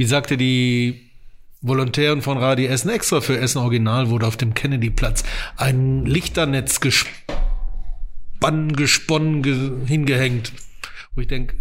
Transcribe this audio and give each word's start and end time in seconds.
Wie 0.00 0.06
sagte 0.06 0.38
die 0.38 1.10
Volontärin 1.60 2.22
von 2.22 2.38
Radio 2.38 2.70
Essen 2.70 2.88
extra 2.88 3.20
für 3.20 3.36
Essen 3.38 3.58
Original 3.58 4.08
wurde 4.08 4.26
auf 4.26 4.38
dem 4.38 4.54
Kennedy-Platz 4.54 5.24
ein 5.58 6.06
Lichternetz 6.06 6.80
gespannt, 6.80 7.28
gesponnen, 8.78 9.42
ge 9.42 9.72
hingehängt. 9.84 10.54
Wo 11.14 11.20
ich 11.20 11.26
denke, 11.26 11.56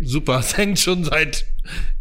super, 0.00 0.38
es 0.38 0.56
hängt 0.56 0.78
schon 0.78 1.02
seit 1.02 1.46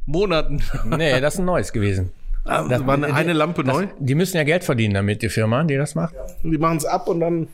Monaten. 0.06 0.62
Nee, 0.86 1.20
das 1.20 1.34
ist 1.34 1.40
ein 1.40 1.46
neues 1.46 1.74
gewesen. 1.74 2.12
Das 2.46 2.68
Das- 2.68 2.86
war 2.86 2.94
eine, 2.94 3.12
eine 3.12 3.34
Lampe 3.34 3.64
Das, 3.64 3.74
neu. 3.76 3.88
die 3.98 4.14
müssen 4.14 4.38
ja 4.38 4.44
Geld 4.44 4.64
verdienen 4.64 4.94
damit, 4.94 5.24
die 5.24 5.30
Firma, 5.30 5.64
die 5.64 5.76
das 5.76 5.96
macht. 5.96 6.14
Die 6.44 6.60
machen 6.60 6.78
es 6.78 6.86
ab 6.86 7.08
und 7.08 7.20
dann. 7.20 7.48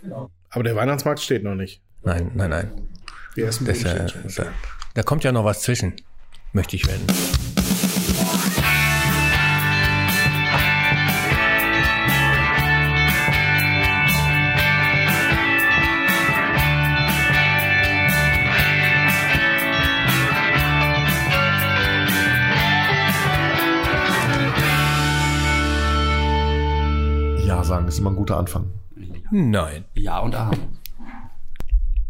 Aber 0.50 0.64
der 0.66 0.76
Weihnachtsmarkt 0.76 1.22
steht 1.22 1.46
noch 1.46 1.56
nicht. 1.56 1.82
Nein, 2.04 2.32
nein, 2.36 2.50
nein. 2.50 2.72
Die 3.38 3.44
ersten 3.44 3.64
Das, 3.64 3.82
äh, 3.86 4.08
da, 4.36 4.48
da 4.94 5.04
kommt 5.04 5.24
ja 5.24 5.32
noch 5.32 5.46
was 5.46 5.62
zwischen, 5.62 5.94
möchte 6.56 6.78
ich 6.78 6.88
werden. 6.88 7.06
Ja 27.46 27.64
sagen 27.64 27.88
ist 27.88 28.00
immer 28.00 28.10
ein 28.12 28.16
guter 28.16 28.38
Anfang. 28.38 28.72
Nein. 29.30 29.86
Ja 29.94 30.20
und 30.20 30.36
Amen. 30.36 30.80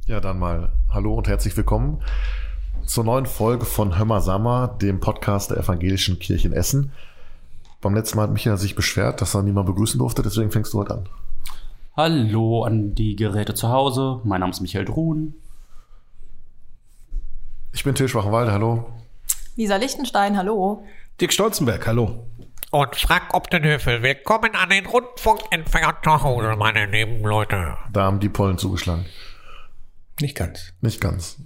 Ja, 0.05 0.21
dann 0.21 0.37
mal 0.37 0.71
hallo 0.89 1.15
und 1.15 1.27
herzlich 1.27 1.57
willkommen 1.57 1.99
zur 2.85 3.03
neuen 3.03 3.25
Folge 3.25 3.65
von 3.65 3.97
Hömmer 3.97 4.21
Sammer, 4.21 4.67
dem 4.67 4.99
Podcast 4.99 5.51
der 5.51 5.57
Evangelischen 5.57 6.19
Kirche 6.19 6.47
in 6.47 6.53
Essen. 6.53 6.91
Beim 7.81 7.95
letzten 7.95 8.17
Mal 8.17 8.23
hat 8.23 8.31
Michael 8.31 8.57
sich 8.57 8.75
beschwert, 8.75 9.21
dass 9.21 9.35
er 9.35 9.43
niemand 9.43 9.67
begrüßen 9.67 9.97
durfte, 9.99 10.21
deswegen 10.21 10.51
fängst 10.51 10.73
du 10.73 10.79
heute 10.79 10.93
an. 10.95 11.09
Hallo 11.97 12.63
an 12.63 12.95
die 12.95 13.15
Geräte 13.15 13.53
zu 13.53 13.69
Hause. 13.69 14.21
Mein 14.23 14.41
Name 14.41 14.51
ist 14.51 14.61
Michael 14.61 14.85
Druhn. 14.85 15.33
Ich 17.73 17.83
bin 17.83 17.95
Til 17.95 18.07
Schwachenwalde, 18.07 18.51
hallo. 18.51 18.85
Lisa 19.55 19.75
Lichtenstein, 19.77 20.37
hallo. 20.37 20.83
Dirk 21.19 21.33
Stolzenberg, 21.33 21.85
hallo. 21.87 22.27
Und 22.71 22.95
Frank 22.95 23.33
Optenhöfel, 23.33 24.01
willkommen 24.01 24.55
an 24.55 24.69
den 24.69 24.85
Rundfunk 24.85 25.41
entfernt 25.51 25.97
zu 26.03 26.21
Hause, 26.23 26.55
meine 26.57 26.85
lieben 26.87 27.21
Leute. 27.21 27.77
Da 27.91 28.03
haben 28.03 28.19
die 28.19 28.29
Pollen 28.29 28.57
zugeschlagen. 28.57 29.05
Nicht 30.19 30.35
ganz. 30.35 30.73
Nicht 30.81 30.99
ganz. 30.99 31.37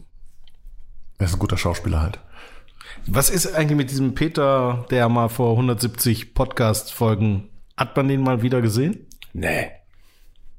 Er 1.19 1.25
ist 1.25 1.33
ein 1.33 1.39
guter 1.39 1.57
Schauspieler 1.57 2.01
halt. 2.01 2.19
Was 3.05 3.29
ist 3.29 3.53
eigentlich 3.53 3.77
mit 3.77 3.91
diesem 3.91 4.15
Peter, 4.15 4.85
der 4.89 5.09
mal 5.09 5.27
vor 5.27 5.51
170 5.51 6.33
Podcast-Folgen, 6.33 7.49
hat 7.75 7.95
man 7.95 8.07
den 8.07 8.21
mal 8.21 8.41
wieder 8.41 8.61
gesehen? 8.61 9.05
Nee. 9.33 9.69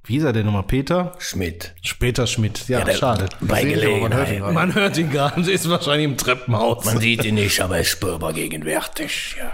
Wie 0.04 0.18
ist 0.18 0.24
er 0.24 0.32
denn 0.34 0.46
nochmal? 0.46 0.64
Peter? 0.64 1.14
Schmidt. 1.18 1.74
Später 1.82 2.26
Schmidt. 2.26 2.68
Ja, 2.68 2.90
schade. 2.92 3.28
Bei 3.40 3.62
aber 3.62 4.02
man 4.02 4.12
hört 4.14 4.28
ihn 4.28 4.34
Gelegenheit. 4.34 4.54
Man 4.54 4.74
hört 4.74 4.98
ihn 4.98 5.10
gar 5.10 5.38
nicht, 5.38 5.48
ist 5.48 5.68
wahrscheinlich 5.68 6.04
im 6.04 6.16
Treppenhaus. 6.16 6.84
Man 6.84 6.98
sieht 6.98 7.24
ihn 7.24 7.36
nicht, 7.36 7.60
aber 7.60 7.76
er 7.76 7.80
ist 7.80 7.88
spürbar 7.88 8.32
gegenwärtig. 8.32 9.36
Ja. 9.38 9.52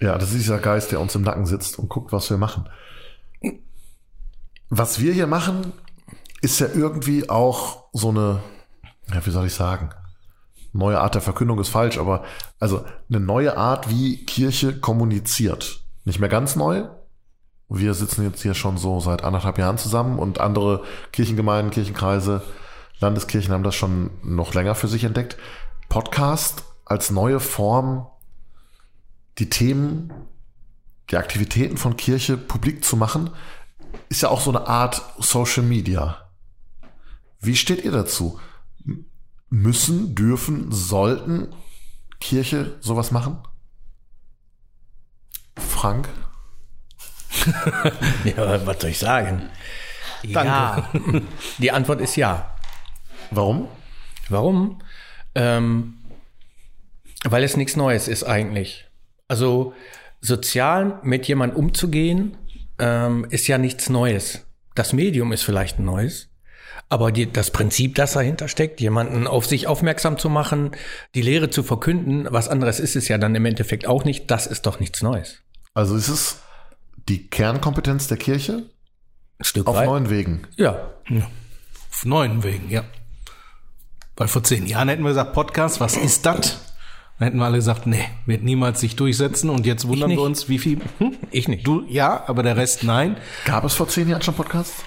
Ja, 0.00 0.16
das 0.16 0.30
ist 0.30 0.38
dieser 0.38 0.58
Geist, 0.58 0.90
der 0.92 1.00
uns 1.00 1.14
im 1.14 1.22
Nacken 1.22 1.44
sitzt 1.44 1.78
und 1.78 1.88
guckt, 1.88 2.12
was 2.12 2.30
wir 2.30 2.38
machen. 2.38 2.68
Was 4.70 5.00
wir 5.00 5.12
hier 5.12 5.26
machen, 5.26 5.72
ist 6.40 6.60
ja 6.60 6.68
irgendwie 6.72 7.28
auch 7.28 7.84
so 7.92 8.10
eine, 8.10 8.40
ja, 9.12 9.24
wie 9.24 9.30
soll 9.30 9.46
ich 9.46 9.54
sagen? 9.54 9.90
Neue 10.72 11.00
Art 11.00 11.14
der 11.14 11.22
Verkündung 11.22 11.58
ist 11.58 11.70
falsch, 11.70 11.98
aber 11.98 12.24
also 12.60 12.84
eine 13.08 13.20
neue 13.20 13.56
Art, 13.56 13.88
wie 13.88 14.24
Kirche 14.24 14.78
kommuniziert. 14.78 15.80
Nicht 16.04 16.20
mehr 16.20 16.28
ganz 16.28 16.56
neu. 16.56 16.84
Wir 17.70 17.94
sitzen 17.94 18.24
jetzt 18.24 18.42
hier 18.42 18.54
schon 18.54 18.78
so 18.78 19.00
seit 19.00 19.24
anderthalb 19.24 19.58
Jahren 19.58 19.78
zusammen 19.78 20.18
und 20.18 20.40
andere 20.40 20.84
Kirchengemeinden, 21.12 21.70
Kirchenkreise, 21.70 22.42
Landeskirchen 23.00 23.52
haben 23.52 23.62
das 23.62 23.74
schon 23.74 24.10
noch 24.22 24.54
länger 24.54 24.74
für 24.74 24.88
sich 24.88 25.04
entdeckt. 25.04 25.36
Podcast 25.88 26.64
als 26.84 27.10
neue 27.10 27.40
Form 27.40 28.06
die 29.38 29.48
Themen, 29.48 30.12
die 31.10 31.16
Aktivitäten 31.16 31.76
von 31.76 31.96
Kirche 31.96 32.36
publik 32.36 32.84
zu 32.84 32.96
machen, 32.96 33.30
ist 34.08 34.22
ja 34.22 34.30
auch 34.30 34.40
so 34.40 34.50
eine 34.50 34.66
Art 34.66 35.02
Social 35.18 35.62
Media. 35.62 36.28
Wie 37.40 37.56
steht 37.56 37.84
ihr 37.84 37.92
dazu? 37.92 38.40
Müssen, 39.50 40.14
dürfen, 40.14 40.70
sollten 40.70 41.48
Kirche 42.20 42.76
sowas 42.80 43.10
machen? 43.10 43.38
Frank? 45.56 46.08
ja, 48.24 48.66
was 48.66 48.80
soll 48.80 48.90
ich 48.90 48.98
sagen? 48.98 49.48
Ja. 50.22 50.90
Die 51.58 51.70
Antwort 51.70 52.00
ist 52.00 52.16
ja. 52.16 52.56
Warum? 53.30 53.68
Warum? 54.28 54.80
Ähm, 55.34 55.98
weil 57.24 57.44
es 57.44 57.56
nichts 57.56 57.76
Neues 57.76 58.08
ist 58.08 58.24
eigentlich. 58.24 58.86
Also 59.28 59.74
sozial 60.20 61.00
mit 61.02 61.28
jemandem 61.28 61.58
umzugehen, 61.58 62.36
ähm, 62.78 63.26
ist 63.30 63.46
ja 63.46 63.58
nichts 63.58 63.88
Neues. 63.88 64.46
Das 64.74 64.92
Medium 64.92 65.32
ist 65.32 65.42
vielleicht 65.42 65.78
ein 65.78 65.84
neues, 65.84 66.28
aber 66.88 67.12
die, 67.12 67.30
das 67.30 67.50
Prinzip, 67.50 67.94
das 67.96 68.12
dahinter 68.12 68.48
steckt, 68.48 68.80
jemanden 68.80 69.26
auf 69.26 69.46
sich 69.46 69.66
aufmerksam 69.66 70.18
zu 70.18 70.28
machen, 70.30 70.72
die 71.14 71.22
Lehre 71.22 71.50
zu 71.50 71.62
verkünden, 71.62 72.26
was 72.30 72.48
anderes 72.48 72.80
ist 72.80 72.96
es 72.96 73.08
ja 73.08 73.18
dann 73.18 73.34
im 73.34 73.44
Endeffekt 73.44 73.86
auch 73.86 74.04
nicht, 74.04 74.30
das 74.30 74.46
ist 74.46 74.66
doch 74.66 74.80
nichts 74.80 75.02
Neues. 75.02 75.42
Also 75.74 75.96
ist 75.96 76.08
es 76.08 76.40
die 77.08 77.28
Kernkompetenz 77.28 78.08
der 78.08 78.16
Kirche 78.16 78.64
Ein 79.38 79.44
Stück 79.44 79.66
auf 79.66 79.76
weit. 79.76 79.86
neuen 79.86 80.10
Wegen. 80.10 80.42
Ja, 80.56 80.90
Auf 81.90 82.04
neuen 82.04 82.42
Wegen, 82.42 82.70
ja. 82.70 82.84
Weil 84.16 84.28
vor 84.28 84.42
zehn 84.42 84.66
Jahren 84.66 84.88
hätten 84.88 85.02
wir 85.02 85.10
gesagt, 85.10 85.32
Podcast, 85.32 85.80
was 85.80 85.96
ist 85.96 86.26
das? 86.26 86.58
Dann 87.18 87.26
hätten 87.26 87.38
wir 87.38 87.44
alle 87.46 87.58
gesagt, 87.58 87.86
nee, 87.86 88.04
wird 88.26 88.42
niemals 88.42 88.80
sich 88.80 88.96
durchsetzen. 88.96 89.50
Und 89.50 89.66
jetzt 89.66 89.86
wundern 89.86 90.10
wir 90.10 90.20
uns, 90.20 90.48
wie 90.48 90.58
viel. 90.58 90.80
Hm? 90.98 91.16
ich 91.30 91.48
nicht. 91.48 91.66
Du 91.66 91.84
ja, 91.88 92.24
aber 92.26 92.42
der 92.42 92.56
Rest 92.56 92.84
nein. 92.84 93.16
Gab 93.44 93.64
es 93.64 93.74
vor 93.74 93.88
zehn 93.88 94.08
Jahren 94.08 94.22
schon 94.22 94.34
Podcasts? 94.34 94.84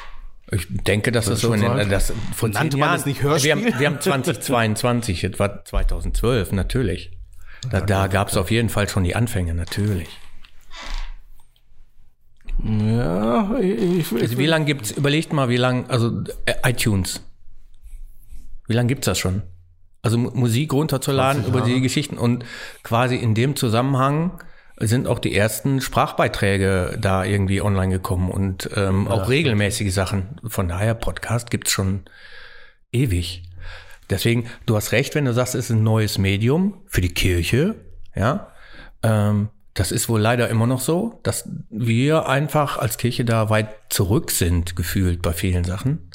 Ich 0.54 0.68
denke, 0.70 1.12
dass 1.14 1.26
das, 1.26 1.40
so 1.42 1.48
schon 1.56 1.64
in 1.80 1.90
das 1.90 2.12
vor 2.36 2.50
Nannte 2.50 2.76
man 2.78 2.92
das 2.94 3.06
nicht 3.06 3.24
Hörspiel? 3.24 3.56
Wir 3.56 3.72
haben, 3.72 3.80
wir 3.80 3.88
haben 3.88 4.02
2022, 4.02 5.22
das 5.22 5.40
war 5.40 5.64
2012, 5.64 6.52
natürlich. 6.52 7.12
Da, 7.70 7.80
da 7.82 8.08
gab 8.08 8.28
es 8.30 8.36
auf 8.38 8.52
jeden 8.52 8.68
Fall 8.70 8.90
schon 8.90 9.04
die 9.06 9.16
Anfänge, 9.16 9.54
natürlich. 9.54 10.10
Ja, 12.64 13.58
ich, 13.60 14.12
ich, 14.12 14.22
Also 14.22 14.38
wie 14.38 14.46
lange 14.46 14.66
gibt's, 14.66 14.92
überlegt 14.92 15.34
mal, 15.34 15.50
wie 15.50 15.58
lange, 15.58 15.90
also 15.90 16.24
äh, 16.46 16.54
iTunes. 16.70 17.22
Wie 18.68 18.74
lange 18.74 18.88
gibt's 18.88 19.06
das 19.06 19.18
schon? 19.20 19.42
Also 20.02 20.18
Mu- 20.18 20.32
Musik 20.34 20.74
runterzuladen 20.74 21.44
20 21.44 21.54
über 21.56 21.66
die. 21.66 21.82
Geschichten 21.82 22.18
und 22.18 22.46
quasi 22.84 23.16
in 23.16 23.36
dem 23.36 23.56
Zusammenhang 23.56 24.42
sind 24.88 25.08
auch 25.08 25.20
die 25.20 25.36
ersten 25.36 25.82
Sprachbeiträge 25.82 26.98
da 27.00 27.24
irgendwie 27.24 27.62
online 27.62 27.92
gekommen 27.92 28.32
und 28.32 28.70
ähm, 28.76 29.08
auch 29.08 29.30
regelmäßige 29.30 29.94
Sachen. 29.94 30.40
Von 30.48 30.68
daher, 30.68 30.94
Podcast 30.94 31.52
gibt's 31.52 31.72
schon 31.72 32.04
ewig. 32.92 33.44
Deswegen, 34.10 34.48
du 34.66 34.76
hast 34.76 34.92
recht, 34.92 35.16
wenn 35.16 35.26
du 35.26 35.34
sagst, 35.34 35.56
es 35.56 35.66
ist 35.66 35.72
ein 35.72 35.84
neues 35.84 36.18
Medium 36.18 36.82
für 36.88 37.02
die 37.02 37.14
Kirche, 37.14 37.76
ja. 38.16 38.52
Ähm, 39.04 39.50
das 39.74 39.92
ist 39.92 40.10
wohl 40.10 40.20
leider 40.20 40.50
immer 40.50 40.68
noch 40.68 40.82
so, 40.82 41.20
dass 41.24 41.48
wir 41.70 42.28
einfach 42.28 42.78
als 42.78 42.98
Kirche 42.98 43.24
da 43.24 43.50
weit 43.50 43.70
zurück 43.90 44.32
sind, 44.32 44.76
gefühlt 44.76 45.22
bei 45.22 45.32
vielen 45.32 45.64
Sachen. 45.64 46.12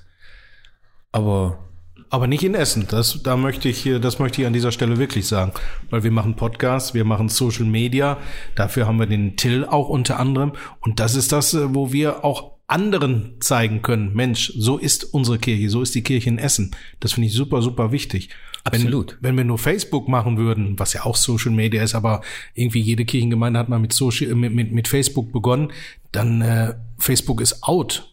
Aber 1.11 1.66
Aber 2.09 2.27
nicht 2.27 2.45
in 2.45 2.55
Essen. 2.55 2.87
Das, 2.89 3.21
da 3.23 3.37
möchte 3.37 3.69
ich, 3.69 3.79
hier- 3.79 3.99
das 3.99 4.19
möchte 4.19 4.41
ich 4.41 4.47
an 4.47 4.53
dieser 4.53 4.73
Stelle 4.73 4.97
wirklich 4.99 5.27
sagen. 5.27 5.53
Weil 5.91 6.05
wir 6.05 6.11
machen 6.13 6.37
Podcasts, 6.37 6.95
wir 6.95 7.05
machen 7.05 7.29
Social 7.29 7.65
Media. 7.65 8.19
Dafür 8.55 8.87
haben 8.87 8.99
wir 8.99 9.07
den 9.07 9.37
Till 9.37 9.65
auch 9.65 9.89
unter 9.89 10.19
anderem. 10.21 10.53
Und 10.81 11.01
das 11.01 11.15
ist 11.17 11.33
das, 11.33 11.53
äh, 11.55 11.75
wo 11.75 11.93
wir 11.93 12.25
auch 12.25 12.53
anderen 12.69 13.35
zeigen 13.41 13.83
können. 13.83 14.13
Mensch, 14.15 14.53
so 14.57 14.77
ist 14.79 15.05
unsere 15.05 15.39
Kirche, 15.39 15.71
so 15.71 15.83
ist 15.83 15.95
die 15.95 16.03
Kirche 16.03 16.29
in 16.29 16.39
Essen. 16.39 16.75
Das 17.01 17.13
finde 17.13 17.29
ich 17.29 17.35
super, 17.35 17.63
super 17.63 17.93
wichtig. 17.93 18.31
Absolut. 18.65 19.19
Wenn, 19.21 19.31
wenn 19.31 19.37
wir 19.39 19.45
nur 19.45 19.59
Facebook 19.59 20.09
machen 20.09 20.37
würden, 20.37 20.77
was 20.79 20.93
ja 20.93 21.05
auch 21.05 21.15
Social 21.15 21.53
Media 21.53 21.83
ist, 21.85 21.95
aber 21.95 22.23
irgendwie 22.55 22.81
jede 22.81 23.05
Kirchengemeinde 23.05 23.61
hat 23.61 23.69
mal 23.69 23.79
mit 23.79 23.93
Social, 23.93 24.35
mit, 24.35 24.53
mit, 24.53 24.73
mit 24.73 24.89
Facebook 24.89 25.33
begonnen, 25.33 25.71
dann 26.11 26.41
äh, 26.43 26.75
Facebook 26.99 27.41
ist 27.41 27.63
out. 27.63 28.13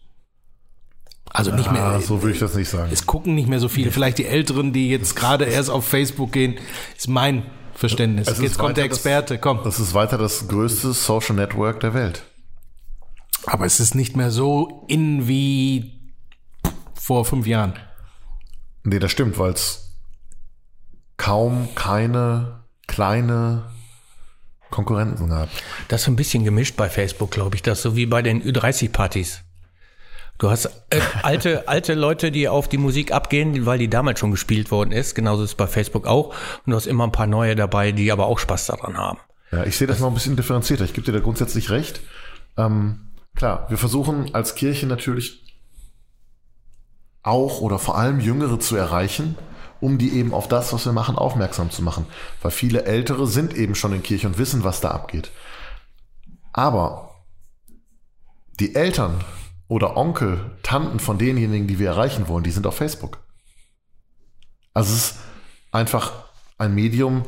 Also 1.33 1.51
nicht 1.51 1.71
mehr. 1.71 1.81
Ah, 1.83 1.99
so 1.99 2.21
würde 2.21 2.33
ich 2.33 2.39
das 2.39 2.53
nicht 2.53 2.69
sagen. 2.69 2.89
Es 2.93 3.05
gucken 3.07 3.33
nicht 3.35 3.49
mehr 3.49 3.59
so 3.59 3.67
viele. 3.67 3.91
Vielleicht 3.91 4.19
die 4.19 4.25
Älteren, 4.25 4.71
die 4.71 4.89
jetzt 4.89 5.15
gerade 5.15 5.45
erst 5.45 5.69
auf 5.71 5.85
Facebook 5.87 6.31
gehen, 6.31 6.59
ist 6.95 7.07
mein 7.09 7.43
Verständnis. 7.73 8.27
Es 8.27 8.39
jetzt 8.39 8.57
kommt 8.59 8.77
der 8.77 8.83
weiter 8.83 8.89
das- 8.89 8.97
Experte, 8.99 9.37
komm. 9.39 9.59
Das 9.63 9.79
ist 9.79 9.93
weiter 9.95 10.17
das 10.19 10.47
größte 10.47 10.93
Social 10.93 11.35
Network 11.35 11.79
der 11.79 11.93
Welt. 11.95 12.23
Aber 13.47 13.65
es 13.65 13.79
ist 13.79 13.95
nicht 13.95 14.15
mehr 14.15 14.29
so 14.31 14.85
in 14.87 15.27
wie 15.27 15.99
vor 16.93 17.25
fünf 17.25 17.47
Jahren. 17.47 17.73
Nee, 18.83 18.99
das 18.99 19.11
stimmt, 19.11 19.37
weil 19.39 19.53
es 19.53 19.97
kaum 21.17 21.69
keine 21.75 22.63
kleine 22.87 23.63
Konkurrenten 24.69 25.29
gehabt. 25.29 25.51
Das 25.87 26.01
ist 26.03 26.07
ein 26.07 26.15
bisschen 26.15 26.43
gemischt 26.43 26.75
bei 26.77 26.89
Facebook, 26.89 27.31
glaube 27.31 27.55
ich. 27.55 27.61
Das 27.63 27.79
ist 27.79 27.83
so 27.83 27.95
wie 27.95 28.05
bei 28.05 28.21
den 28.21 28.41
Ü30-Partys. 28.43 29.41
Du 30.37 30.49
hast 30.49 30.65
äh, 30.65 30.99
alte, 31.21 31.67
alte 31.67 31.93
Leute, 31.93 32.31
die 32.31 32.47
auf 32.49 32.67
die 32.67 32.77
Musik 32.77 33.11
abgehen, 33.11 33.65
weil 33.65 33.77
die 33.77 33.89
damals 33.89 34.19
schon 34.19 34.31
gespielt 34.31 34.71
worden 34.71 34.91
ist. 34.91 35.15
Genauso 35.15 35.43
ist 35.43 35.51
es 35.51 35.55
bei 35.55 35.67
Facebook 35.67 36.07
auch. 36.07 36.29
Und 36.65 36.71
du 36.71 36.75
hast 36.75 36.87
immer 36.87 37.05
ein 37.05 37.11
paar 37.11 37.27
neue 37.27 37.55
dabei, 37.55 37.91
die 37.91 38.11
aber 38.11 38.25
auch 38.25 38.39
Spaß 38.39 38.67
daran 38.67 38.97
haben. 38.97 39.19
Ja, 39.51 39.63
ich 39.63 39.77
sehe 39.77 39.87
das 39.87 39.99
noch 39.99 40.07
ein 40.07 40.13
bisschen 40.15 40.35
differenzierter. 40.35 40.83
Ich 40.83 40.93
gebe 40.93 41.05
dir 41.05 41.11
da 41.13 41.19
grundsätzlich 41.19 41.69
recht. 41.69 42.01
Ähm, 42.57 43.11
klar, 43.35 43.67
wir 43.69 43.77
versuchen 43.77 44.33
als 44.33 44.55
Kirche 44.55 44.87
natürlich 44.87 45.43
auch 47.21 47.61
oder 47.61 47.79
vor 47.79 47.97
allem 47.97 48.19
Jüngere 48.19 48.59
zu 48.59 48.75
erreichen, 48.75 49.37
um 49.79 49.97
die 49.97 50.17
eben 50.17 50.33
auf 50.33 50.47
das, 50.47 50.73
was 50.73 50.85
wir 50.85 50.93
machen, 50.93 51.15
aufmerksam 51.15 51.69
zu 51.69 51.81
machen. 51.83 52.05
Weil 52.41 52.51
viele 52.51 52.85
Ältere 52.85 53.27
sind 53.27 53.55
eben 53.55 53.75
schon 53.75 53.93
in 53.93 54.03
Kirche 54.03 54.27
und 54.27 54.37
wissen, 54.37 54.63
was 54.63 54.81
da 54.81 54.91
abgeht. 54.91 55.31
Aber 56.51 57.25
die 58.59 58.75
Eltern 58.75 59.23
oder 59.73 59.97
Onkel, 59.97 60.51
Tanten 60.61 60.99
von 60.99 61.17
denjenigen, 61.17 61.65
die 61.65 61.79
wir 61.79 61.87
erreichen 61.87 62.27
wollen, 62.27 62.43
die 62.43 62.51
sind 62.51 62.67
auf 62.67 62.75
Facebook. 62.75 63.17
Also 64.75 64.93
es 64.93 64.97
ist 64.97 65.19
einfach 65.71 66.11
ein 66.59 66.75
Medium, 66.75 67.23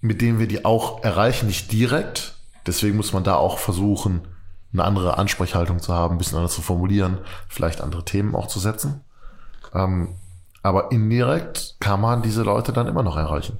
mit 0.00 0.22
dem 0.22 0.38
wir 0.38 0.48
die 0.48 0.64
auch 0.64 1.04
erreichen, 1.04 1.46
nicht 1.46 1.70
direkt. 1.70 2.38
Deswegen 2.66 2.96
muss 2.96 3.12
man 3.12 3.22
da 3.22 3.34
auch 3.34 3.58
versuchen, 3.58 4.26
eine 4.72 4.82
andere 4.82 5.18
Ansprechhaltung 5.18 5.78
zu 5.78 5.92
haben, 5.92 6.14
ein 6.14 6.18
bisschen 6.18 6.38
anders 6.38 6.54
zu 6.54 6.62
formulieren, 6.62 7.18
vielleicht 7.48 7.82
andere 7.82 8.02
Themen 8.02 8.34
auch 8.34 8.46
zu 8.46 8.60
setzen. 8.60 9.02
Ähm, 9.74 10.14
aber 10.62 10.90
indirekt 10.90 11.76
kann 11.80 12.00
man 12.00 12.22
diese 12.22 12.44
Leute 12.44 12.72
dann 12.72 12.88
immer 12.88 13.02
noch 13.02 13.18
erreichen. 13.18 13.58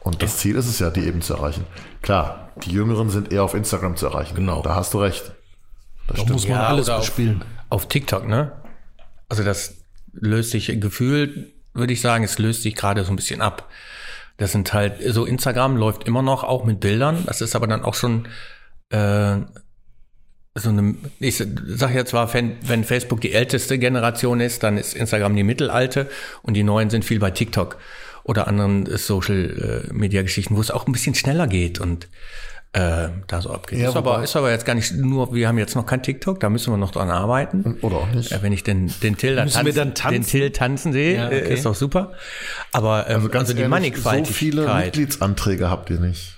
Und 0.00 0.22
das 0.22 0.38
Ziel 0.38 0.56
ist 0.56 0.68
es 0.68 0.78
ja, 0.78 0.88
die 0.88 1.04
eben 1.06 1.20
zu 1.20 1.34
erreichen. 1.34 1.66
Klar, 2.00 2.48
die 2.64 2.70
Jüngeren 2.70 3.10
sind 3.10 3.30
eher 3.30 3.44
auf 3.44 3.52
Instagram 3.52 3.96
zu 3.96 4.06
erreichen. 4.06 4.34
Genau. 4.34 4.62
Da 4.62 4.74
hast 4.74 4.94
du 4.94 5.00
recht. 5.00 5.34
Das 6.06 6.16
Da 6.16 6.22
stimmt. 6.22 6.30
muss 6.30 6.48
man 6.48 6.58
alles 6.58 6.86
oder 6.88 6.98
auf- 6.98 7.06
bespielen. 7.06 7.44
Auf 7.70 7.88
TikTok, 7.88 8.26
ne? 8.28 8.52
Also 9.28 9.42
das 9.42 9.78
löst 10.12 10.50
sich 10.50 10.66
gefühlt, 10.80 11.52
würde 11.72 11.92
ich 11.92 12.00
sagen, 12.00 12.22
es 12.24 12.38
löst 12.38 12.62
sich 12.62 12.74
gerade 12.76 13.04
so 13.04 13.12
ein 13.12 13.16
bisschen 13.16 13.40
ab. 13.40 13.68
Das 14.36 14.52
sind 14.52 14.72
halt, 14.72 14.96
so 15.12 15.24
Instagram 15.24 15.76
läuft 15.76 16.04
immer 16.06 16.22
noch 16.22 16.44
auch 16.44 16.64
mit 16.64 16.80
Bildern. 16.80 17.24
Das 17.26 17.40
ist 17.40 17.56
aber 17.56 17.66
dann 17.66 17.82
auch 17.82 17.94
schon 17.94 18.28
äh, 18.90 19.36
so 20.56 20.68
eine, 20.68 20.94
ich 21.18 21.36
sage 21.36 21.94
jetzt 21.94 22.10
zwar, 22.10 22.32
wenn, 22.34 22.56
wenn 22.68 22.84
Facebook 22.84 23.20
die 23.20 23.32
älteste 23.32 23.78
Generation 23.78 24.40
ist, 24.40 24.62
dann 24.62 24.76
ist 24.78 24.94
Instagram 24.94 25.34
die 25.34 25.42
mittelalte 25.42 26.08
und 26.42 26.54
die 26.54 26.62
neuen 26.62 26.90
sind 26.90 27.04
viel 27.04 27.18
bei 27.18 27.30
TikTok 27.32 27.78
oder 28.22 28.46
anderen 28.46 28.86
Social 28.96 29.84
äh, 29.88 29.92
Media 29.92 30.22
Geschichten, 30.22 30.56
wo 30.56 30.60
es 30.60 30.70
auch 30.70 30.86
ein 30.86 30.92
bisschen 30.92 31.14
schneller 31.14 31.46
geht 31.48 31.80
und 31.80 32.08
äh, 32.74 33.08
da 33.28 33.40
so 33.40 33.50
abgeht. 33.50 33.78
Ja, 33.78 33.88
ist, 33.90 33.96
aber, 33.96 34.22
ist 34.22 34.34
aber 34.36 34.50
jetzt 34.50 34.66
gar 34.66 34.74
nicht 34.74 34.92
nur, 34.94 35.32
wir 35.32 35.48
haben 35.48 35.58
jetzt 35.58 35.74
noch 35.76 35.86
kein 35.86 36.02
TikTok, 36.02 36.40
da 36.40 36.50
müssen 36.50 36.72
wir 36.72 36.76
noch 36.76 36.90
dran 36.90 37.08
arbeiten. 37.08 37.78
Oder 37.82 37.96
auch 37.96 38.08
nicht. 38.12 38.30
Ja, 38.32 38.42
wenn 38.42 38.52
ich 38.52 38.62
den, 38.64 38.92
den 39.02 39.16
Till 39.16 39.36
dann 39.36 39.44
Müssen 39.46 39.54
tanzen, 39.54 39.66
wir 39.66 39.72
dann 39.84 39.94
tanzen? 39.94 40.20
den 40.22 40.26
Till 40.26 40.50
tanzen 40.50 40.92
sehe, 40.92 41.16
Ja, 41.16 41.30
äh, 41.30 41.42
okay. 41.42 41.54
ist 41.54 41.64
doch 41.66 41.74
super. 41.74 42.12
Aber 42.72 43.08
ähm, 43.08 43.16
also, 43.16 43.28
Ganz 43.28 43.48
die 43.48 43.54
ehrlich, 43.54 43.68
Mannigfaltigkeit. 43.68 44.26
So 44.26 44.32
viele 44.34 44.74
Mitgliedsanträge 44.74 45.70
habt 45.70 45.88
ihr 45.90 46.00
nicht. 46.00 46.34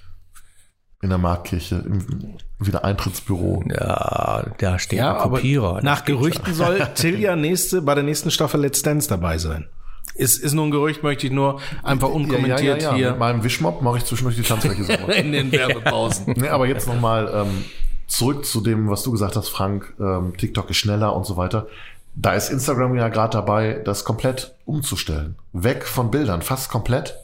In 1.03 1.11
der 1.11 1.19
Marktkirche, 1.19 1.77
im 1.77 2.37
Wiedereintrittsbüro. 2.59 3.65
ja, 3.69 4.47
da 4.59 4.79
steht 4.79 4.99
Ja, 4.99 5.23
ein 5.23 5.31
Kopierer. 5.31 5.81
nach 5.83 6.05
Gerüchten 6.05 6.55
soll 6.55 6.81
Till 6.94 7.21
ja 7.21 7.37
nächste, 7.37 7.83
bei 7.83 7.94
der 7.94 8.03
nächsten 8.05 8.31
Staffel 8.31 8.61
Let's 8.61 8.83
Dance 8.83 9.09
dabei 9.09 9.38
sein. 9.38 9.69
Ist, 10.14 10.38
ist 10.38 10.55
nur 10.55 10.64
ein 10.64 10.70
Gerücht, 10.70 11.03
möchte 11.03 11.26
ich 11.26 11.32
nur 11.32 11.61
einfach 11.82 12.08
unkommentiert 12.08 12.82
Mit 12.82 12.94
hier 12.94 13.14
meinem 13.17 13.44
Wischmopp 13.44 13.82
mache 13.82 13.99
ich 13.99 14.05
zwischendurch 14.05 14.37
die 14.37 14.43
Tanzfläche 14.43 14.85
sauber. 14.85 15.14
in 15.17 15.32
den 15.32 15.53
Werbepausen. 15.53 16.32
nee, 16.37 16.49
aber 16.49 16.67
jetzt 16.67 16.87
nochmal 16.87 17.31
ähm, 17.35 17.64
zurück 18.06 18.47
zu 18.47 18.61
dem, 18.61 18.88
was 18.88 19.03
du 19.03 19.12
gesagt 19.12 19.37
hast, 19.37 19.49
Frank. 19.49 19.94
Ähm, 20.00 20.35
TikTok 20.37 20.70
ist 20.70 20.79
schneller 20.79 21.14
und 21.14 21.26
so 21.26 21.37
weiter. 21.37 21.67
Da 22.14 22.32
ist 22.32 22.49
Instagram 22.49 22.97
ja 22.97 23.08
gerade 23.08 23.32
dabei, 23.32 23.82
das 23.85 24.05
komplett 24.05 24.55
umzustellen. 24.64 25.37
Weg 25.53 25.85
von 25.85 26.11
Bildern, 26.11 26.41
fast 26.41 26.70
komplett, 26.70 27.19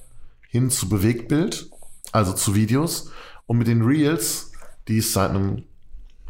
hin 0.48 0.68
zu 0.68 0.88
Bewegtbild, 0.88 1.70
also 2.12 2.34
zu 2.34 2.54
Videos. 2.54 3.10
Und 3.46 3.56
mit 3.56 3.68
den 3.68 3.82
Reels, 3.82 4.52
die 4.88 4.98
es 4.98 5.14
seit 5.14 5.30
einem 5.30 5.62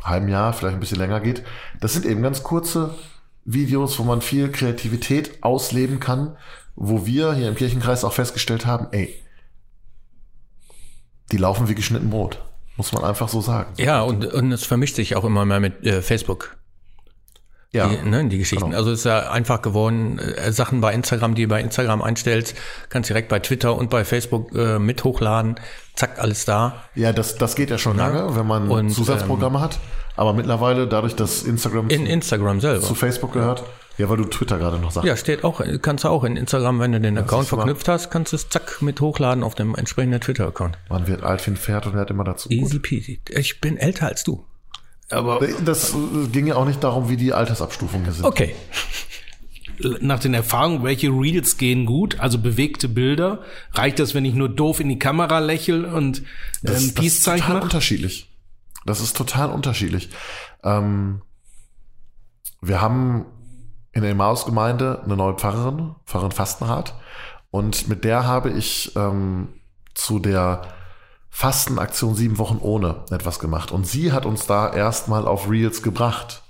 halben 0.02 0.28
Jahr, 0.28 0.52
vielleicht 0.52 0.74
ein 0.74 0.80
bisschen 0.80 0.98
länger 0.98 1.20
geht, 1.20 1.42
das 1.80 1.92
sind 1.92 2.06
eben 2.06 2.22
ganz 2.22 2.44
kurze 2.44 2.94
Videos, 3.44 3.98
wo 3.98 4.04
man 4.04 4.20
viel 4.20 4.50
Kreativität 4.50 5.42
ausleben 5.42 6.00
kann, 6.00 6.36
wo 6.74 7.06
wir 7.06 7.34
hier 7.34 7.48
im 7.48 7.54
Kirchenkreis 7.54 8.04
auch 8.04 8.12
festgestellt 8.12 8.66
haben, 8.66 8.88
ey, 8.92 9.14
die 11.30 11.36
laufen 11.36 11.68
wie 11.68 11.74
geschnitten 11.74 12.10
Brot. 12.10 12.42
Muss 12.76 12.92
man 12.92 13.04
einfach 13.04 13.28
so 13.28 13.40
sagen. 13.40 13.74
ja, 13.76 14.02
und, 14.02 14.24
und 14.26 14.50
es 14.52 14.64
vermischt 14.64 14.96
sich 14.96 15.14
auch 15.16 15.24
immer 15.24 15.44
mehr 15.44 15.60
mit 15.60 15.84
äh, 15.84 16.00
Facebook. 16.00 16.56
Ja, 17.74 17.88
die, 17.88 18.06
ne, 18.06 18.28
die 18.28 18.36
Geschichten. 18.38 18.66
genau. 18.66 18.76
Also 18.76 18.90
es 18.92 18.98
ist 19.00 19.04
ja 19.06 19.30
einfach 19.30 19.62
geworden, 19.62 20.18
äh, 20.18 20.52
Sachen 20.52 20.82
bei 20.82 20.92
Instagram, 20.92 21.34
die 21.34 21.42
du 21.44 21.48
bei 21.48 21.60
Instagram 21.62 22.02
einstellst, 22.02 22.54
kannst 22.90 23.08
direkt 23.08 23.28
bei 23.30 23.38
Twitter 23.38 23.74
und 23.76 23.88
bei 23.88 24.04
Facebook 24.04 24.54
äh, 24.54 24.78
mit 24.78 25.02
hochladen. 25.04 25.56
Zack, 25.94 26.18
alles 26.18 26.44
da. 26.44 26.82
ja 26.94 27.12
das, 27.14 27.36
das 27.36 27.54
geht 27.54 27.70
ja 27.70 27.78
schon 27.78 27.96
lange, 27.96 28.36
wenn 28.36 28.46
man 28.46 28.68
Und, 28.68 28.90
Zusatzprogramme 28.90 29.60
hat. 29.60 29.78
Aber 30.16 30.34
mittlerweile, 30.34 30.86
dadurch, 30.86 31.16
dass 31.16 31.42
Instagram 31.42 31.88
In 31.88 32.04
zu, 32.04 32.12
Instagram 32.12 32.60
selber. 32.60 32.82
zu 32.82 32.94
Facebook 32.94 33.32
gehört, 33.32 33.64
ja, 33.96 34.10
weil 34.10 34.18
du 34.18 34.24
Twitter 34.24 34.58
gerade 34.58 34.76
noch 34.78 34.90
sagst. 34.90 35.06
Ja, 35.06 35.16
steht 35.16 35.42
auch, 35.42 35.62
kannst 35.80 36.04
du 36.04 36.08
auch 36.08 36.24
in 36.24 36.36
Instagram, 36.36 36.78
wenn 36.80 36.92
du 36.92 37.00
den 37.00 37.16
Account 37.16 37.50
du 37.50 37.56
mal. 37.56 37.62
verknüpft 37.62 37.88
hast, 37.88 38.10
kannst 38.10 38.32
du 38.32 38.36
es 38.36 38.50
zack 38.50 38.82
mit 38.82 39.00
hochladen 39.00 39.42
auf 39.42 39.54
dem 39.54 39.74
entsprechenden 39.74 40.20
Twitter-Account. 40.20 40.76
Man 40.90 41.06
wird 41.06 41.22
alt 41.22 41.46
wie 41.46 41.52
ein 41.52 41.56
Pferd 41.56 41.86
und 41.86 41.94
hört 41.94 42.10
immer 42.10 42.24
dazu. 42.24 42.50
Easy 42.50 42.78
peasy. 42.78 43.20
Ich 43.30 43.62
bin 43.62 43.78
älter 43.78 44.06
als 44.08 44.22
du. 44.24 44.44
Aber 45.12 45.40
Das 45.64 45.94
ging 46.32 46.46
ja 46.46 46.56
auch 46.56 46.64
nicht 46.64 46.82
darum, 46.82 47.08
wie 47.08 47.16
die 47.16 47.32
Altersabstufungen 47.32 48.10
sind. 48.12 48.24
Okay. 48.24 48.54
nach 50.00 50.20
den 50.20 50.34
Erfahrungen, 50.34 50.82
welche 50.84 51.08
Reels 51.08 51.56
gehen 51.56 51.86
gut, 51.86 52.20
also 52.20 52.38
bewegte 52.38 52.88
Bilder, 52.88 53.40
reicht 53.72 53.98
das, 53.98 54.14
wenn 54.14 54.24
ich 54.24 54.34
nur 54.34 54.48
doof 54.48 54.80
in 54.80 54.88
die 54.88 54.98
Kamera 54.98 55.38
lächel 55.40 55.84
und 55.84 56.18
Das, 56.18 56.24
ähm, 56.24 56.24
das 56.62 56.82
ist 56.84 56.94
Peace-Zeichen 56.94 57.40
total 57.42 57.54
mache? 57.54 57.64
unterschiedlich. 57.64 58.28
Das 58.86 59.00
ist 59.00 59.16
total 59.16 59.50
unterschiedlich. 59.50 60.08
Ähm, 60.62 61.22
wir 62.60 62.80
haben 62.80 63.26
in 63.92 64.02
der 64.02 64.12
Emmaus-Gemeinde 64.12 65.02
eine 65.04 65.16
neue 65.16 65.34
Pfarrerin, 65.34 65.94
Pfarrerin 66.06 66.32
Fastenrath. 66.32 66.94
Und 67.50 67.88
mit 67.88 68.04
der 68.04 68.24
habe 68.24 68.50
ich 68.50 68.92
ähm, 68.96 69.48
zu 69.94 70.18
der 70.18 70.62
Fastenaktion 71.34 72.14
sieben 72.14 72.36
Wochen 72.36 72.58
ohne 72.60 73.04
etwas 73.10 73.38
gemacht. 73.38 73.72
Und 73.72 73.86
sie 73.86 74.12
hat 74.12 74.26
uns 74.26 74.46
da 74.46 74.70
erstmal 74.70 75.26
auf 75.26 75.48
Reels 75.48 75.82
gebracht. 75.82 76.42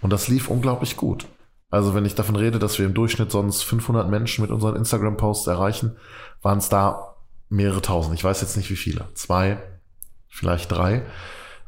Und 0.00 0.10
das 0.14 0.28
lief 0.28 0.48
unglaublich 0.48 0.96
gut. 0.96 1.26
Also 1.70 1.94
wenn 1.94 2.06
ich 2.06 2.14
davon 2.14 2.34
rede, 2.34 2.58
dass 2.58 2.78
wir 2.78 2.86
im 2.86 2.94
Durchschnitt 2.94 3.30
sonst 3.30 3.62
500 3.64 4.08
Menschen 4.08 4.40
mit 4.40 4.50
unseren 4.50 4.76
Instagram-Posts 4.76 5.46
erreichen, 5.48 5.96
waren 6.40 6.56
es 6.58 6.70
da 6.70 7.16
mehrere 7.50 7.82
tausend. 7.82 8.14
Ich 8.14 8.24
weiß 8.24 8.40
jetzt 8.40 8.56
nicht 8.56 8.70
wie 8.70 8.76
viele. 8.76 9.04
Zwei, 9.12 9.58
vielleicht 10.26 10.72
drei. 10.72 11.02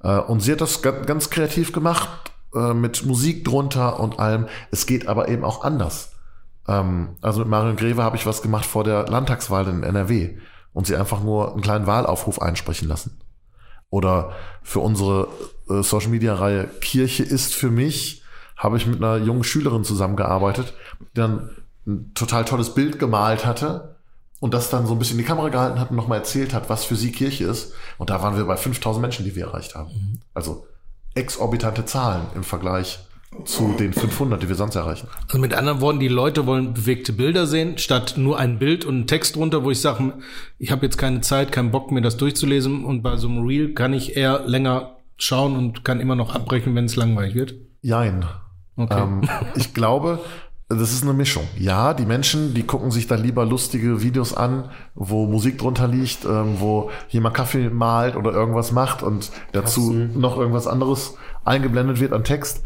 Äh, 0.02 0.16
Und 0.20 0.40
sie 0.40 0.52
hat 0.52 0.62
das 0.62 0.80
ga- 0.80 1.02
ganz 1.02 1.28
kreativ 1.28 1.73
gemacht, 1.73 2.09
äh, 2.54 2.73
mit 2.73 3.04
Musik 3.04 3.44
drunter 3.44 4.00
und 4.00 4.18
allem. 4.18 4.47
Es 4.70 4.87
geht 4.87 5.09
aber 5.09 5.28
eben 5.28 5.44
auch 5.44 5.62
anders. 5.62 6.12
Ähm, 6.66 7.16
Also 7.20 7.40
mit 7.40 7.49
Marion 7.49 7.76
Greve 7.76 8.02
habe 8.02 8.16
ich 8.16 8.25
was 8.25 8.40
gemacht 8.40 8.64
vor 8.64 8.82
der 8.85 9.06
Landtagswahl 9.09 9.68
in 9.68 9.82
NRW 9.82 10.38
und 10.72 10.86
sie 10.86 10.96
einfach 10.96 11.22
nur 11.22 11.52
einen 11.52 11.62
kleinen 11.62 11.86
Wahlaufruf 11.86 12.40
einsprechen 12.40 12.88
lassen. 12.88 13.20
Oder 13.90 14.32
für 14.62 14.80
unsere 14.80 15.28
äh, 15.68 15.82
Social 15.82 16.10
Media 16.10 16.34
Reihe 16.34 16.68
Kirche 16.80 17.24
ist 17.24 17.54
für 17.54 17.70
mich, 17.70 18.22
habe 18.56 18.76
ich 18.76 18.86
mit 18.86 19.02
einer 19.02 19.16
jungen 19.16 19.44
Schülerin 19.44 19.84
zusammengearbeitet, 19.84 20.74
die 21.00 21.14
dann 21.14 21.50
ein 21.86 22.12
total 22.14 22.44
tolles 22.44 22.74
Bild 22.74 22.98
gemalt 22.98 23.44
hatte 23.44 23.96
und 24.38 24.54
das 24.54 24.70
dann 24.70 24.86
so 24.86 24.92
ein 24.92 24.98
bisschen 24.98 25.18
in 25.18 25.24
die 25.24 25.28
Kamera 25.28 25.48
gehalten 25.48 25.80
hat 25.80 25.90
und 25.90 25.96
nochmal 25.96 26.18
erzählt 26.18 26.54
hat, 26.54 26.70
was 26.70 26.84
für 26.84 26.96
sie 26.96 27.10
Kirche 27.10 27.44
ist. 27.44 27.72
Und 27.98 28.10
da 28.10 28.22
waren 28.22 28.36
wir 28.36 28.44
bei 28.44 28.56
5000 28.56 29.00
Menschen, 29.00 29.24
die 29.24 29.34
wir 29.34 29.46
erreicht 29.46 29.74
haben. 29.74 30.20
Also 30.34 30.66
exorbitante 31.14 31.84
Zahlen 31.84 32.26
im 32.34 32.44
Vergleich 32.44 33.00
zu 33.44 33.75
den 33.78 33.92
500, 33.92 34.42
die 34.42 34.49
wir 34.49 34.56
sonst 34.56 34.75
erreichen. 34.75 35.08
Also 35.28 35.38
mit 35.38 35.54
anderen 35.54 35.80
Worten, 35.80 36.00
die 36.00 36.08
Leute 36.08 36.46
wollen 36.46 36.75
bewegte 36.75 37.12
Bilder 37.12 37.46
sehen, 37.46 37.78
statt 37.78 38.14
nur 38.16 38.38
ein 38.38 38.58
Bild 38.58 38.84
und 38.84 38.94
einen 38.94 39.06
Text 39.06 39.37
drunter, 39.37 39.64
wo 39.64 39.70
ich 39.70 39.80
sage, 39.80 40.14
ich 40.58 40.72
habe 40.72 40.84
jetzt 40.84 40.99
keine 40.99 41.20
Zeit, 41.20 41.52
keinen 41.52 41.70
Bock, 41.70 41.92
mir 41.92 42.02
das 42.02 42.16
durchzulesen. 42.16 42.84
Und 42.84 43.02
bei 43.02 43.16
so 43.16 43.28
einem 43.28 43.46
Reel 43.46 43.72
kann 43.72 43.92
ich 43.92 44.16
eher 44.16 44.46
länger 44.46 44.96
schauen 45.16 45.56
und 45.56 45.84
kann 45.84 46.00
immer 46.00 46.16
noch 46.16 46.34
abbrechen, 46.34 46.75
wenn 46.75 46.87
es 46.87 46.96
langweilig 46.96 47.34
wird. 47.34 47.54
Jein. 47.82 48.25
Okay. 48.76 49.00
Ähm, 49.00 49.22
ich 49.54 49.75
glaube, 49.75 50.20
das 50.68 50.92
ist 50.92 51.02
eine 51.02 51.12
Mischung. 51.12 51.44
Ja, 51.58 51.94
die 51.94 52.06
Menschen, 52.06 52.54
die 52.54 52.62
gucken 52.62 52.90
sich 52.90 53.06
dann 53.06 53.22
lieber 53.22 53.44
lustige 53.44 54.02
Videos 54.02 54.34
an, 54.34 54.70
wo 54.94 55.26
Musik 55.26 55.58
drunter 55.58 55.88
liegt, 55.88 56.25
ähm, 56.25 56.56
wo 56.58 56.90
jemand 57.08 57.37
Kaffee 57.37 57.70
malt 57.70 58.16
oder 58.16 58.32
irgendwas 58.32 58.72
macht 58.72 59.02
und 59.02 59.30
dazu 59.52 59.92
noch 59.92 60.37
irgendwas 60.37 60.66
anderes 60.66 61.14
eingeblendet 61.44 62.00
wird 62.00 62.12
an 62.12 62.25
Text. 62.25 62.62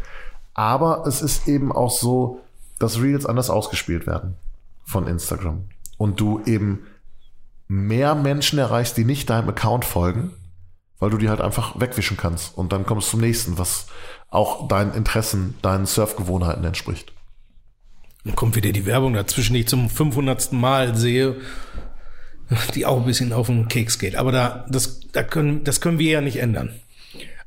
Aber 0.55 1.05
es 1.05 1.21
ist 1.21 1.47
eben 1.47 1.71
auch 1.71 1.91
so, 1.91 2.41
dass 2.79 2.99
Reels 2.99 3.25
anders 3.25 3.51
ausgespielt 3.51 4.07
werden 4.07 4.35
von 4.83 5.05
Instagram. 5.05 5.65
Und 5.97 6.19
du 6.19 6.41
eben 6.45 6.87
mehr 7.67 8.15
Menschen 8.15 8.57
erreichst, 8.57 8.97
die 8.97 9.05
nicht 9.05 9.29
deinem 9.29 9.49
Account 9.49 9.85
folgen, 9.85 10.31
weil 10.99 11.09
du 11.09 11.17
die 11.17 11.29
halt 11.29 11.41
einfach 11.41 11.79
wegwischen 11.79 12.17
kannst 12.17 12.57
und 12.57 12.71
dann 12.71 12.85
kommst 12.85 13.07
du 13.07 13.11
zum 13.11 13.21
nächsten, 13.21 13.57
was 13.57 13.87
auch 14.29 14.67
deinen 14.67 14.93
Interessen, 14.93 15.55
deinen 15.61 15.85
Surfgewohnheiten 15.85 16.63
entspricht. 16.63 17.11
Dann 18.23 18.35
kommt 18.35 18.55
wieder 18.55 18.71
die 18.71 18.85
Werbung 18.85 19.13
dazwischen, 19.13 19.53
die 19.53 19.61
ich 19.61 19.67
zum 19.67 19.89
500. 19.89 20.51
Mal 20.53 20.95
sehe, 20.95 21.35
die 22.73 22.85
auch 22.85 22.97
ein 22.97 23.05
bisschen 23.05 23.33
auf 23.33 23.47
den 23.47 23.67
Keks 23.67 23.99
geht. 23.99 24.15
Aber 24.15 24.31
da, 24.31 24.65
das, 24.69 25.01
da 25.11 25.21
können, 25.21 25.63
das 25.63 25.81
können 25.81 25.99
wir 25.99 26.11
ja 26.11 26.21
nicht 26.21 26.37
ändern. 26.37 26.73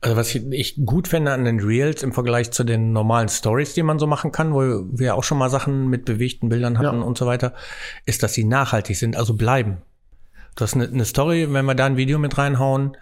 Also 0.01 0.17
was 0.17 0.33
ich, 0.35 0.47
ich 0.53 0.87
gut 0.87 1.09
finde 1.09 1.33
an 1.33 1.45
den 1.45 1.59
Reels 1.59 2.03
im 2.05 2.13
Vergleich 2.13 2.53
zu 2.53 2.63
den 2.63 2.93
normalen 2.93 3.29
Stories, 3.29 3.75
die 3.75 3.83
man 3.83 3.99
so 3.99 4.07
machen 4.07 4.31
kann, 4.31 4.55
wo 4.55 4.85
wir 4.93 5.17
auch 5.17 5.25
schon 5.25 5.39
mal 5.39 5.51
Sachen 5.51 5.89
mit 5.89 6.05
bewegten 6.05 6.49
Bildern 6.49 6.79
hatten 6.79 7.01
Ja. 7.01 7.05
und 7.05 7.19
so 7.19 7.27
weiter, 7.27 7.53
ist, 8.07 8.23
dass 8.23 8.35
sie 8.35 8.45
nachhaltig 8.45 8.97
sind, 8.97 9.17
also 9.17 9.35
bleiben. 9.35 9.79
Du 10.55 10.63
hast 10.63 10.75
eine, 10.75 10.87
eine 10.89 11.05
Story, 11.05 11.53
wenn 11.53 11.65
wir 11.65 11.75
da 11.75 11.87
ein 11.87 11.97
Video 11.97 12.19
mit 12.19 12.39
reinhauen 12.39 12.97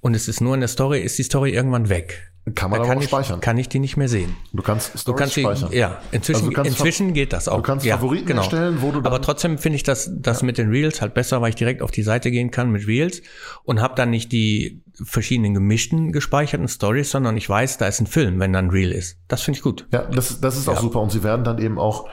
und 0.00 0.14
es 0.14 0.26
ist 0.28 0.40
nur 0.40 0.54
eine 0.54 0.68
Story, 0.68 1.00
ist 1.00 1.18
die 1.18 1.22
Story 1.22 1.50
irgendwann 1.52 1.88
weg. 1.88 2.29
Kann 2.54 2.70
man 2.70 2.78
Da 2.78 2.84
aber 2.84 2.88
kann 2.88 2.98
auch 2.98 3.02
ich, 3.02 3.08
speichern. 3.08 3.40
kann 3.40 3.58
ich 3.58 3.68
die 3.68 3.78
nicht 3.78 3.96
mehr 3.98 4.08
sehen. 4.08 4.34
Du 4.52 4.62
kannst 4.62 4.94
Du 4.94 4.98
Stories 4.98 5.18
kannst 5.20 5.36
die, 5.36 5.42
speichern. 5.42 5.72
ja, 5.72 6.00
inzwischen, 6.10 6.46
Also 6.48 6.62
du 6.62 6.68
inzwischen 6.68 7.12
geht 7.12 7.32
das 7.34 7.48
auch. 7.48 7.56
du 7.58 7.62
kannst 7.62 7.84
ja, 7.84 7.96
Favoriten 7.96 8.30
erstellen, 8.36 8.78
wo 8.80 8.90
du 8.92 9.00
Aber 9.00 9.20
trotzdem 9.20 9.58
finde 9.58 9.76
ich 9.76 9.82
das, 9.82 10.10
das 10.12 10.42
mit 10.42 10.56
den 10.56 10.70
Reels 10.70 11.00
halt 11.02 11.12
besser, 11.14 11.42
weil 11.42 11.50
ich 11.50 11.54
direkt 11.56 11.82
auf 11.82 11.90
die 11.90 12.02
Seite 12.02 12.30
gehen 12.30 12.50
kann 12.50 12.70
mit 12.70 12.86
Reels 12.86 13.20
und 13.62 13.80
habe 13.82 13.94
dann 13.94 14.08
nicht 14.10 14.32
die 14.32 14.82
verschiedenen 15.04 15.52
gemischten 15.54 16.12
gespeicherten 16.12 16.66
Stories, 16.66 17.10
sondern 17.10 17.36
ich 17.36 17.48
weiß, 17.48 17.76
da 17.78 17.86
ist 17.86 18.00
ein 18.00 18.06
Film, 18.06 18.40
wenn 18.40 18.52
dann 18.54 18.70
Reel 18.70 18.90
ist. 18.90 19.18
Das 19.28 19.42
finde 19.42 19.58
ich 19.58 19.62
gut. 19.62 19.86
Ja, 19.92 20.02
das, 20.06 20.40
das 20.40 20.56
ist 20.56 20.66
auch 20.68 20.74
Ja. 20.76 20.80
super. 20.80 21.00
Und 21.00 21.12
sie 21.12 21.22
werden 21.22 21.44
dann 21.44 21.58
eben 21.58 21.78
auch 21.78 22.08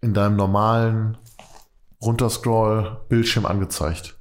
in 0.00 0.14
deinem 0.14 0.36
normalen 0.36 1.16
Runterscroll-Bildschirm 2.02 3.46
angezeigt. 3.46 4.13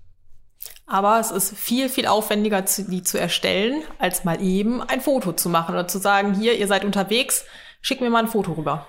Aber 0.86 1.20
es 1.20 1.32
ist 1.32 1.58
viel, 1.58 1.90
viel 1.90 2.08
aufwendiger, 2.08 2.62
die 2.62 3.04
zu 3.04 3.20
erstellen, 3.20 3.84
als 4.00 4.26
mal 4.26 4.42
eben 4.42 4.82
ein 4.82 5.02
Foto 5.02 5.32
zu 5.32 5.50
machen 5.50 5.74
oder 5.74 5.88
zu 5.88 5.98
sagen, 5.98 6.34
hier, 6.34 6.58
ihr 6.58 6.68
seid 6.68 6.84
unterwegs, 6.84 7.46
schick 7.82 8.02
mir 8.02 8.10
mal 8.10 8.24
ein 8.24 8.28
Foto 8.28 8.54
rüber. 8.54 8.88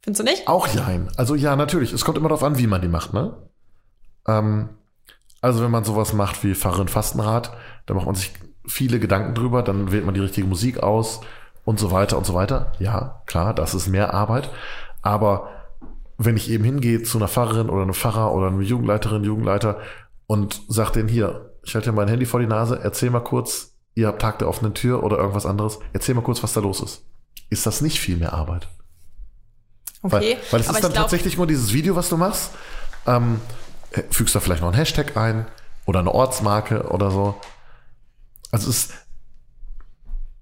Findest 0.00 0.20
du 0.20 0.24
nicht? 0.24 0.48
Auch 0.48 0.66
jein. 0.68 1.10
Also 1.16 1.34
ja, 1.34 1.54
natürlich. 1.56 1.92
Es 1.92 2.04
kommt 2.04 2.16
immer 2.16 2.30
darauf 2.30 2.42
an, 2.42 2.58
wie 2.58 2.66
man 2.66 2.80
die 2.80 2.88
macht, 2.88 3.12
ne? 3.12 3.36
Ähm, 4.26 4.70
also 5.40 5.62
wenn 5.62 5.70
man 5.70 5.84
sowas 5.84 6.12
macht 6.14 6.42
wie 6.42 6.54
Pfarrerin 6.54 6.88
Fastenrad, 6.88 7.52
da 7.86 7.94
macht 7.94 8.06
man 8.06 8.14
sich 8.14 8.32
viele 8.66 9.00
Gedanken 9.00 9.34
drüber, 9.34 9.62
dann 9.62 9.92
wählt 9.92 10.04
man 10.04 10.14
die 10.14 10.20
richtige 10.20 10.46
Musik 10.46 10.82
aus 10.82 11.20
und 11.64 11.78
so 11.78 11.90
weiter 11.90 12.16
und 12.16 12.24
so 12.24 12.34
weiter. 12.34 12.72
Ja, 12.78 13.22
klar, 13.26 13.52
das 13.52 13.74
ist 13.74 13.88
mehr 13.88 14.14
Arbeit. 14.14 14.50
Aber 15.02 15.50
wenn 16.18 16.36
ich 16.36 16.50
eben 16.50 16.64
hingehe 16.64 17.02
zu 17.02 17.16
einer 17.18 17.28
Pfarrerin 17.28 17.70
oder 17.70 17.82
einem 17.82 17.94
Pfarrer 17.94 18.34
oder 18.34 18.48
einer 18.48 18.60
Jugendleiterin, 18.60 19.24
Jugendleiter 19.24 19.78
und 20.26 20.60
sag 20.68 20.90
denen 20.90 21.08
hier, 21.08 21.54
ich 21.64 21.74
halte 21.74 21.90
dir 21.90 21.96
mein 21.96 22.08
Handy 22.08 22.26
vor 22.26 22.40
die 22.40 22.46
Nase, 22.46 22.78
erzähl 22.82 23.10
mal 23.10 23.20
kurz, 23.20 23.76
ihr 23.94 24.08
habt 24.08 24.20
Tag 24.20 24.40
der 24.40 24.48
offenen 24.48 24.74
Tür 24.74 25.04
oder 25.04 25.16
irgendwas 25.16 25.46
anderes, 25.46 25.78
erzähl 25.92 26.16
mal 26.16 26.22
kurz, 26.22 26.42
was 26.42 26.52
da 26.52 26.60
los 26.60 26.80
ist. 26.80 27.04
Ist 27.50 27.66
das 27.66 27.80
nicht 27.80 28.00
viel 28.00 28.16
mehr 28.16 28.32
Arbeit? 28.32 28.68
Okay. 30.02 30.12
Weil, 30.12 30.38
weil 30.50 30.60
es 30.60 30.66
ist 30.66 30.68
dann 30.68 30.74
ich 30.76 30.80
glaube, 30.80 30.94
tatsächlich 30.94 31.36
nur 31.36 31.46
dieses 31.46 31.72
Video, 31.72 31.96
was 31.96 32.08
du 32.08 32.16
machst. 32.16 32.50
Ähm, 33.06 33.40
äh, 33.92 34.02
fügst 34.10 34.34
da 34.34 34.40
vielleicht 34.40 34.60
noch 34.60 34.68
einen 34.68 34.76
Hashtag 34.76 35.16
ein 35.16 35.46
oder 35.86 36.00
eine 36.00 36.12
Ortsmarke 36.12 36.90
oder 36.90 37.10
so. 37.10 37.40
Also 38.50 38.68
es 38.68 38.76
ist, 38.76 38.94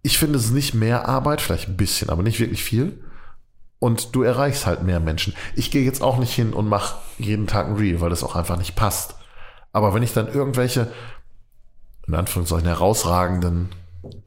ich 0.03 0.19
finde 0.19 0.39
es 0.39 0.47
ist 0.47 0.53
nicht 0.53 0.75
mehr 0.75 1.09
Arbeit, 1.09 1.41
vielleicht 1.41 1.69
ein 1.69 1.77
bisschen, 1.77 2.11
aber 2.11 2.23
nicht 2.23 2.41
wirklich 2.41 2.65
viel. 2.65 3.05
Und 3.79 4.15
du 4.15 4.23
erreichst 4.23 4.67
halt 4.67 4.83
mehr 4.83 5.01
Menschen. 5.01 5.35
Ich 5.55 5.71
gehe 5.71 5.85
jetzt 5.85 6.03
auch 6.03 6.19
nicht 6.19 6.33
hin 6.33 6.53
und 6.53 6.69
mache 6.69 6.97
jeden 7.19 7.47
Tag 7.47 7.67
ein 7.67 7.77
Reel, 7.77 8.01
weil 8.01 8.11
das 8.11 8.25
auch 8.25 8.35
einfach 8.35 8.57
nicht 8.57 8.75
passt. 8.75 9.17
Aber 9.73 9.93
wenn 9.93 10.03
ich 10.03 10.13
dann 10.13 10.33
irgendwelche, 10.33 10.91
in 12.07 12.15
Anführungszeichen, 12.15 12.67
herausragenden 12.67 13.69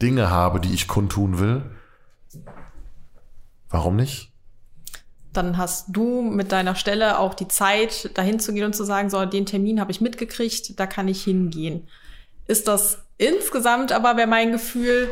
Dinge 0.00 0.30
habe, 0.30 0.60
die 0.60 0.72
ich 0.72 0.86
kundtun 0.86 1.38
will, 1.38 1.62
warum 3.68 3.96
nicht? 3.96 4.30
dann 5.32 5.56
hast 5.56 5.86
du 5.88 6.22
mit 6.22 6.52
deiner 6.52 6.74
Stelle 6.74 7.18
auch 7.18 7.34
die 7.34 7.48
Zeit, 7.48 8.16
dahin 8.18 8.40
zu 8.40 8.52
gehen 8.52 8.64
und 8.64 8.74
zu 8.74 8.84
sagen, 8.84 9.10
so, 9.10 9.24
den 9.24 9.46
Termin 9.46 9.80
habe 9.80 9.92
ich 9.92 10.00
mitgekriegt, 10.00 10.78
da 10.78 10.86
kann 10.86 11.08
ich 11.08 11.22
hingehen. 11.22 11.88
Ist 12.46 12.66
das 12.66 12.98
insgesamt 13.16 13.92
aber 13.92 14.16
wäre 14.16 14.26
mein 14.26 14.52
Gefühl, 14.52 15.08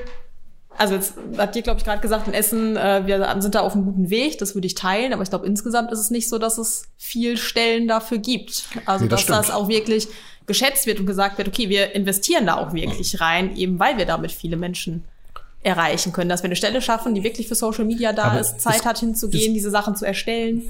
also 0.78 0.94
jetzt 0.94 1.14
hat 1.36 1.54
dir, 1.54 1.62
glaube 1.62 1.78
ich, 1.80 1.84
gerade 1.84 2.00
gesagt, 2.00 2.26
in 2.28 2.34
Essen, 2.34 2.76
äh, 2.76 3.02
wir 3.06 3.36
sind 3.40 3.54
da 3.54 3.60
auf 3.60 3.74
einem 3.74 3.84
guten 3.84 4.10
Weg, 4.10 4.38
das 4.38 4.54
würde 4.54 4.66
ich 4.66 4.74
teilen, 4.74 5.12
aber 5.12 5.22
ich 5.22 5.28
glaube, 5.30 5.46
insgesamt 5.46 5.90
ist 5.92 5.98
es 5.98 6.10
nicht 6.10 6.28
so, 6.28 6.38
dass 6.38 6.56
es 6.58 6.84
viel 6.96 7.36
Stellen 7.36 7.88
dafür 7.88 8.18
gibt. 8.18 8.64
Also, 8.86 9.04
Nee, 9.04 9.10
das 9.10 9.26
dass 9.26 9.36
das 9.38 9.46
stimmt. 9.46 9.58
auch 9.58 9.68
wirklich 9.68 10.08
geschätzt 10.46 10.86
wird 10.86 11.00
und 11.00 11.06
gesagt 11.06 11.36
wird, 11.36 11.48
okay, 11.48 11.68
wir 11.68 11.94
investieren 11.94 12.46
da 12.46 12.56
auch 12.56 12.72
wirklich 12.72 13.20
rein, 13.20 13.56
eben 13.56 13.78
weil 13.78 13.98
wir 13.98 14.06
damit 14.06 14.32
viele 14.32 14.56
Menschen 14.56 15.04
erreichen 15.62 16.12
können, 16.12 16.28
dass 16.30 16.42
wir 16.42 16.46
eine 16.48 16.56
Stelle 16.56 16.80
schaffen, 16.80 17.14
die 17.14 17.22
wirklich 17.24 17.48
für 17.48 17.54
Social 17.56 17.84
Media 17.84 18.12
da 18.12 18.24
Aber 18.24 18.40
ist, 18.40 18.60
Zeit 18.60 18.76
es- 18.80 18.86
hat 18.86 18.98
hinzugehen, 18.98 19.52
diese 19.54 19.70
Sachen 19.70 19.96
zu 19.96 20.06
erstellen. 20.06 20.62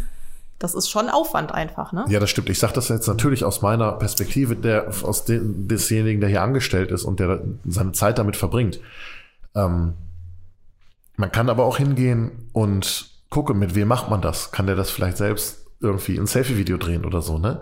Das 0.58 0.74
ist 0.74 0.88
schon 0.88 1.08
Aufwand 1.08 1.52
einfach, 1.52 1.92
ne? 1.92 2.04
Ja, 2.08 2.18
das 2.18 2.30
stimmt. 2.30 2.48
Ich 2.50 2.58
sage 2.58 2.72
das 2.72 2.88
jetzt 2.88 3.06
natürlich 3.06 3.44
aus 3.44 3.62
meiner 3.62 3.92
Perspektive, 3.92 4.56
der 4.56 4.88
aus 5.04 5.24
dem, 5.24 5.68
desjenigen, 5.68 6.20
der 6.20 6.28
hier 6.30 6.42
angestellt 6.42 6.90
ist 6.90 7.04
und 7.04 7.20
der 7.20 7.42
seine 7.64 7.92
Zeit 7.92 8.18
damit 8.18 8.36
verbringt. 8.36 8.80
Ähm, 9.58 9.94
man 11.16 11.32
kann 11.32 11.50
aber 11.50 11.64
auch 11.64 11.78
hingehen 11.78 12.48
und 12.52 13.10
gucken, 13.28 13.58
mit 13.58 13.74
wem 13.74 13.88
macht 13.88 14.08
man 14.08 14.22
das? 14.22 14.52
Kann 14.52 14.66
der 14.66 14.76
das 14.76 14.90
vielleicht 14.90 15.16
selbst 15.16 15.66
irgendwie 15.80 16.16
ein 16.18 16.26
Selfie-Video 16.26 16.76
drehen 16.76 17.04
oder 17.04 17.22
so, 17.22 17.38
ne? 17.38 17.60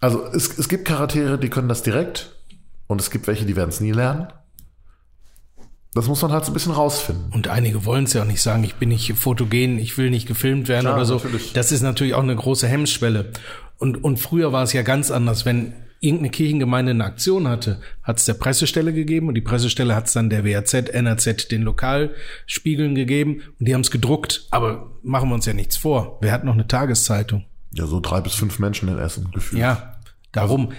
Also 0.00 0.24
es, 0.26 0.58
es 0.58 0.68
gibt 0.68 0.86
Charaktere, 0.86 1.38
die 1.38 1.48
können 1.48 1.68
das 1.68 1.82
direkt 1.82 2.36
und 2.86 3.00
es 3.00 3.10
gibt 3.10 3.26
welche, 3.26 3.46
die 3.46 3.56
werden 3.56 3.70
es 3.70 3.80
nie 3.80 3.92
lernen. 3.92 4.28
Das 5.94 6.06
muss 6.06 6.22
man 6.22 6.32
halt 6.32 6.44
so 6.44 6.52
ein 6.52 6.54
bisschen 6.54 6.72
rausfinden. 6.72 7.32
Und 7.32 7.48
einige 7.48 7.84
wollen 7.84 8.04
es 8.04 8.12
ja 8.12 8.22
auch 8.22 8.26
nicht 8.26 8.42
sagen, 8.42 8.62
ich 8.62 8.76
bin 8.76 8.90
nicht 8.90 9.12
fotogen, 9.14 9.78
ich 9.78 9.98
will 9.98 10.10
nicht 10.10 10.28
gefilmt 10.28 10.68
werden 10.68 10.82
Klar, 10.82 10.94
oder 10.94 11.04
so. 11.04 11.14
natürlich. 11.14 11.52
Das 11.52 11.72
ist 11.72 11.82
natürlich 11.82 12.14
auch 12.14 12.22
eine 12.22 12.36
große 12.36 12.68
Hemmschwelle. 12.68 13.32
Und, 13.78 14.04
und 14.04 14.18
früher 14.18 14.52
war 14.52 14.62
es 14.62 14.72
ja 14.72 14.82
ganz 14.82 15.10
anders. 15.10 15.44
Wenn 15.46 15.72
irgendeine 16.00 16.30
Kirchengemeinde 16.30 16.90
eine 16.90 17.04
Aktion 17.04 17.48
hatte, 17.48 17.80
hat 18.02 18.18
es 18.18 18.24
der 18.24 18.34
Pressestelle 18.34 18.92
gegeben 18.92 19.28
und 19.28 19.34
die 19.34 19.40
Pressestelle 19.40 19.94
hat 19.94 20.06
es 20.06 20.12
dann 20.12 20.30
der 20.30 20.44
WAZ, 20.44 20.74
NRZ, 20.74 21.50
den 21.50 21.62
Lokalspiegeln 21.62 22.94
gegeben 22.94 23.42
und 23.58 23.66
die 23.66 23.74
haben 23.74 23.80
es 23.80 23.90
gedruckt. 23.90 24.46
Aber 24.50 24.92
machen 25.02 25.28
wir 25.28 25.34
uns 25.34 25.46
ja 25.46 25.52
nichts 25.52 25.76
vor. 25.76 26.18
Wer 26.20 26.32
hat 26.32 26.44
noch 26.44 26.54
eine 26.54 26.68
Tageszeitung? 26.68 27.44
Ja, 27.72 27.86
so 27.86 28.00
drei 28.00 28.20
bis 28.20 28.34
fünf 28.34 28.58
Menschen 28.58 28.88
in 28.88 28.98
Essen 28.98 29.30
gefühlt. 29.32 29.60
Ja, 29.60 29.98
darum. 30.32 30.72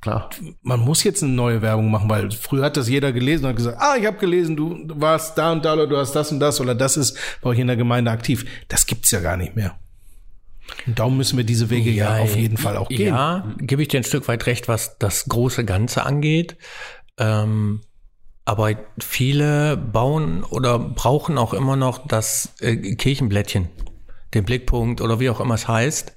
Klar. 0.00 0.28
man 0.60 0.80
muss 0.80 1.02
jetzt 1.02 1.22
eine 1.22 1.32
neue 1.32 1.62
Werbung 1.62 1.90
machen, 1.90 2.10
weil 2.10 2.30
früher 2.30 2.66
hat 2.66 2.76
das 2.76 2.90
jeder 2.90 3.10
gelesen 3.10 3.44
und 3.44 3.50
hat 3.50 3.56
gesagt, 3.56 3.78
ah, 3.80 3.96
ich 3.98 4.04
habe 4.04 4.18
gelesen, 4.18 4.54
du 4.54 4.86
warst 5.00 5.38
da 5.38 5.50
und 5.50 5.64
da 5.64 5.72
oder 5.72 5.86
du 5.86 5.96
hast 5.96 6.12
das 6.12 6.30
und 6.30 6.40
das 6.40 6.60
oder 6.60 6.74
das 6.74 6.98
ist 6.98 7.16
bei 7.40 7.48
euch 7.48 7.58
in 7.58 7.68
der 7.68 7.76
Gemeinde 7.76 8.10
aktiv. 8.10 8.44
Das 8.68 8.84
gibt's 8.84 9.10
ja 9.12 9.20
gar 9.20 9.38
nicht 9.38 9.56
mehr. 9.56 9.78
Und 10.86 10.98
darum 10.98 11.16
müssen 11.16 11.36
wir 11.36 11.44
diese 11.44 11.70
Wege 11.70 11.90
ja, 11.90 12.18
auf 12.18 12.36
jeden 12.36 12.56
Fall 12.56 12.76
auch 12.76 12.88
gehen. 12.88 13.14
Ja, 13.14 13.54
gebe 13.58 13.82
ich 13.82 13.88
dir 13.88 14.00
ein 14.00 14.04
Stück 14.04 14.28
weit 14.28 14.46
recht, 14.46 14.68
was 14.68 14.98
das 14.98 15.26
große 15.26 15.64
Ganze 15.64 16.04
angeht. 16.04 16.56
Ähm, 17.18 17.80
aber 18.44 18.72
viele 18.98 19.76
bauen 19.76 20.44
oder 20.44 20.78
brauchen 20.78 21.38
auch 21.38 21.54
immer 21.54 21.76
noch 21.76 22.06
das 22.06 22.50
äh, 22.60 22.76
Kirchenblättchen, 22.96 23.68
den 24.34 24.44
Blickpunkt 24.44 25.00
oder 25.00 25.20
wie 25.20 25.30
auch 25.30 25.40
immer 25.40 25.54
es 25.54 25.66
heißt, 25.66 26.12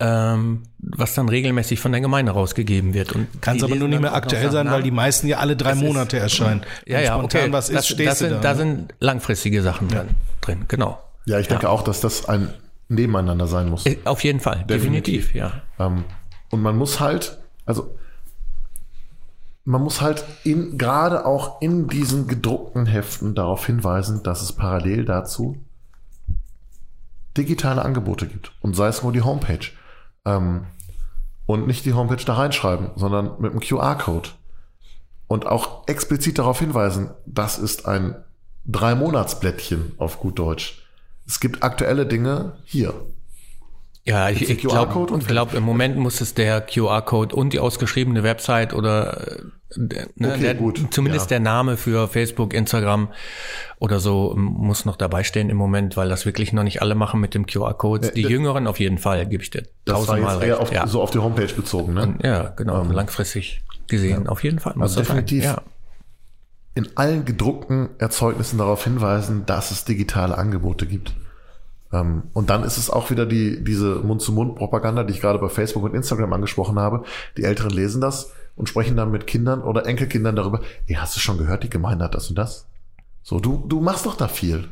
ähm, 0.00 0.64
was 0.78 1.14
dann 1.14 1.28
regelmäßig 1.28 1.80
von 1.80 1.92
der 1.92 2.00
Gemeinde 2.02 2.32
rausgegeben 2.32 2.92
wird. 2.92 3.12
Und 3.12 3.40
Kann 3.40 3.56
es 3.56 3.62
aber 3.62 3.76
nur 3.76 3.88
nicht 3.88 4.00
mehr 4.00 4.14
aktuell 4.14 4.42
Sachen 4.50 4.52
sein, 4.52 4.70
weil 4.70 4.82
die 4.82 4.90
meisten 4.90 5.26
ja 5.26 5.38
alle 5.38 5.56
drei 5.56 5.70
Es 5.70 5.76
ist- 5.78 5.82
Monate 5.82 6.18
erscheinen. 6.18 6.62
ja, 6.86 7.00
ja, 7.00 7.14
spontan 7.14 7.42
okay. 7.42 7.52
was 7.52 7.68
ist, 7.70 7.76
das, 7.78 7.86
stehst 7.88 8.08
das 8.10 8.18
du 8.18 8.24
sind, 8.26 8.34
da. 8.34 8.40
da 8.40 8.50
ne? 8.50 8.56
sind 8.56 8.94
langfristige 9.00 9.62
Sachen 9.62 9.88
drin, 9.88 10.08
drin, 10.42 10.64
genau. 10.68 10.98
Ja, 11.24 11.38
ich 11.38 11.48
denke 11.48 11.70
auch, 11.70 11.82
dass 11.82 12.00
das 12.00 12.28
ein 12.28 12.52
Nebeneinander 12.88 13.46
sein 13.46 13.68
muss. 13.68 13.86
Äh, 13.86 13.98
Auf 14.04 14.24
jeden 14.24 14.40
Fall, 14.40 14.64
definitiv, 14.64 15.32
Definitiv. 15.32 15.34
ja. 15.34 15.62
Ähm, 15.78 16.04
und 16.50 16.62
man 16.62 16.76
muss 16.76 17.00
halt, 17.00 17.38
also 17.66 17.96
man 19.64 19.82
muss 19.82 20.00
halt 20.00 20.24
in, 20.44 20.78
gerade 20.78 21.26
auch 21.26 21.60
in 21.60 21.88
diesen 21.88 22.26
gedruckten 22.26 22.86
Heften 22.86 23.34
darauf 23.34 23.66
hinweisen, 23.66 24.22
dass 24.22 24.40
es 24.40 24.52
parallel 24.52 25.04
dazu 25.04 25.58
digitale 27.36 27.84
Angebote 27.84 28.26
gibt. 28.26 28.52
Und 28.60 28.74
sei 28.74 28.88
es 28.88 29.02
nur 29.02 29.12
die 29.12 29.22
Homepage. 29.22 29.66
Ähm, 30.24 30.66
und 31.46 31.66
nicht 31.66 31.84
die 31.84 31.94
Homepage 31.94 32.22
da 32.24 32.34
reinschreiben, 32.34 32.90
sondern 32.96 33.40
mit 33.40 33.52
einem 33.52 33.60
QR-Code. 33.60 34.30
Und 35.28 35.46
auch 35.46 35.86
explizit 35.86 36.38
darauf 36.38 36.58
hinweisen, 36.58 37.10
das 37.26 37.58
ist 37.58 37.86
ein 37.86 38.16
Drei-Monats-Blättchen 38.66 39.92
auf 39.98 40.20
gut 40.20 40.38
Deutsch. 40.38 40.82
Es 41.28 41.38
gibt 41.40 41.62
aktuelle 41.62 42.06
Dinge 42.06 42.56
hier. 42.64 42.94
Ja, 44.04 44.30
ich, 44.30 44.48
ich 44.48 44.58
glaube, 44.62 45.06
glaub, 45.26 45.52
im 45.52 45.62
Moment 45.62 45.98
muss 45.98 46.22
es 46.22 46.32
der 46.32 46.62
QR-Code 46.62 47.36
und 47.36 47.52
die 47.52 47.58
ausgeschriebene 47.60 48.22
Website 48.22 48.72
oder 48.72 49.36
äh, 49.36 49.42
ne, 49.76 50.08
Okay, 50.32 50.40
der, 50.40 50.54
gut, 50.54 50.80
zumindest 50.92 51.26
ja. 51.26 51.36
der 51.36 51.40
Name 51.40 51.76
für 51.76 52.08
Facebook, 52.08 52.54
Instagram 52.54 53.10
oder 53.78 54.00
so 54.00 54.32
ähm, 54.34 54.44
muss 54.44 54.86
noch 54.86 54.96
dabei 54.96 55.24
stehen 55.24 55.50
im 55.50 55.58
Moment, 55.58 55.98
weil 55.98 56.08
das 56.08 56.24
wirklich 56.24 56.54
noch 56.54 56.62
nicht 56.62 56.80
alle 56.80 56.94
machen 56.94 57.20
mit 57.20 57.34
dem 57.34 57.44
QR-Code. 57.44 58.12
Die 58.12 58.22
d- 58.22 58.28
Jüngeren 58.30 58.66
auf 58.66 58.80
jeden 58.80 58.96
Fall, 58.96 59.26
gebe 59.26 59.42
ich 59.42 59.50
dir 59.50 59.64
tausendmal 59.84 60.38
recht. 60.38 60.54
auf, 60.54 60.72
ja. 60.72 60.86
so 60.86 61.02
auf 61.02 61.10
die 61.10 61.18
Homepage 61.18 61.52
bezogen, 61.52 61.92
ne? 61.92 62.02
Und, 62.04 62.24
ja, 62.24 62.48
genau, 62.56 62.80
Ähm, 62.80 62.92
langfristig 62.92 63.60
gesehen 63.88 64.26
auf 64.26 64.42
jeden 64.42 64.58
Fall. 64.58 64.72
Muss 64.76 64.84
Also 64.96 65.00
das 65.00 65.08
sein. 65.08 65.16
definitiv. 65.18 65.44
Ja. 65.44 65.60
In 66.78 66.96
allen 66.96 67.24
gedruckten 67.24 67.88
Erzeugnissen 67.98 68.56
darauf 68.58 68.84
hinweisen, 68.84 69.44
dass 69.46 69.72
es 69.72 69.84
digitale 69.84 70.38
Angebote 70.38 70.86
gibt. 70.86 71.12
Ähm, 71.92 72.24
und 72.34 72.50
dann 72.50 72.62
ist 72.62 72.78
es 72.78 72.88
auch 72.88 73.10
wieder 73.10 73.26
die, 73.26 73.64
diese 73.64 73.96
Mund-zu-Mund-Propaganda, 73.96 75.02
die 75.02 75.12
ich 75.12 75.20
gerade 75.20 75.40
bei 75.40 75.48
Facebook 75.48 75.82
und 75.82 75.94
Instagram 75.96 76.32
angesprochen 76.32 76.78
habe. 76.78 77.02
Die 77.36 77.42
Älteren 77.42 77.70
lesen 77.70 78.00
das 78.00 78.30
und 78.54 78.68
sprechen 78.68 78.96
dann 78.96 79.10
mit 79.10 79.26
Kindern 79.26 79.60
oder 79.62 79.86
Enkelkindern 79.86 80.36
darüber, 80.36 80.60
ey, 80.86 80.94
hast 80.94 81.16
du 81.16 81.20
schon 81.20 81.36
gehört, 81.36 81.64
die 81.64 81.70
Gemeinde 81.70 82.04
hat 82.04 82.14
das 82.14 82.28
und 82.28 82.38
das? 82.38 82.68
So, 83.24 83.40
du, 83.40 83.64
du 83.66 83.80
machst 83.80 84.06
doch 84.06 84.14
da 84.14 84.28
viel. 84.28 84.68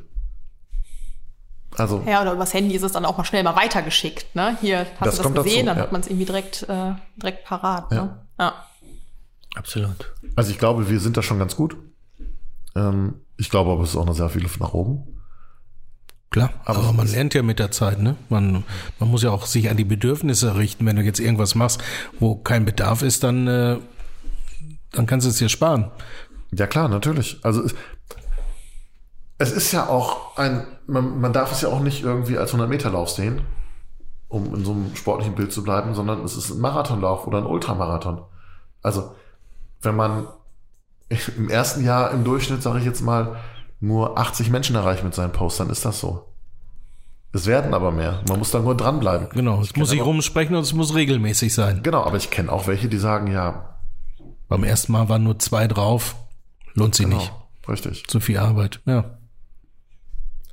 Also, 1.76 2.04
Ja, 2.06 2.22
oder 2.22 2.34
übers 2.34 2.54
Handy 2.54 2.76
ist 2.76 2.84
es 2.84 2.92
dann 2.92 3.04
auch 3.04 3.18
mal 3.18 3.24
schnell 3.24 3.42
mal 3.42 3.56
weitergeschickt. 3.56 4.36
Ne? 4.36 4.56
Hier 4.60 4.78
hast 4.78 4.88
Das 4.90 4.98
du 5.00 5.04
das 5.04 5.22
kommt 5.22 5.38
dazu, 5.38 5.48
gesehen, 5.48 5.66
dann 5.66 5.76
ja. 5.76 5.82
hat 5.82 5.90
man 5.90 6.02
es 6.02 6.06
irgendwie 6.06 6.24
direkt, 6.24 6.62
äh, 6.68 6.92
direkt 7.16 7.44
parat. 7.44 7.90
Ne? 7.90 8.16
Ja. 8.38 8.54
Absolut. 9.56 10.14
also 10.36 10.50
ich 10.52 10.58
glaube, 10.58 10.88
wir 10.88 11.00
sind 11.00 11.16
da 11.16 11.22
schon 11.22 11.40
ganz 11.40 11.56
gut. 11.56 11.76
Ähm, 12.76 13.22
ich 13.36 13.50
glaube 13.50 13.72
aber, 13.72 13.82
es 13.82 13.90
ist 13.90 13.96
auch 13.96 14.06
noch 14.06 14.14
sehr 14.14 14.28
viel 14.28 14.42
Luft 14.42 14.60
nach 14.60 14.74
oben. 14.74 15.16
Klar, 16.30 16.50
Aber 16.64 16.80
aber, 16.80 16.90
es 16.90 16.96
man 16.96 17.08
lernt 17.08 17.34
ja 17.34 17.42
mit 17.42 17.58
der 17.58 17.70
Zeit, 17.70 18.00
ne? 18.00 18.16
Man, 18.28 18.64
man 18.98 19.10
muss 19.10 19.22
ja 19.22 19.30
auch 19.30 19.46
sich 19.46 19.70
an 19.70 19.76
die 19.76 19.84
Bedürfnisse 19.84 20.56
richten. 20.56 20.84
Wenn 20.84 20.96
du 20.96 21.02
jetzt 21.02 21.20
irgendwas 21.20 21.54
machst, 21.54 21.82
wo 22.18 22.36
kein 22.36 22.64
Bedarf 22.64 23.02
ist, 23.02 23.22
dann, 23.24 23.46
äh, 23.46 23.78
dann 24.92 25.06
kannst 25.06 25.24
du 25.24 25.30
es 25.30 25.38
dir 25.38 25.48
sparen. 25.48 25.90
Ja 26.52 26.66
klar, 26.66 26.88
natürlich. 26.88 27.38
Also 27.42 27.62
es, 27.62 27.74
es 29.38 29.52
ist 29.52 29.72
ja 29.72 29.88
auch 29.88 30.36
ein, 30.36 30.66
man, 30.86 31.20
man 31.20 31.32
darf 31.32 31.52
es 31.52 31.60
ja 31.60 31.68
auch 31.68 31.80
nicht 31.80 32.02
irgendwie 32.02 32.38
als 32.38 32.54
100-Meter-Lauf 32.54 33.10
sehen, 33.10 33.42
um 34.28 34.54
in 34.54 34.64
so 34.64 34.72
einem 34.72 34.96
sportlichen 34.96 35.34
Bild 35.34 35.52
zu 35.52 35.62
bleiben, 35.62 35.94
sondern 35.94 36.24
es 36.24 36.36
ist 36.36 36.50
ein 36.50 36.60
Marathonlauf 36.60 37.26
oder 37.26 37.38
ein 37.38 37.46
Ultramarathon. 37.46 38.22
Also 38.82 39.14
wenn 39.80 39.96
man 39.96 40.26
im 41.36 41.48
ersten 41.48 41.84
Jahr 41.84 42.10
im 42.10 42.24
Durchschnitt, 42.24 42.62
sage 42.62 42.78
ich 42.80 42.84
jetzt 42.84 43.00
mal, 43.02 43.36
nur 43.80 44.18
80 44.18 44.50
Menschen 44.50 44.74
erreicht 44.76 45.04
mit 45.04 45.14
seinen 45.14 45.32
Posts, 45.32 45.58
dann 45.58 45.70
ist 45.70 45.84
das 45.84 46.00
so. 46.00 46.26
Es 47.32 47.46
werden 47.46 47.74
aber 47.74 47.90
mehr. 47.92 48.22
Man 48.28 48.38
muss 48.38 48.50
da 48.50 48.60
nur 48.60 48.76
dranbleiben. 48.76 49.28
Genau, 49.30 49.60
es 49.60 49.76
muss 49.76 49.90
sich 49.90 50.00
rumsprechen 50.02 50.56
und 50.56 50.62
es 50.62 50.72
muss 50.72 50.94
regelmäßig 50.94 51.52
sein. 51.52 51.82
Genau, 51.82 52.02
aber 52.04 52.16
ich 52.16 52.30
kenne 52.30 52.50
auch 52.50 52.66
welche, 52.66 52.88
die 52.88 52.98
sagen, 52.98 53.30
ja, 53.30 53.76
Beim 54.48 54.64
ersten 54.64 54.92
Mal 54.92 55.08
waren 55.08 55.24
nur 55.24 55.38
zwei 55.38 55.66
drauf, 55.66 56.16
lohnt 56.74 56.94
sich 56.94 57.04
genau, 57.06 57.18
nicht. 57.18 57.32
richtig. 57.68 58.06
Zu 58.06 58.20
viel 58.20 58.38
Arbeit, 58.38 58.80
ja. 58.86 59.18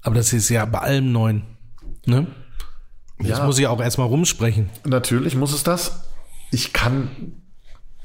Aber 0.02 0.16
das 0.16 0.34
ist 0.34 0.50
ja 0.50 0.66
bei 0.66 0.80
allem 0.80 1.12
Neuen, 1.12 1.44
ne? 2.06 2.28
Jetzt 3.20 3.38
Ja. 3.38 3.46
muss 3.46 3.58
ich 3.60 3.68
auch 3.68 3.80
erstmal 3.80 4.08
rumsprechen. 4.08 4.70
Natürlich 4.84 5.36
muss 5.36 5.54
es 5.54 5.64
das. 5.64 6.04
Ich 6.52 6.74
kann 6.74 7.10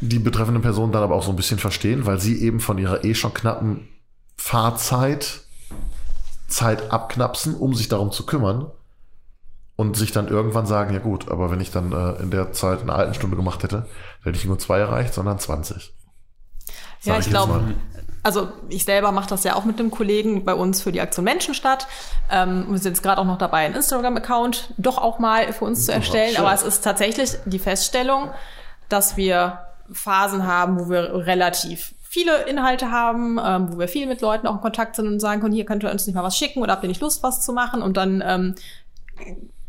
die 0.00 0.18
betreffende 0.18 0.60
Person 0.60 0.92
dann 0.92 1.02
aber 1.02 1.14
auch 1.14 1.22
so 1.22 1.30
ein 1.30 1.36
bisschen 1.36 1.58
verstehen, 1.58 2.06
weil 2.06 2.20
sie 2.20 2.40
eben 2.42 2.60
von 2.60 2.78
ihrer 2.78 3.04
eh 3.04 3.14
schon 3.14 3.34
knappen 3.34 3.88
Fahrzeit 4.36 5.40
Zeit 6.46 6.92
abknapsen, 6.92 7.54
um 7.54 7.74
sich 7.74 7.88
darum 7.88 8.10
zu 8.10 8.24
kümmern 8.24 8.70
und 9.76 9.96
sich 9.96 10.12
dann 10.12 10.28
irgendwann 10.28 10.66
sagen, 10.66 10.94
ja 10.94 11.00
gut, 11.00 11.30
aber 11.30 11.50
wenn 11.50 11.60
ich 11.60 11.70
dann 11.70 11.92
äh, 11.92 12.22
in 12.22 12.30
der 12.30 12.52
Zeit 12.52 12.80
eine 12.80 12.94
alten 12.94 13.14
Stunde 13.14 13.36
gemacht 13.36 13.62
hätte, 13.62 13.76
dann 13.76 13.88
hätte 14.24 14.38
ich 14.38 14.44
nur 14.44 14.58
zwei 14.58 14.78
erreicht, 14.78 15.14
sondern 15.14 15.38
20. 15.38 15.92
Ja, 16.66 16.72
Sag 17.14 17.18
ich 17.20 17.26
jetzt 17.26 17.30
glaube, 17.30 17.74
also 18.22 18.48
ich 18.68 18.84
selber 18.84 19.12
mache 19.12 19.28
das 19.28 19.44
ja 19.44 19.54
auch 19.54 19.64
mit 19.64 19.78
einem 19.78 19.90
Kollegen 19.90 20.44
bei 20.44 20.54
uns 20.54 20.82
für 20.82 20.90
die 20.90 21.00
Aktion 21.00 21.24
Menschenstadt. 21.24 21.86
Ähm, 22.30 22.66
wir 22.68 22.78
sind 22.78 22.92
jetzt 22.92 23.02
gerade 23.02 23.20
auch 23.20 23.26
noch 23.26 23.38
dabei, 23.38 23.66
einen 23.66 23.74
Instagram-Account 23.74 24.74
doch 24.78 24.98
auch 24.98 25.18
mal 25.18 25.52
für 25.52 25.64
uns 25.64 25.86
zu 25.86 25.92
erstellen. 25.92 26.36
Aber 26.38 26.52
es 26.52 26.62
ist 26.62 26.82
tatsächlich 26.82 27.32
die 27.44 27.58
Feststellung, 27.58 28.30
dass 28.88 29.16
wir 29.16 29.67
Phasen 29.92 30.46
haben, 30.46 30.78
wo 30.78 30.90
wir 30.90 31.26
relativ 31.26 31.94
viele 32.02 32.44
Inhalte 32.44 32.90
haben, 32.90 33.38
ähm, 33.44 33.72
wo 33.72 33.78
wir 33.78 33.88
viel 33.88 34.06
mit 34.06 34.20
Leuten 34.20 34.46
auch 34.46 34.56
in 34.56 34.60
Kontakt 34.60 34.96
sind 34.96 35.06
und 35.06 35.20
sagen 35.20 35.40
können, 35.40 35.54
hier 35.54 35.66
könnt 35.66 35.82
ihr 35.84 35.90
uns 35.90 36.06
nicht 36.06 36.14
mal 36.14 36.22
was 36.22 36.36
schicken 36.36 36.62
oder 36.62 36.72
habt 36.72 36.82
ihr 36.82 36.88
nicht 36.88 37.02
Lust, 37.02 37.22
was 37.22 37.44
zu 37.44 37.52
machen? 37.52 37.82
Und 37.82 37.96
dann 37.96 38.22
ähm, 38.26 38.54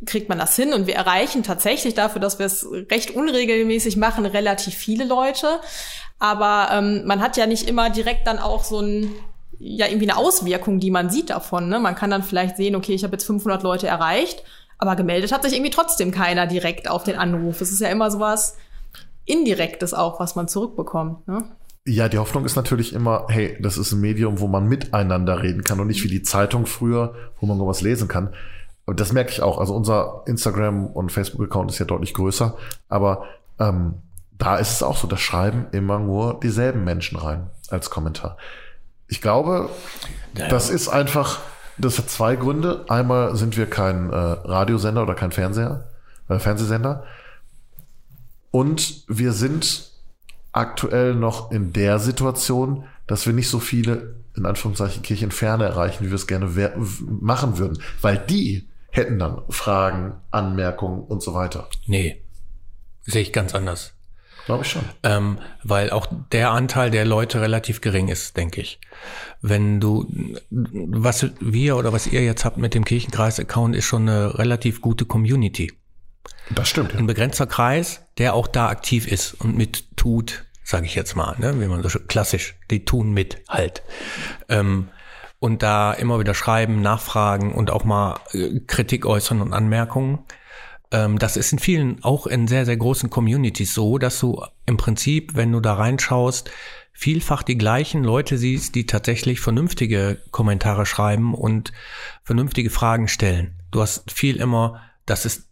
kriegt 0.06 0.30
man 0.30 0.38
das 0.38 0.56
hin 0.56 0.74
und 0.74 0.88
wir 0.88 0.96
erreichen 0.96 1.44
tatsächlich 1.44 1.94
dafür, 1.94 2.22
dass 2.22 2.39
wir 2.39 2.46
es 2.46 2.65
recht 2.89 3.12
unregelmäßig 3.12 3.98
machen, 3.98 4.26
relativ 4.26 4.74
viele 4.74 5.04
Leute. 5.04 5.60
Aber 6.17 6.70
ähm, 6.72 7.06
man 7.06 7.22
hat 7.22 7.36
ja 7.36 7.46
nicht 7.46 7.67
immer 7.67 7.89
direkt 7.89 8.26
dann 8.28 8.39
auch 8.39 8.63
so 8.63 8.80
ein 8.82 9.13
ja 9.60 9.88
irgendwie 9.88 10.10
eine 10.10 10.17
Auswirkung, 10.17 10.80
die 10.80 10.89
man 10.89 11.10
sieht 11.10 11.30
davon. 11.30 11.67
Ne? 11.67 11.80
Man 11.80 11.96
kann 11.96 12.10
dann 12.10 12.24
vielleicht 12.24 12.56
sehen, 12.56 12.76
okay, 12.76 12.94
ich 12.94 13.04
habe 13.04 13.13
jetzt 13.13 13.26
500 13.26 13.62
Leute 13.62 13.88
erreicht, 13.88 14.44
aber 14.78 14.96
gemeldet 14.96 15.34
hat 15.34 15.44
sich 15.44 15.54
irgendwie 15.54 15.72
trotzdem 15.72 16.12
keiner 16.12 16.48
direkt 16.48 16.89
auf 16.89 17.04
den 17.04 17.17
Anruf. 17.17 17.60
Es 17.60 17.72
ist 17.72 17.82
ja 17.82 17.89
immer 17.89 18.10
sowas 18.10 18.56
Indirektes 19.30 19.94
auch, 19.94 20.20
was 20.20 20.36
man 20.36 20.48
zurückbekommt. 20.48 21.28
Ne? 21.28 21.46
Ja, 21.86 22.10
die 22.10 22.18
Hoffnung 22.18 22.46
ist 22.46 22.56
natürlich 22.56 22.94
immer, 22.94 23.26
hey, 23.30 23.58
das 23.62 23.78
ist 23.78 23.92
ein 23.92 24.02
Medium, 24.02 24.39
wo 24.39 24.48
man 24.48 24.68
miteinander 24.68 25.42
reden 25.42 25.63
kann 25.63 25.80
und 25.80 25.88
nicht 25.88 26.04
wie 26.04 26.10
die 26.10 26.24
Zeitung 26.24 26.65
früher, 26.65 27.15
wo 27.39 27.46
man 27.46 27.58
nur 27.58 27.68
was 27.68 27.82
lesen 27.82 28.08
kann. 28.08 28.34
Und 28.86 29.00
das 29.00 29.13
merke 29.13 29.32
ich 29.32 29.42
auch. 29.42 29.60
Also 29.60 29.76
unser 29.76 30.24
Instagram- 30.26 30.88
und 30.88 31.12
Facebook-Account 31.12 31.72
ist 31.72 31.80
ja 31.80 31.86
deutlich 31.86 32.13
größer, 32.13 32.58
aber 32.89 33.26
ähm, 33.60 33.96
da 34.38 34.58
ist 34.58 34.72
es 34.72 34.84
auch 34.84 34.98
so, 34.98 35.08
da 35.08 35.18
schreiben 35.18 35.68
immer 35.72 36.00
nur 36.00 36.39
dieselben 36.39 36.84
Menschen 36.84 37.18
rein 37.18 37.50
als 37.70 37.89
Kommentar. 37.89 38.38
Ich 39.08 39.22
glaube, 39.22 39.70
das 40.34 40.70
ist 40.70 40.88
einfach, 40.88 41.39
das 41.78 41.98
hat 41.98 42.10
zwei 42.10 42.36
Gründe. 42.36 42.86
Einmal 42.88 43.36
sind 43.36 43.58
wir 43.58 43.65
kein 43.65 44.12
äh, 44.12 44.15
Radiosender 44.15 45.04
oder 45.04 45.15
kein 45.15 45.32
Fernseher, 45.32 45.89
äh, 46.30 46.39
Fernsehsender. 46.39 47.04
Und 48.52 49.04
wir 49.08 49.32
sind 49.34 49.92
aktuell 50.52 51.16
noch 51.16 51.52
in 51.52 51.74
der 51.74 52.00
Situation, 52.00 52.86
dass 53.08 53.26
wir 53.26 53.34
nicht 53.34 53.50
so 53.50 53.60
viele, 53.60 54.16
in 54.36 54.46
Anführungszeichen, 54.46 55.04
Kirchenferne 55.04 55.66
erreichen, 55.66 56.06
wie 56.06 56.10
wir 56.10 56.16
es 56.16 56.28
gerne 56.28 56.48
machen 57.00 57.58
würden. 57.58 57.82
Weil 58.02 58.18
die 58.18 58.68
hätten 58.92 59.20
dann 59.20 59.42
Fragen, 59.50 60.14
Anmerkungen 60.32 61.04
und 61.04 61.22
so 61.22 61.34
weiter. 61.34 61.70
Nee, 61.86 62.22
sehe 63.04 63.22
ich 63.22 63.34
ganz 63.34 63.54
anders. 63.54 63.94
Glaube 64.46 64.64
ich 64.64 64.72
schon. 64.72 64.82
Ähm, 65.04 65.38
weil 65.64 65.92
auch 65.92 66.08
der 66.32 66.52
Anteil 66.52 66.90
der 66.90 67.06
Leute 67.06 67.40
relativ 67.40 67.82
gering 67.82 68.08
ist, 68.08 68.36
denke 68.36 68.62
ich. 68.62 68.80
Wenn 69.42 69.80
du, 69.80 70.08
was 70.50 71.28
wir 71.40 71.78
oder 71.78 71.94
was 71.94 72.08
ihr 72.08 72.24
jetzt 72.24 72.46
habt 72.46 72.58
mit 72.58 72.74
dem 72.74 72.84
Kirchenkreis-Account, 72.84 73.76
ist 73.76 73.86
schon 73.86 74.10
eine 74.10 74.40
relativ 74.40 74.82
gute 74.82 75.06
Community. 75.06 75.72
Das 76.56 76.70
stimmt. 76.70 76.96
Ein 76.96 77.08
begrenzter 77.08 77.48
Kreis, 77.48 78.02
der 78.18 78.34
auch 78.34 78.48
da 78.48 78.70
aktiv 78.70 79.08
ist 79.08 79.34
und 79.34 79.56
mit 79.56 79.96
tut, 79.98 80.46
sage 80.64 80.86
ich 80.86 80.96
jetzt 80.96 81.16
mal, 81.16 81.36
ne? 81.40 81.60
wie 81.60 81.68
man 81.68 81.84
so 81.84 82.00
klassisch, 82.00 82.56
die 82.72 82.86
tun 82.86 83.12
mit 83.12 83.42
halt. 83.48 83.84
Ähm, 84.48 84.90
und 85.40 85.64
da 85.64 85.94
immer 85.94 86.20
wieder 86.20 86.34
schreiben, 86.34 86.82
nachfragen 86.82 87.54
und 87.54 87.72
auch 87.72 87.86
mal 87.86 88.20
äh, 88.34 88.60
Kritik 88.68 89.06
äußern 89.06 89.42
und 89.42 89.54
Anmerkungen. 89.54 90.20
Ähm, 90.92 91.18
das 91.20 91.38
ist 91.38 91.54
in 91.54 91.60
vielen, 91.60 92.04
auch 92.04 92.28
in 92.28 92.48
sehr, 92.48 92.66
sehr 92.66 92.78
großen 92.78 93.10
Communities 93.10 93.74
so, 93.74 93.98
dass 93.98 94.20
du 94.20 94.44
im 94.66 94.78
Prinzip, 94.78 95.36
wenn 95.36 95.52
du 95.52 95.60
da 95.60 95.76
reinschaust, 95.76 96.50
vielfach 96.92 97.44
die 97.44 97.58
gleichen 97.58 98.04
Leute 98.04 98.38
siehst, 98.38 98.76
die 98.76 98.86
tatsächlich 98.86 99.40
vernünftige 99.40 100.22
Kommentare 100.32 100.86
schreiben 100.86 101.34
und 101.34 101.72
vernünftige 102.24 102.70
Fragen 102.70 103.08
stellen. 103.08 103.56
Du 103.72 103.82
hast 103.82 104.12
viel 104.12 104.36
immer, 104.36 104.82
das 105.06 105.26
ist 105.26 105.49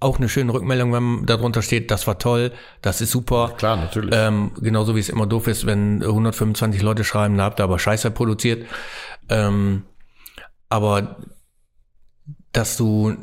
auch 0.00 0.18
eine 0.18 0.28
schöne 0.28 0.52
Rückmeldung, 0.52 0.92
wenn 0.92 1.26
darunter 1.26 1.62
steht, 1.62 1.90
das 1.90 2.06
war 2.06 2.18
toll, 2.18 2.52
das 2.82 3.00
ist 3.00 3.10
super. 3.10 3.54
Klar, 3.56 3.76
natürlich. 3.76 4.14
Ähm, 4.14 4.52
genauso 4.60 4.94
wie 4.94 5.00
es 5.00 5.08
immer 5.08 5.26
doof 5.26 5.48
ist, 5.48 5.66
wenn 5.66 6.02
125 6.02 6.82
Leute 6.82 7.04
schreiben, 7.04 7.36
da 7.36 7.44
habt 7.44 7.60
ihr 7.60 7.64
aber 7.64 7.78
Scheiße 7.78 8.10
produziert. 8.10 8.66
Ähm, 9.28 9.82
aber 10.68 11.16
dass 12.52 12.76
du 12.76 13.16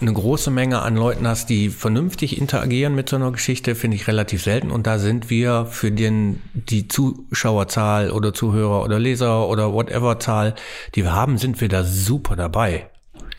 eine 0.00 0.12
große 0.12 0.50
Menge 0.50 0.80
an 0.80 0.96
Leuten 0.96 1.26
hast, 1.26 1.50
die 1.50 1.68
vernünftig 1.68 2.38
interagieren 2.40 2.94
mit 2.94 3.08
so 3.08 3.16
einer 3.16 3.32
Geschichte, 3.32 3.74
finde 3.74 3.96
ich 3.96 4.06
relativ 4.06 4.42
selten. 4.42 4.70
Und 4.70 4.86
da 4.86 4.98
sind 4.98 5.30
wir 5.30 5.66
für 5.66 5.90
den, 5.90 6.40
die 6.54 6.88
Zuschauerzahl 6.88 8.10
oder 8.10 8.32
Zuhörer 8.32 8.82
oder 8.82 8.98
Leser 8.98 9.48
oder 9.48 9.72
whatever 9.72 10.18
Zahl, 10.18 10.54
die 10.94 11.04
wir 11.04 11.12
haben, 11.12 11.38
sind 11.38 11.60
wir 11.60 11.68
da 11.68 11.84
super 11.84 12.36
dabei. 12.36 12.88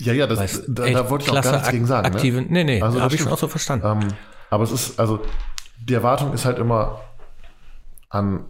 Ja, 0.02 0.14
ja, 0.14 0.28
das, 0.28 0.40
Weil's 0.40 0.64
da, 0.68 0.86
echt 0.86 0.96
da 0.96 1.10
wollte 1.10 1.26
ich 1.26 1.32
auch 1.32 1.42
gar 1.42 1.52
nichts 1.54 1.70
gegen 1.70 1.86
sagen. 1.86 2.08
Aktive, 2.08 2.42
ne? 2.42 2.48
nee, 2.50 2.64
nee, 2.64 2.82
Also 2.82 3.02
habe 3.02 3.14
ich 3.14 3.22
schon 3.22 3.32
auch 3.32 3.38
so 3.38 3.48
verstanden. 3.48 3.86
Ähm, 3.86 4.08
aber 4.50 4.64
es 4.64 4.72
ist, 4.72 5.00
also, 5.00 5.20
die 5.80 5.94
Erwartung 5.94 6.34
ist 6.34 6.46
halt 6.46 6.58
immer 6.58 7.02
an 8.10 8.46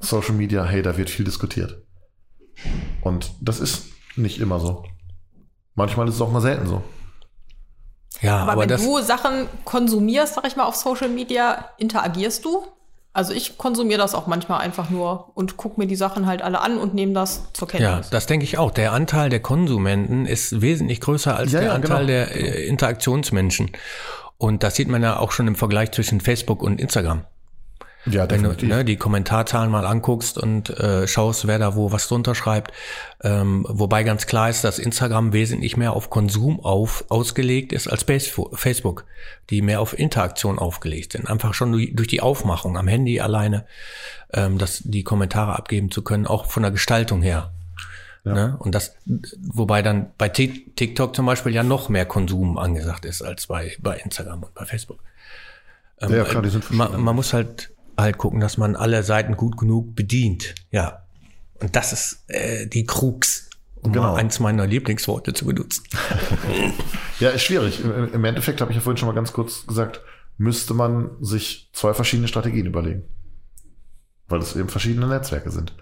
Social 0.00 0.34
Media, 0.34 0.64
hey, 0.64 0.82
da 0.82 0.96
wird 0.96 1.10
viel 1.10 1.24
diskutiert. 1.24 1.82
Und 3.02 3.32
das 3.40 3.60
ist 3.60 3.86
nicht 4.16 4.40
immer 4.40 4.60
so. 4.60 4.84
Manchmal 5.74 6.08
ist 6.08 6.14
es 6.14 6.20
auch 6.20 6.30
mal 6.30 6.40
selten 6.40 6.66
so. 6.66 6.82
Ja, 8.22 8.38
Aber, 8.38 8.52
aber, 8.52 8.62
wenn 8.62 8.68
das, 8.68 8.82
du 8.82 8.98
Sachen 9.00 9.48
konsumierst, 9.64 10.34
sag 10.34 10.46
ich 10.46 10.56
mal, 10.56 10.64
auf 10.64 10.76
Social 10.76 11.08
Media, 11.08 11.70
interagierst 11.78 12.44
du? 12.44 12.66
Also 13.16 13.32
ich 13.32 13.56
konsumiere 13.56 13.96
das 13.98 14.14
auch 14.14 14.26
manchmal 14.26 14.60
einfach 14.60 14.90
nur 14.90 15.30
und 15.32 15.56
gucke 15.56 15.80
mir 15.80 15.86
die 15.86 15.96
Sachen 15.96 16.26
halt 16.26 16.42
alle 16.42 16.60
an 16.60 16.76
und 16.76 16.92
nehme 16.92 17.14
das 17.14 17.50
zur 17.54 17.66
ja, 17.72 17.78
Kenntnis. 17.78 18.10
das 18.10 18.26
denke 18.26 18.44
ich 18.44 18.58
auch. 18.58 18.70
Der 18.70 18.92
Anteil 18.92 19.30
der 19.30 19.40
Konsumenten 19.40 20.26
ist 20.26 20.60
wesentlich 20.60 21.00
größer 21.00 21.34
als 21.34 21.52
Ja, 21.52 21.60
der 21.60 21.68
ja, 21.70 21.74
Anteil 21.74 22.04
genau. 22.04 22.06
der 22.08 22.36
äh, 22.36 22.66
Interaktionsmenschen. 22.66 23.70
Und 24.36 24.62
das 24.62 24.76
sieht 24.76 24.88
man 24.88 25.02
ja 25.02 25.18
auch 25.18 25.32
schon 25.32 25.48
im 25.48 25.54
Vergleich 25.54 25.92
zwischen 25.92 26.20
Facebook 26.20 26.62
und 26.62 26.78
Instagram. 26.78 27.24
Ja, 28.08 28.30
Wenn 28.30 28.42
du 28.44 28.50
definitiv. 28.50 28.68
ne, 28.68 28.84
die 28.84 28.96
Kommentarzahlen 28.96 29.70
mal 29.70 29.84
anguckst 29.84 30.38
und 30.38 30.70
äh, 30.70 31.08
schaust, 31.08 31.46
wer 31.48 31.58
da 31.58 31.74
wo 31.74 31.90
was 31.90 32.06
drunter 32.06 32.34
schreibt. 32.36 32.72
Ähm, 33.22 33.66
wobei 33.68 34.04
ganz 34.04 34.26
klar 34.26 34.48
ist, 34.48 34.62
dass 34.62 34.78
Instagram 34.78 35.32
wesentlich 35.32 35.76
mehr 35.76 35.92
auf 35.92 36.08
Konsum 36.08 36.60
auf, 36.60 37.04
ausgelegt 37.08 37.72
ist 37.72 37.88
als 37.88 38.04
Face- 38.04 38.32
Facebook, 38.52 39.04
die 39.50 39.60
mehr 39.60 39.80
auf 39.80 39.98
Interaktion 39.98 40.58
aufgelegt 40.58 41.12
sind. 41.12 41.28
Einfach 41.28 41.52
schon 41.52 41.72
durch 41.72 42.08
die 42.08 42.20
Aufmachung 42.20 42.76
am 42.78 42.86
Handy 42.86 43.20
alleine, 43.20 43.66
ähm, 44.32 44.56
dass 44.58 44.82
die 44.84 45.02
Kommentare 45.02 45.56
abgeben 45.56 45.90
zu 45.90 46.02
können, 46.02 46.26
auch 46.26 46.46
von 46.46 46.62
der 46.62 46.70
Gestaltung 46.72 47.22
her. 47.22 47.52
Ne? 48.22 48.56
Und 48.58 48.74
das, 48.74 48.96
wobei 49.40 49.82
dann 49.82 50.10
bei 50.18 50.28
Tik- 50.28 50.74
TikTok 50.74 51.14
zum 51.14 51.26
Beispiel 51.26 51.54
ja 51.54 51.62
noch 51.62 51.88
mehr 51.88 52.06
Konsum 52.06 52.58
angesagt 52.58 53.04
ist 53.04 53.22
als 53.22 53.46
bei, 53.46 53.76
bei 53.78 53.98
Instagram 53.98 54.42
und 54.42 54.52
bei 54.54 54.64
Facebook. 54.64 54.98
Ähm, 56.00 56.12
Ja, 56.12 56.24
klar, 56.24 56.42
die 56.42 56.48
sind 56.48 56.68
man, 56.72 57.00
man 57.00 57.14
muss 57.14 57.32
halt 57.32 57.70
halt 57.98 58.18
gucken, 58.18 58.40
dass 58.40 58.58
man 58.58 58.76
alle 58.76 59.02
Seiten 59.02 59.36
gut 59.36 59.56
genug 59.56 59.94
bedient. 59.94 60.54
Ja. 60.70 61.02
Und 61.60 61.74
das 61.76 61.92
ist 61.92 62.24
äh, 62.28 62.66
die 62.66 62.84
Krux, 62.84 63.48
um 63.76 63.92
Genau. 63.92 64.12
mal 64.12 64.16
eins 64.16 64.40
meiner 64.40 64.66
Lieblingsworte 64.66 65.32
zu 65.34 65.46
benutzen. 65.46 65.84
Ja, 67.18 67.30
ist 67.30 67.44
schwierig. 67.44 67.82
Im 67.82 68.12
im 68.12 68.24
Endeffekt 68.26 68.60
habe 68.60 68.70
ich 68.70 68.74
ja 68.76 68.82
vorhin 68.82 68.98
schon 68.98 69.08
mal 69.08 69.14
ganz 69.14 69.32
kurz 69.32 69.66
gesagt, 69.66 70.02
müsste 70.36 70.74
man 70.74 71.12
sich 71.22 71.70
zwei 71.72 71.94
verschiedene 71.94 72.28
Strategien 72.28 72.66
überlegen. 72.66 73.04
Weil 74.28 74.40
es 74.40 74.54
eben 74.54 74.68
verschiedene 74.68 75.06
Netzwerke 75.06 75.50
sind. 75.50 75.74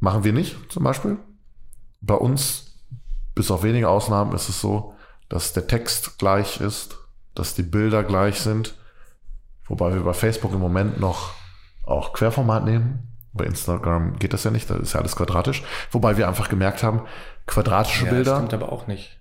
Machen 0.00 0.24
wir 0.24 0.34
nicht, 0.34 0.56
zum 0.70 0.84
Beispiel. 0.84 1.16
Bei 2.02 2.16
uns, 2.16 2.74
bis 3.34 3.50
auf 3.50 3.62
wenige 3.62 3.88
Ausnahmen, 3.88 4.34
ist 4.34 4.48
es 4.50 4.60
so, 4.60 4.94
dass 5.28 5.52
der 5.52 5.66
Text 5.66 6.18
gleich 6.18 6.60
ist, 6.60 6.96
dass 7.34 7.54
die 7.54 7.62
Bilder 7.62 8.04
gleich 8.04 8.40
sind. 8.40 8.74
Wobei 9.68 9.92
wir 9.94 10.00
bei 10.02 10.14
Facebook 10.14 10.52
im 10.52 10.60
Moment 10.60 11.00
noch 11.00 11.32
auch 11.84 12.12
Querformat 12.12 12.64
nehmen. 12.64 13.04
Bei 13.32 13.44
Instagram 13.44 14.18
geht 14.18 14.32
das 14.32 14.44
ja 14.44 14.50
nicht, 14.50 14.68
da 14.68 14.76
ist 14.76 14.94
ja 14.94 15.00
alles 15.00 15.14
quadratisch. 15.14 15.62
Wobei 15.90 16.16
wir 16.16 16.26
einfach 16.28 16.48
gemerkt 16.48 16.82
haben, 16.82 17.02
quadratische 17.46 18.06
Bilder. 18.06 18.36
stimmt 18.36 18.54
aber 18.54 18.72
auch 18.72 18.86
nicht. 18.86 19.18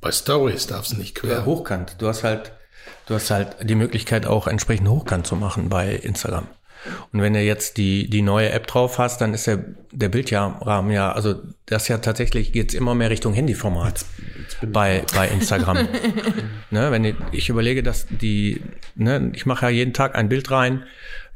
Bei 0.00 0.12
Stories 0.12 0.66
darf 0.66 0.86
es 0.86 0.96
nicht 0.96 1.14
quer. 1.14 1.38
Ja, 1.38 1.44
hochkant. 1.44 2.00
Du 2.00 2.08
hast 2.08 2.24
halt, 2.24 2.52
du 3.06 3.14
hast 3.14 3.30
halt 3.30 3.56
die 3.68 3.74
Möglichkeit 3.74 4.26
auch 4.26 4.46
entsprechend 4.46 4.88
hochkant 4.88 5.26
zu 5.26 5.36
machen 5.36 5.68
bei 5.68 5.94
Instagram. 5.94 6.48
Und 7.12 7.22
wenn 7.22 7.32
du 7.32 7.40
jetzt 7.40 7.76
die, 7.76 8.08
die 8.08 8.22
neue 8.22 8.50
App 8.50 8.66
drauf 8.66 8.98
hast, 8.98 9.20
dann 9.20 9.34
ist 9.34 9.46
der, 9.46 9.64
der 9.92 10.08
Bildschirmrahmen 10.08 10.92
ja, 10.92 11.12
also 11.12 11.34
das 11.66 11.88
ja 11.88 11.98
tatsächlich 11.98 12.52
geht's 12.52 12.74
immer 12.74 12.94
mehr 12.94 13.10
Richtung 13.10 13.32
Handyformat 13.34 14.04
bei, 14.66 15.04
bei 15.14 15.28
Instagram. 15.28 15.88
ne, 16.70 16.90
wenn 16.90 17.04
ich, 17.04 17.16
ich 17.32 17.48
überlege, 17.48 17.82
dass 17.82 18.06
die, 18.08 18.62
ne, 18.94 19.32
ich 19.34 19.46
mache 19.46 19.66
ja 19.66 19.70
jeden 19.70 19.92
Tag 19.92 20.14
ein 20.14 20.28
Bild 20.28 20.50
rein. 20.50 20.84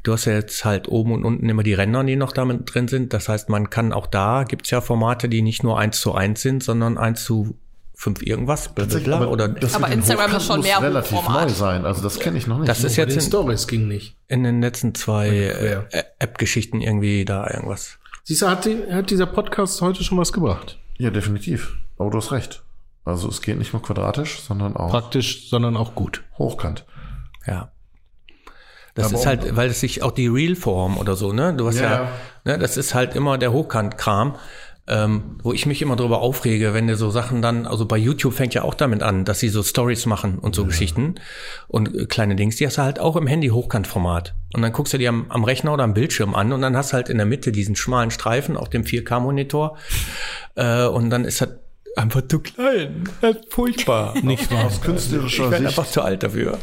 Du 0.03 0.13
hast 0.13 0.25
ja 0.25 0.33
jetzt 0.33 0.65
halt 0.65 0.87
oben 0.87 1.13
und 1.13 1.25
unten 1.25 1.47
immer 1.47 1.63
die 1.63 1.75
Ränder, 1.75 2.03
die 2.03 2.15
noch 2.15 2.31
damit 2.31 2.73
drin 2.73 2.87
sind. 2.87 3.13
Das 3.13 3.29
heißt, 3.29 3.49
man 3.49 3.69
kann 3.69 3.93
auch 3.93 4.07
da, 4.07 4.45
gibt's 4.47 4.71
ja 4.71 4.81
Formate, 4.81 5.29
die 5.29 5.41
nicht 5.41 5.63
nur 5.63 5.77
eins 5.77 5.99
zu 5.99 6.13
eins 6.15 6.41
sind, 6.41 6.63
sondern 6.63 6.97
eins 6.97 7.23
zu 7.23 7.55
fünf 8.01 8.23
irgendwas, 8.23 8.69
blablabla, 8.69 9.15
aber 9.17 9.29
oder 9.29 9.47
das 9.47 9.75
Aber 9.75 9.89
Instagram 9.89 10.35
ist 10.35 10.47
schon 10.47 10.57
muss 10.57 10.65
mehr 10.65 10.81
relativ 10.81 11.11
Hochformat. 11.19 11.49
neu 11.49 11.53
sein. 11.53 11.85
Also 11.85 12.01
das 12.01 12.19
kenne 12.19 12.39
ich 12.39 12.47
noch 12.47 12.57
nicht. 12.57 12.67
Das 12.67 12.83
ist 12.83 12.95
jetzt 12.95 13.11
den 13.11 13.19
in, 13.19 13.25
Stories 13.27 13.67
ging 13.67 13.87
nicht. 13.87 14.15
in 14.27 14.43
den 14.43 14.59
letzten 14.59 14.95
zwei 14.95 15.27
äh, 15.29 16.03
App-Geschichten 16.17 16.81
irgendwie 16.81 17.25
da 17.25 17.47
irgendwas. 17.47 17.99
Siehst 18.23 18.41
du, 18.41 18.47
hat, 18.49 18.65
die, 18.65 18.91
hat 18.91 19.11
dieser 19.11 19.27
Podcast 19.27 19.81
heute 19.81 20.03
schon 20.03 20.17
was 20.17 20.33
gebracht? 20.33 20.79
ja, 20.97 21.11
definitiv. 21.11 21.77
Aber 21.99 22.09
du 22.09 22.17
hast 22.17 22.31
recht. 22.31 22.63
Also 23.05 23.29
es 23.29 23.41
geht 23.43 23.57
nicht 23.59 23.73
nur 23.73 23.83
quadratisch, 23.83 24.39
sondern 24.41 24.75
auch 24.75 24.89
Praktisch, 24.89 25.49
sondern 25.49 25.77
auch 25.77 25.93
gut. 25.93 26.23
hochkant. 26.39 26.85
Ja. 27.45 27.71
Das 28.95 29.05
Aber 29.07 29.15
ist 29.15 29.25
halt, 29.25 29.55
weil 29.55 29.69
es 29.69 29.79
sich 29.79 30.03
auch 30.03 30.11
die 30.11 30.27
Real-Form 30.27 30.97
oder 30.97 31.15
so, 31.15 31.31
ne? 31.33 31.53
Du 31.55 31.67
hast 31.67 31.77
Ja, 31.77 31.83
ja, 31.83 31.91
ja. 31.91 32.09
ne, 32.45 32.57
das 32.57 32.77
ist 32.77 32.93
halt 32.93 33.15
immer 33.15 33.37
der 33.37 33.53
Hochkant-Kram, 33.53 34.35
ähm, 34.91 35.37
wo 35.41 35.53
ich 35.53 35.65
mich 35.65 35.81
immer 35.81 35.95
drüber 35.95 36.19
aufrege, 36.19 36.73
wenn 36.73 36.85
du 36.85 36.97
so 36.97 37.09
Sachen 37.11 37.41
dann, 37.41 37.65
also 37.65 37.85
bei 37.85 37.97
YouTube 37.97 38.33
fängt 38.33 38.53
ja 38.53 38.63
auch 38.63 38.73
damit 38.73 39.01
an, 39.01 39.23
dass 39.23 39.39
sie 39.39 39.47
so 39.47 39.63
Stories 39.63 40.05
machen 40.05 40.37
und 40.37 40.53
so 40.53 40.65
Geschichten 40.65 41.15
und 41.69 41.95
äh, 41.95 42.05
kleine 42.07 42.35
Dings, 42.35 42.57
die 42.57 42.67
hast 42.67 42.77
du 42.77 42.81
halt 42.81 42.99
auch 42.99 43.15
im 43.15 43.25
Handy 43.25 43.47
Hochkantformat. 43.47 44.35
Und 44.53 44.61
dann 44.61 44.73
guckst 44.73 44.93
du 44.93 44.97
dir 44.97 45.07
am, 45.07 45.27
am 45.29 45.45
Rechner 45.45 45.73
oder 45.73 45.85
am 45.85 45.93
Bildschirm 45.93 46.35
an 46.35 46.51
und 46.51 46.61
dann 46.61 46.75
hast 46.75 46.91
du 46.91 46.95
halt 46.95 47.07
in 47.07 47.15
der 47.15 47.25
Mitte 47.25 47.53
diesen 47.53 47.77
schmalen 47.77 48.11
Streifen 48.11 48.57
auf 48.57 48.69
dem 48.69 48.83
4K-Monitor 48.83 49.77
äh, 50.55 50.83
und 50.83 51.09
dann 51.09 51.23
ist 51.23 51.39
das 51.39 51.49
einfach 51.95 52.27
zu 52.27 52.39
klein. 52.39 53.05
Das 53.21 53.37
ist 53.37 53.53
furchtbar. 53.53 54.13
Nicht 54.21 54.51
wahr? 54.51 54.65
Aus 54.65 54.75
Ich 54.75 54.81
künstlerischer 54.81 55.51
werde 55.51 55.67
Sicht 55.67 55.79
einfach 55.79 55.89
zu 55.89 56.01
alt 56.01 56.23
dafür. 56.23 56.57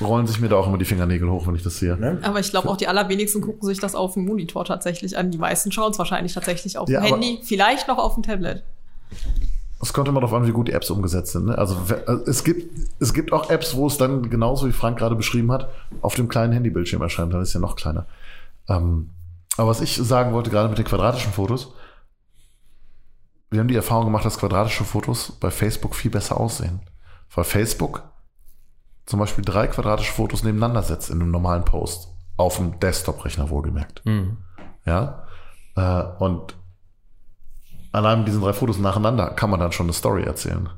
Rollen 0.00 0.26
sich 0.26 0.40
mir 0.40 0.48
da 0.48 0.56
auch 0.56 0.66
immer 0.66 0.78
die 0.78 0.84
Fingernägel 0.84 1.30
hoch, 1.30 1.46
wenn 1.46 1.54
ich 1.54 1.62
das 1.62 1.78
sehe. 1.78 2.20
Aber 2.22 2.40
ich 2.40 2.50
glaube 2.50 2.68
auch 2.68 2.76
die 2.76 2.88
allerwenigsten 2.88 3.40
gucken 3.40 3.66
sich 3.66 3.78
das 3.80 3.94
auf 3.94 4.14
dem 4.14 4.24
Monitor 4.24 4.64
tatsächlich 4.64 5.16
an. 5.16 5.30
Die 5.30 5.38
meisten 5.38 5.72
schauen 5.72 5.92
es 5.92 5.98
wahrscheinlich 5.98 6.34
tatsächlich 6.34 6.78
auf 6.78 6.88
Ja, 6.88 7.00
dem 7.00 7.14
Handy, 7.14 7.40
vielleicht 7.42 7.88
noch 7.88 7.98
auf 7.98 8.14
dem 8.14 8.22
Tablet. 8.22 8.62
Es 9.80 9.92
kommt 9.92 10.08
immer 10.08 10.20
darauf 10.20 10.34
an, 10.34 10.46
wie 10.46 10.52
gut 10.52 10.68
die 10.68 10.72
Apps 10.72 10.90
umgesetzt 10.90 11.32
sind. 11.32 11.46
Ne? 11.46 11.56
Also 11.56 11.76
also 12.06 12.24
es 12.26 12.42
gibt, 12.42 12.90
es 12.98 13.14
gibt 13.14 13.32
auch 13.32 13.48
Apps, 13.48 13.76
wo 13.76 13.86
es 13.86 13.96
dann 13.96 14.28
genauso 14.28 14.66
wie 14.66 14.72
Frank 14.72 14.98
gerade 14.98 15.14
beschrieben 15.14 15.52
hat, 15.52 15.68
auf 16.02 16.14
dem 16.14 16.28
kleinen 16.28 16.52
Handybildschirm 16.52 17.00
erscheint. 17.00 17.32
Dann 17.32 17.42
ist 17.42 17.48
es 17.48 17.54
ja 17.54 17.60
noch 17.60 17.76
kleiner. 17.76 18.06
Ähm, 18.68 19.10
aber 19.56 19.68
was 19.68 19.80
ich 19.80 19.96
sagen 19.96 20.32
wollte, 20.32 20.50
gerade 20.50 20.68
mit 20.68 20.78
den 20.78 20.84
quadratischen 20.84 21.32
Fotos, 21.32 21.72
wir 23.50 23.60
haben 23.60 23.68
die 23.68 23.76
Erfahrung 23.76 24.06
gemacht, 24.06 24.24
dass 24.24 24.38
quadratische 24.38 24.84
Fotos 24.84 25.32
bei 25.40 25.50
Facebook 25.50 25.94
viel 25.94 26.10
besser 26.10 26.38
aussehen. 26.38 26.80
Weil 27.34 27.44
Facebook 27.44 28.02
zum 29.08 29.20
Beispiel 29.20 29.42
drei 29.42 29.68
quadratische 29.68 30.12
Fotos 30.12 30.44
nebeneinander 30.44 30.82
setzt 30.82 31.08
in 31.08 31.22
einem 31.22 31.30
normalen 31.30 31.64
Post. 31.64 32.08
Auf 32.36 32.58
dem 32.58 32.78
Desktop-Rechner 32.78 33.48
wohlgemerkt. 33.48 34.02
Ja. 34.84 35.24
Äh, 35.76 36.02
und 36.22 36.54
allein 37.90 38.18
mit 38.18 38.28
diesen 38.28 38.42
drei 38.42 38.52
Fotos 38.52 38.78
nacheinander 38.78 39.30
kann 39.30 39.48
man 39.48 39.60
dann 39.60 39.72
schon 39.72 39.86
eine 39.86 39.94
Story 39.94 40.24
erzählen. 40.24 40.68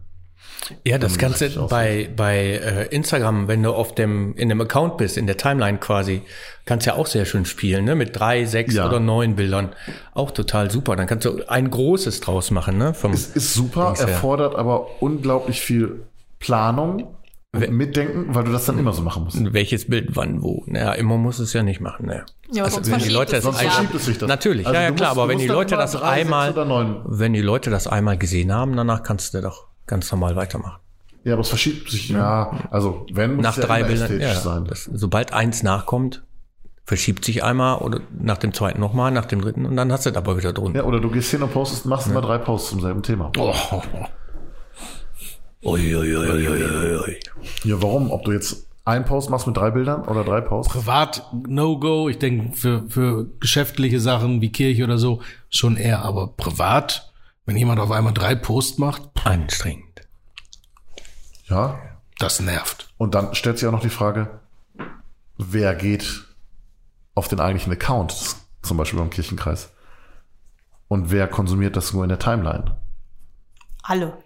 Ja, 0.86 0.98
das 0.98 1.18
Ganze 1.18 1.50
bei, 1.68 2.08
bei 2.14 2.36
äh, 2.36 2.86
Instagram, 2.94 3.48
wenn 3.48 3.64
du 3.64 3.72
auf 3.72 3.96
dem, 3.96 4.34
in 4.36 4.48
dem 4.48 4.60
Account 4.60 4.96
bist, 4.98 5.16
in 5.16 5.26
der 5.26 5.36
Timeline 5.36 5.78
quasi, 5.78 6.22
kannst 6.66 6.86
ja 6.86 6.94
auch 6.94 7.06
sehr 7.06 7.24
schön 7.24 7.44
spielen, 7.44 7.84
ne? 7.84 7.96
Mit 7.96 8.16
drei, 8.16 8.44
sechs 8.44 8.74
Ja. 8.74 8.86
oder 8.86 9.00
neun 9.00 9.34
Bildern. 9.34 9.74
Auch 10.14 10.30
total 10.30 10.70
super. 10.70 10.94
Dann 10.94 11.08
kannst 11.08 11.24
du 11.24 11.42
ein 11.48 11.68
großes 11.70 12.20
draus 12.20 12.52
machen, 12.52 12.78
ne? 12.78 12.94
Vom, 12.94 13.12
Es 13.12 13.26
ist 13.34 13.54
super, 13.54 13.94
erfordert 13.98 14.54
aber 14.54 15.02
unglaublich 15.02 15.60
viel 15.60 16.04
Planung 16.38 17.16
und 17.52 17.70
Mitdenken, 17.72 18.32
weil 18.34 18.44
du 18.44 18.52
das 18.52 18.66
dann 18.66 18.78
immer 18.78 18.92
so 18.92 19.02
machen 19.02 19.24
musst. 19.24 19.52
welches 19.52 19.88
Bild 19.88 20.14
wann 20.14 20.42
wo. 20.42 20.62
Naja, 20.66 20.92
immer 20.92 21.16
muss 21.16 21.38
es 21.40 21.52
ja 21.52 21.62
nicht 21.62 21.80
machen, 21.80 22.06
ne? 22.06 22.24
Ja, 22.52 22.62
aber 22.62 22.70
sonst 22.70 22.90
wenn 22.90 23.00
die 23.00 23.08
Leute 23.08 23.36
es 23.36 23.44
das 23.44 23.60
ja. 23.60 23.70
verschiebt 23.70 23.94
es 23.94 24.04
sich 24.04 24.18
das. 24.18 24.28
Natürlich, 24.28 24.66
Also 24.66 24.76
ja, 24.76 24.82
ja 24.82 24.88
du 24.90 24.94
klar, 24.94 25.10
musst- 25.10 25.18
aber 25.18 25.28
wenn 25.28 25.38
die 25.38 25.46
musst 25.46 25.54
Leute 25.56 25.76
das 25.76 25.92
drei, 25.92 26.08
einmal, 26.22 27.02
wenn 27.06 27.32
die 27.32 27.42
Leute 27.42 27.70
das 27.70 27.86
einmal 27.88 28.16
gesehen 28.18 28.52
haben, 28.52 28.76
danach 28.76 29.02
kannst 29.02 29.34
du 29.34 29.40
doch 29.40 29.66
ganz 29.86 30.10
normal 30.12 30.36
weitermachen. 30.36 30.80
Ja, 31.24 31.32
aber 31.34 31.42
es 31.42 31.48
verschiebt 31.48 31.90
sich, 31.90 32.08
ja, 32.10 32.52
also 32.70 33.04
wenn 33.12 33.34
muss 33.36 33.42
nach 33.42 33.50
es 33.56 33.56
ja 33.58 33.66
drei 33.66 33.78
immer 33.80 33.88
Bildern, 33.88 34.20
ja, 34.20 34.34
sein. 34.36 34.64
das, 34.66 34.84
sobald 34.84 35.32
eins 35.34 35.62
nachkommt, 35.62 36.22
verschiebt 36.86 37.24
sich 37.24 37.44
einmal 37.44 37.78
oder 37.78 38.00
nach 38.18 38.38
dem 38.38 38.54
zweiten 38.54 38.80
nochmal, 38.80 39.10
nach 39.10 39.26
dem 39.26 39.40
dritten 39.42 39.66
und 39.66 39.76
dann 39.76 39.92
hast 39.92 40.06
du 40.06 40.10
das 40.10 40.16
aber 40.16 40.38
wieder 40.38 40.52
drunter. 40.52 40.78
Ja, 40.80 40.84
oder 40.86 40.98
du 41.00 41.10
gehst 41.10 41.30
hin 41.30 41.42
und 41.42 41.52
postest, 41.52 41.84
machst 41.84 42.06
immer 42.08 42.22
drei 42.22 42.38
Posts 42.38 42.70
zum 42.70 42.80
selben 42.80 43.02
Thema. 43.02 43.30
Ui, 43.36 43.52
ui, 45.62 45.94
ui, 45.94 46.16
ui, 46.16 46.48
ui, 46.48 46.96
ui. 46.96 47.20
Ja, 47.64 47.82
warum? 47.82 48.10
Ob 48.10 48.24
du 48.24 48.32
jetzt 48.32 48.66
einen 48.84 49.04
Post 49.04 49.30
machst 49.30 49.46
mit 49.46 49.56
drei 49.56 49.70
Bildern 49.70 50.02
oder 50.02 50.24
drei 50.24 50.40
Posts? 50.40 50.72
Privat 50.72 51.26
No-Go. 51.46 52.08
Ich 52.08 52.18
denke, 52.18 52.56
für, 52.56 52.88
für 52.88 53.26
geschäftliche 53.38 54.00
Sachen 54.00 54.40
wie 54.40 54.50
Kirche 54.50 54.84
oder 54.84 54.98
so 54.98 55.22
schon 55.48 55.76
eher. 55.76 56.02
Aber 56.02 56.28
privat, 56.28 57.12
wenn 57.46 57.56
jemand 57.56 57.80
auf 57.80 57.90
einmal 57.90 58.14
drei 58.14 58.34
Posts 58.34 58.78
macht, 58.78 59.02
Anstrengend. 59.24 60.00
Ja. 61.48 61.78
das 62.18 62.40
nervt. 62.40 62.92
Und 62.96 63.14
dann 63.14 63.34
stellt 63.34 63.58
sich 63.58 63.68
auch 63.68 63.72
noch 63.72 63.80
die 63.80 63.90
Frage, 63.90 64.40
wer 65.36 65.74
geht 65.74 66.24
auf 67.14 67.28
den 67.28 67.40
eigentlichen 67.40 67.72
Account, 67.72 68.14
zum 68.62 68.76
Beispiel 68.76 68.98
beim 68.98 69.10
Kirchenkreis? 69.10 69.72
Und 70.88 71.10
wer 71.10 71.28
konsumiert 71.28 71.76
das 71.76 71.92
nur 71.92 72.02
in 72.04 72.08
der 72.08 72.18
Timeline? 72.18 72.76
Alle. 73.82 74.18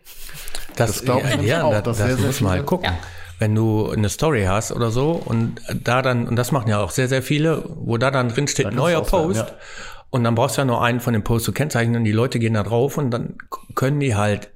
Das, 0.77 0.93
Das 0.93 1.05
glaub 1.05 1.25
ich 1.25 1.35
ja, 1.37 1.43
ja, 1.59 1.63
auch, 1.65 1.73
da- 1.73 1.81
dass 1.83 1.99
das 1.99 2.07
sehr, 2.07 2.17
sehr 2.17 2.27
muss 2.27 2.37
viele- 2.39 2.51
halt 2.51 2.67
gucken. 2.67 2.91
Wenn 3.39 3.55
du 3.55 3.91
eine 3.91 4.09
Story 4.09 4.45
hast 4.45 4.71
oder 4.73 4.91
so 4.91 5.11
und 5.13 5.61
da 5.83 6.03
dann, 6.03 6.29
und 6.29 6.37
das 6.37 6.53
machen 6.53 6.69
ja 6.69 6.79
auch 6.81 6.91
sehr, 6.91 7.09
sehr 7.09 7.23
viele, 7.23 7.65
wo 7.77 7.99
da 7.99 8.11
dann 8.11 8.29
drin 8.29 8.47
steht, 8.47 8.73
neuer 8.73 9.03
Post. 9.03 9.37
ja. 9.41 9.47
Und 10.11 10.23
dann 10.23 10.37
brauchst 10.37 10.57
du 10.57 10.61
ja 10.61 10.65
nur 10.65 10.83
einen 10.83 11.01
von 11.01 11.13
dem 11.13 11.25
Post 11.25 11.45
zu 11.47 11.53
kennzeichnen, 11.53 12.05
die 12.05 12.13
Leute 12.13 12.39
gehen 12.39 12.55
da 12.55 12.63
drauf 12.63 12.97
und 12.97 13.11
dann 13.11 13.35
können 13.75 13.99
die 14.01 14.15
halt 14.15 14.51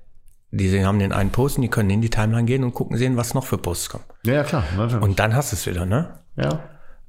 Die 0.50 0.82
haben 0.84 0.98
den 0.98 1.12
einen 1.12 1.28
Post 1.30 1.56
und 1.58 1.62
die 1.62 1.68
können 1.68 1.90
in 1.90 2.00
die 2.00 2.08
Timeline 2.08 2.46
gehen 2.46 2.64
und 2.64 2.72
gucken 2.72 2.96
sehen, 2.96 3.16
was 3.18 3.34
noch 3.34 3.44
für 3.44 3.58
Posts 3.58 3.90
kommen. 3.90 4.04
Ja, 4.24 4.32
ja, 4.34 4.44
klar. 4.44 4.64
Natürlich. 4.76 5.02
Und 5.04 5.18
dann 5.18 5.34
hast 5.34 5.52
du 5.52 5.56
es 5.56 5.66
wieder, 5.66 5.84
ne? 5.84 6.20
ja. 6.36 6.60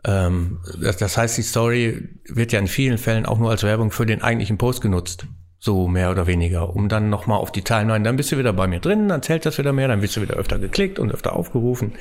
Ähm, 0.06 0.60
das, 0.82 0.98
das 0.98 1.16
heißt, 1.18 1.38
die 1.38 1.42
Story 1.44 2.10
wird 2.28 2.52
ja 2.52 2.60
in 2.60 2.68
vielen 2.68 2.98
Fällen 2.98 3.26
auch 3.26 3.38
nur 3.38 3.50
als 3.52 3.64
Werbung 3.64 3.92
für 3.92 4.06
den 4.06 4.22
eigentlichen 4.22 4.58
Post 4.58 4.82
genutzt. 4.82 5.26
So 5.60 5.88
mehr 5.88 6.10
oder 6.12 6.26
weniger, 6.26 6.74
um 6.74 6.88
dann 6.88 7.10
nochmal 7.10 7.38
auf 7.40 7.52
die 7.52 7.64
Timeline, 7.64 8.04
dann 8.04 8.16
bist 8.16 8.32
du 8.32 8.38
wieder 8.38 8.54
bei 8.54 8.68
mir 8.68 8.80
drin, 8.80 9.10
dann 9.10 9.22
zählt 9.22 9.46
das 9.46 9.58
wieder 9.58 9.74
mehr, 9.74 9.90
dann 9.90 10.02
wirst 10.02 10.16
du 10.16 10.22
wieder 10.22 10.36
öfter 10.36 10.58
geklickt 10.58 11.00
und 11.00 11.12
öfter 11.12 11.34
aufgerufen. 11.36 11.94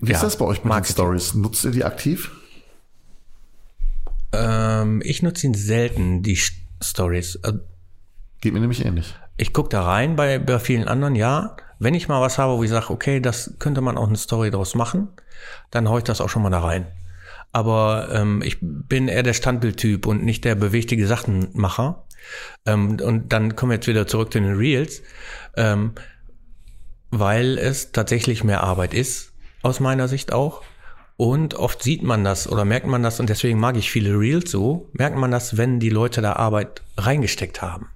Wie 0.00 0.12
ist 0.12 0.20
Ja, 0.20 0.20
das 0.22 0.36
bei 0.36 0.44
euch 0.44 0.64
mit 0.64 0.74
den. 0.74 0.84
Stories? 0.84 1.34
Nutzt 1.34 1.64
ihr 1.64 1.70
die 1.70 1.84
aktiv? 1.84 2.30
Ähm, 4.32 5.02
ich 5.04 5.22
nutze 5.22 5.46
ihn 5.46 5.54
selten, 5.54 6.22
die 6.22 6.36
Stories. 6.82 7.36
Äh, 7.36 7.54
Geht 8.40 8.52
mir 8.52 8.60
nämlich 8.60 8.84
ähnlich. 8.84 9.16
Ich 9.36 9.52
gucke 9.52 9.68
da 9.68 9.82
rein 9.84 10.16
bei, 10.16 10.38
bei 10.38 10.58
vielen 10.58 10.88
anderen, 10.88 11.14
ja. 11.14 11.56
Wenn 11.78 11.94
ich 11.94 12.08
mal 12.08 12.20
was 12.20 12.38
habe, 12.38 12.56
wo 12.58 12.64
ich 12.64 12.70
sage, 12.70 12.90
okay, 12.90 13.20
das 13.20 13.54
könnte 13.58 13.80
man 13.80 13.96
auch 13.96 14.08
eine 14.08 14.16
Story 14.16 14.50
draus 14.50 14.74
machen, 14.74 15.08
dann 15.70 15.88
hau 15.88 15.98
ich 15.98 16.04
das 16.04 16.20
auch 16.20 16.28
schon 16.28 16.42
mal 16.42 16.50
da 16.50 16.60
rein. 16.60 16.86
Aber 17.52 18.08
ähm, 18.12 18.42
ich 18.42 18.58
bin 18.60 19.08
eher 19.08 19.22
der 19.22 19.32
Standbildtyp 19.32 20.06
und 20.06 20.24
nicht 20.24 20.44
der 20.44 20.54
bewegtige 20.54 21.06
Sachenmacher. 21.06 22.04
Ähm, 22.66 22.98
und 23.02 23.32
dann 23.32 23.56
kommen 23.56 23.70
wir 23.70 23.76
jetzt 23.76 23.86
wieder 23.86 24.06
zurück 24.06 24.32
zu 24.32 24.40
den 24.40 24.54
Reels, 24.54 25.02
ähm, 25.56 25.92
weil 27.10 27.58
es 27.58 27.92
tatsächlich 27.92 28.44
mehr 28.44 28.62
Arbeit 28.62 28.92
ist, 28.92 29.32
aus 29.62 29.80
meiner 29.80 30.08
Sicht 30.08 30.32
auch. 30.32 30.62
Und 31.16 31.54
oft 31.54 31.82
sieht 31.82 32.02
man 32.04 32.22
das 32.22 32.48
oder 32.48 32.64
merkt 32.64 32.86
man 32.86 33.02
das, 33.02 33.18
und 33.18 33.28
deswegen 33.28 33.58
mag 33.58 33.76
ich 33.76 33.90
viele 33.90 34.16
Reels 34.18 34.50
so, 34.50 34.88
merkt 34.92 35.16
man 35.16 35.32
das, 35.32 35.56
wenn 35.56 35.80
die 35.80 35.90
Leute 35.90 36.20
da 36.20 36.34
Arbeit 36.34 36.82
reingesteckt 36.96 37.60
haben. 37.60 37.88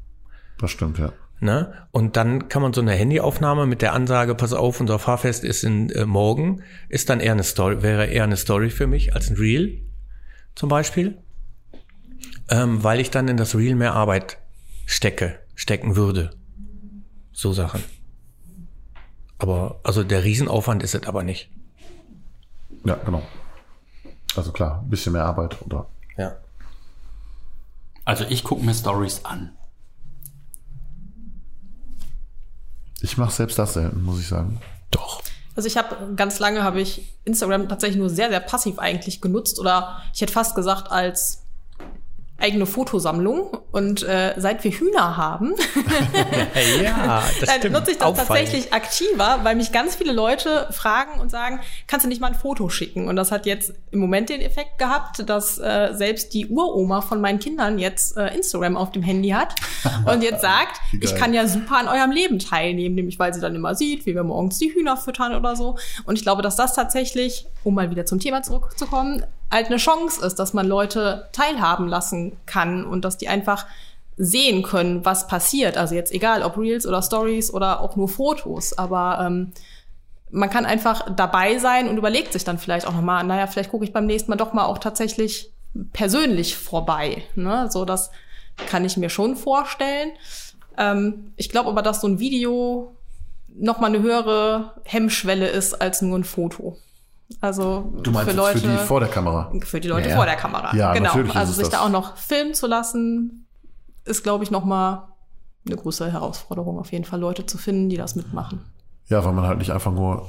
Das 0.58 0.72
stimmt, 0.72 0.98
ja. 0.98 1.12
Ne? 1.42 1.72
Und 1.90 2.16
dann 2.16 2.48
kann 2.48 2.62
man 2.62 2.72
so 2.72 2.80
eine 2.80 2.92
Handyaufnahme 2.92 3.66
mit 3.66 3.82
der 3.82 3.94
Ansage, 3.94 4.36
pass 4.36 4.52
auf, 4.52 4.78
unser 4.78 5.00
Fahrfest 5.00 5.42
ist 5.42 5.64
in 5.64 5.90
äh, 5.90 6.06
morgen, 6.06 6.62
ist 6.88 7.10
dann 7.10 7.18
eher 7.18 7.32
eine 7.32 7.42
Story, 7.42 7.82
wäre 7.82 8.06
eher 8.06 8.22
eine 8.22 8.36
Story 8.36 8.70
für 8.70 8.86
mich 8.86 9.16
als 9.16 9.28
ein 9.28 9.34
Reel 9.36 9.82
zum 10.54 10.68
Beispiel, 10.68 11.18
ähm, 12.48 12.84
weil 12.84 13.00
ich 13.00 13.10
dann 13.10 13.26
in 13.26 13.36
das 13.36 13.56
Reel 13.56 13.74
mehr 13.74 13.94
Arbeit 13.94 14.38
stecke, 14.86 15.40
stecken 15.56 15.96
würde. 15.96 16.30
So 17.32 17.52
Sachen. 17.52 17.82
Aber, 19.38 19.80
also 19.82 20.04
der 20.04 20.22
Riesenaufwand 20.22 20.84
ist 20.84 20.94
es 20.94 21.08
aber 21.08 21.24
nicht. 21.24 21.50
Ja, 22.84 22.94
genau. 23.04 23.26
Also 24.36 24.52
klar, 24.52 24.82
ein 24.84 24.90
bisschen 24.90 25.14
mehr 25.14 25.24
Arbeit 25.24 25.60
oder 25.62 25.88
Ja. 26.16 26.36
Also 28.04 28.26
ich 28.28 28.44
gucke 28.44 28.64
mir 28.64 28.74
Stories 28.74 29.24
an. 29.24 29.50
Ich 33.02 33.18
mache 33.18 33.32
selbst 33.32 33.58
das 33.58 33.74
selten, 33.74 34.02
muss 34.02 34.20
ich 34.20 34.28
sagen. 34.28 34.60
Doch. 34.90 35.22
Also 35.54 35.66
ich 35.66 35.76
habe 35.76 36.14
ganz 36.16 36.38
lange 36.38 36.62
habe 36.62 36.80
ich 36.80 37.14
Instagram 37.24 37.68
tatsächlich 37.68 37.98
nur 37.98 38.08
sehr 38.08 38.30
sehr 38.30 38.40
passiv 38.40 38.78
eigentlich 38.78 39.20
genutzt 39.20 39.58
oder 39.58 40.00
ich 40.14 40.20
hätte 40.20 40.32
fast 40.32 40.54
gesagt 40.54 40.90
als 40.90 41.41
eigene 42.42 42.66
Fotosammlung 42.66 43.56
und 43.70 44.02
äh, 44.02 44.34
seit 44.36 44.62
wir 44.64 44.70
Hühner 44.72 45.16
haben, 45.16 45.54
Ja, 46.82 47.22
das 47.40 47.48
dann 47.48 47.58
stimmt. 47.58 47.74
nutze 47.74 47.90
ich 47.92 47.98
das 47.98 48.06
Auffallend. 48.08 48.28
tatsächlich 48.28 48.72
aktiver, 48.72 49.40
weil 49.42 49.56
mich 49.56 49.72
ganz 49.72 49.94
viele 49.96 50.12
Leute 50.12 50.68
fragen 50.70 51.20
und 51.20 51.30
sagen, 51.30 51.60
kannst 51.86 52.04
du 52.04 52.08
nicht 52.08 52.20
mal 52.20 52.28
ein 52.28 52.34
Foto 52.34 52.68
schicken? 52.68 53.08
Und 53.08 53.16
das 53.16 53.30
hat 53.32 53.46
jetzt 53.46 53.72
im 53.90 54.00
Moment 54.00 54.28
den 54.28 54.40
Effekt 54.40 54.78
gehabt, 54.78 55.28
dass 55.28 55.58
äh, 55.58 55.90
selbst 55.92 56.34
die 56.34 56.46
Uroma 56.48 57.00
von 57.00 57.20
meinen 57.20 57.38
Kindern 57.38 57.78
jetzt 57.78 58.16
äh, 58.16 58.34
Instagram 58.34 58.76
auf 58.76 58.92
dem 58.92 59.02
Handy 59.02 59.30
hat 59.30 59.54
und 60.06 60.22
jetzt 60.22 60.42
sagt, 60.42 60.80
ich 61.00 61.14
kann 61.14 61.34
ja 61.34 61.46
super 61.46 61.76
an 61.78 61.88
eurem 61.88 62.10
Leben 62.10 62.38
teilnehmen, 62.38 62.94
nämlich 62.94 63.18
weil 63.18 63.32
sie 63.34 63.40
dann 63.40 63.54
immer 63.54 63.74
sieht, 63.74 64.06
wie 64.06 64.14
wir 64.14 64.24
morgens 64.24 64.58
die 64.58 64.72
Hühner 64.74 64.96
füttern 64.96 65.34
oder 65.34 65.56
so. 65.56 65.76
Und 66.04 66.16
ich 66.16 66.22
glaube, 66.22 66.42
dass 66.42 66.56
das 66.56 66.74
tatsächlich, 66.74 67.46
um 67.64 67.74
mal 67.74 67.90
wieder 67.90 68.06
zum 68.06 68.18
Thema 68.20 68.42
zurückzukommen, 68.42 69.24
halt 69.52 69.66
eine 69.66 69.76
Chance 69.76 70.24
ist, 70.24 70.38
dass 70.38 70.54
man 70.54 70.66
Leute 70.66 71.28
teilhaben 71.32 71.86
lassen 71.86 72.36
kann 72.46 72.84
und 72.84 73.04
dass 73.04 73.18
die 73.18 73.28
einfach 73.28 73.66
sehen 74.16 74.62
können, 74.62 75.04
was 75.04 75.26
passiert. 75.26 75.76
Also 75.76 75.94
jetzt 75.94 76.12
egal, 76.12 76.42
ob 76.42 76.58
Reels 76.58 76.86
oder 76.86 77.02
Stories 77.02 77.52
oder 77.52 77.80
auch 77.80 77.96
nur 77.96 78.08
Fotos, 78.08 78.76
aber 78.76 79.24
ähm, 79.24 79.52
man 80.30 80.50
kann 80.50 80.64
einfach 80.64 81.14
dabei 81.14 81.58
sein 81.58 81.88
und 81.88 81.98
überlegt 81.98 82.32
sich 82.32 82.44
dann 82.44 82.58
vielleicht 82.58 82.86
auch 82.86 82.94
nochmal, 82.94 83.22
naja, 83.24 83.46
vielleicht 83.46 83.70
gucke 83.70 83.84
ich 83.84 83.92
beim 83.92 84.06
nächsten 84.06 84.30
Mal 84.30 84.36
doch 84.36 84.54
mal 84.54 84.64
auch 84.64 84.78
tatsächlich 84.78 85.52
persönlich 85.92 86.56
vorbei. 86.56 87.22
Ne? 87.34 87.68
So, 87.70 87.84
das 87.84 88.10
kann 88.66 88.84
ich 88.84 88.96
mir 88.96 89.10
schon 89.10 89.36
vorstellen. 89.36 90.12
Ähm, 90.78 91.32
ich 91.36 91.50
glaube 91.50 91.70
aber, 91.70 91.82
dass 91.82 92.00
so 92.00 92.08
ein 92.08 92.18
Video 92.18 92.94
noch 93.48 93.78
mal 93.78 93.88
eine 93.88 94.00
höhere 94.00 94.72
Hemmschwelle 94.84 95.48
ist 95.48 95.80
als 95.80 96.00
nur 96.00 96.18
ein 96.18 96.24
Foto. 96.24 96.78
Also 97.40 97.92
Du 98.02 98.10
meinst 98.10 98.30
für 98.30 98.36
Leute, 98.36 98.58
für 98.60 98.68
die 98.68 98.76
vor 98.78 99.00
der 99.00 99.08
Kamera. 99.08 99.50
für 99.64 99.80
die 99.80 99.88
Leute 99.88 100.08
Ja, 100.10 100.16
vor 100.16 100.26
der 100.26 100.36
Kamera. 100.36 100.74
Ja, 100.76 100.92
genau. 100.92 101.06
natürlich 101.08 101.30
ist 101.30 101.36
Also 101.36 101.52
sich 101.52 101.62
das. 101.68 101.70
da 101.70 101.80
auch 101.84 101.88
noch 101.90 102.16
filmen 102.16 102.54
zu 102.54 102.66
lassen, 102.66 103.46
ist, 104.04 104.22
glaube 104.22 104.44
ich, 104.44 104.50
noch 104.50 104.64
mal 104.64 105.08
eine 105.66 105.76
größere 105.76 106.10
Herausforderung, 106.12 106.78
auf 106.78 106.90
jeden 106.92 107.04
Fall 107.04 107.20
Leute 107.20 107.46
zu 107.46 107.58
finden, 107.58 107.88
die 107.88 107.96
das 107.96 108.14
mitmachen. 108.16 108.60
Ja, 109.08 109.24
weil 109.24 109.32
man 109.32 109.46
halt 109.46 109.58
nicht 109.58 109.70
einfach 109.70 109.92
nur 109.92 110.26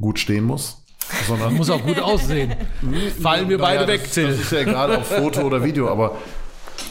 gut 0.00 0.18
stehen 0.18 0.44
muss, 0.44 0.82
sondern 1.26 1.54
Muss 1.56 1.70
auch 1.70 1.82
gut 1.82 1.98
aussehen. 2.00 2.54
Fallen 3.22 3.48
wir 3.48 3.58
beide 3.58 3.86
Naja, 3.86 3.88
weg, 3.88 4.02
das, 4.04 4.12
Till. 4.12 4.28
Das 4.28 4.38
ist 4.40 4.52
ja 4.52 4.58
egal, 4.60 4.90
ob 4.96 5.04
Foto 5.06 5.42
oder 5.42 5.62
Video, 5.64 5.88
aber 5.90 6.16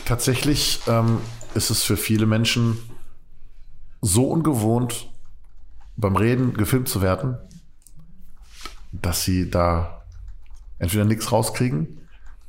tatsächlich 0.06 0.80
ähm, 0.88 1.20
ist 1.54 1.70
es 1.70 1.84
für 1.84 1.98
viele 1.98 2.26
Menschen 2.26 2.78
so 4.02 4.28
ungewohnt, 4.30 5.10
beim 5.98 6.16
Reden 6.16 6.54
gefilmt 6.56 6.90
zu 6.90 7.02
werden, 7.02 7.38
dass 9.02 9.24
sie 9.24 9.50
da 9.50 10.04
entweder 10.80 11.06
nichts 11.06 11.32
rauskriegen 11.32 12.00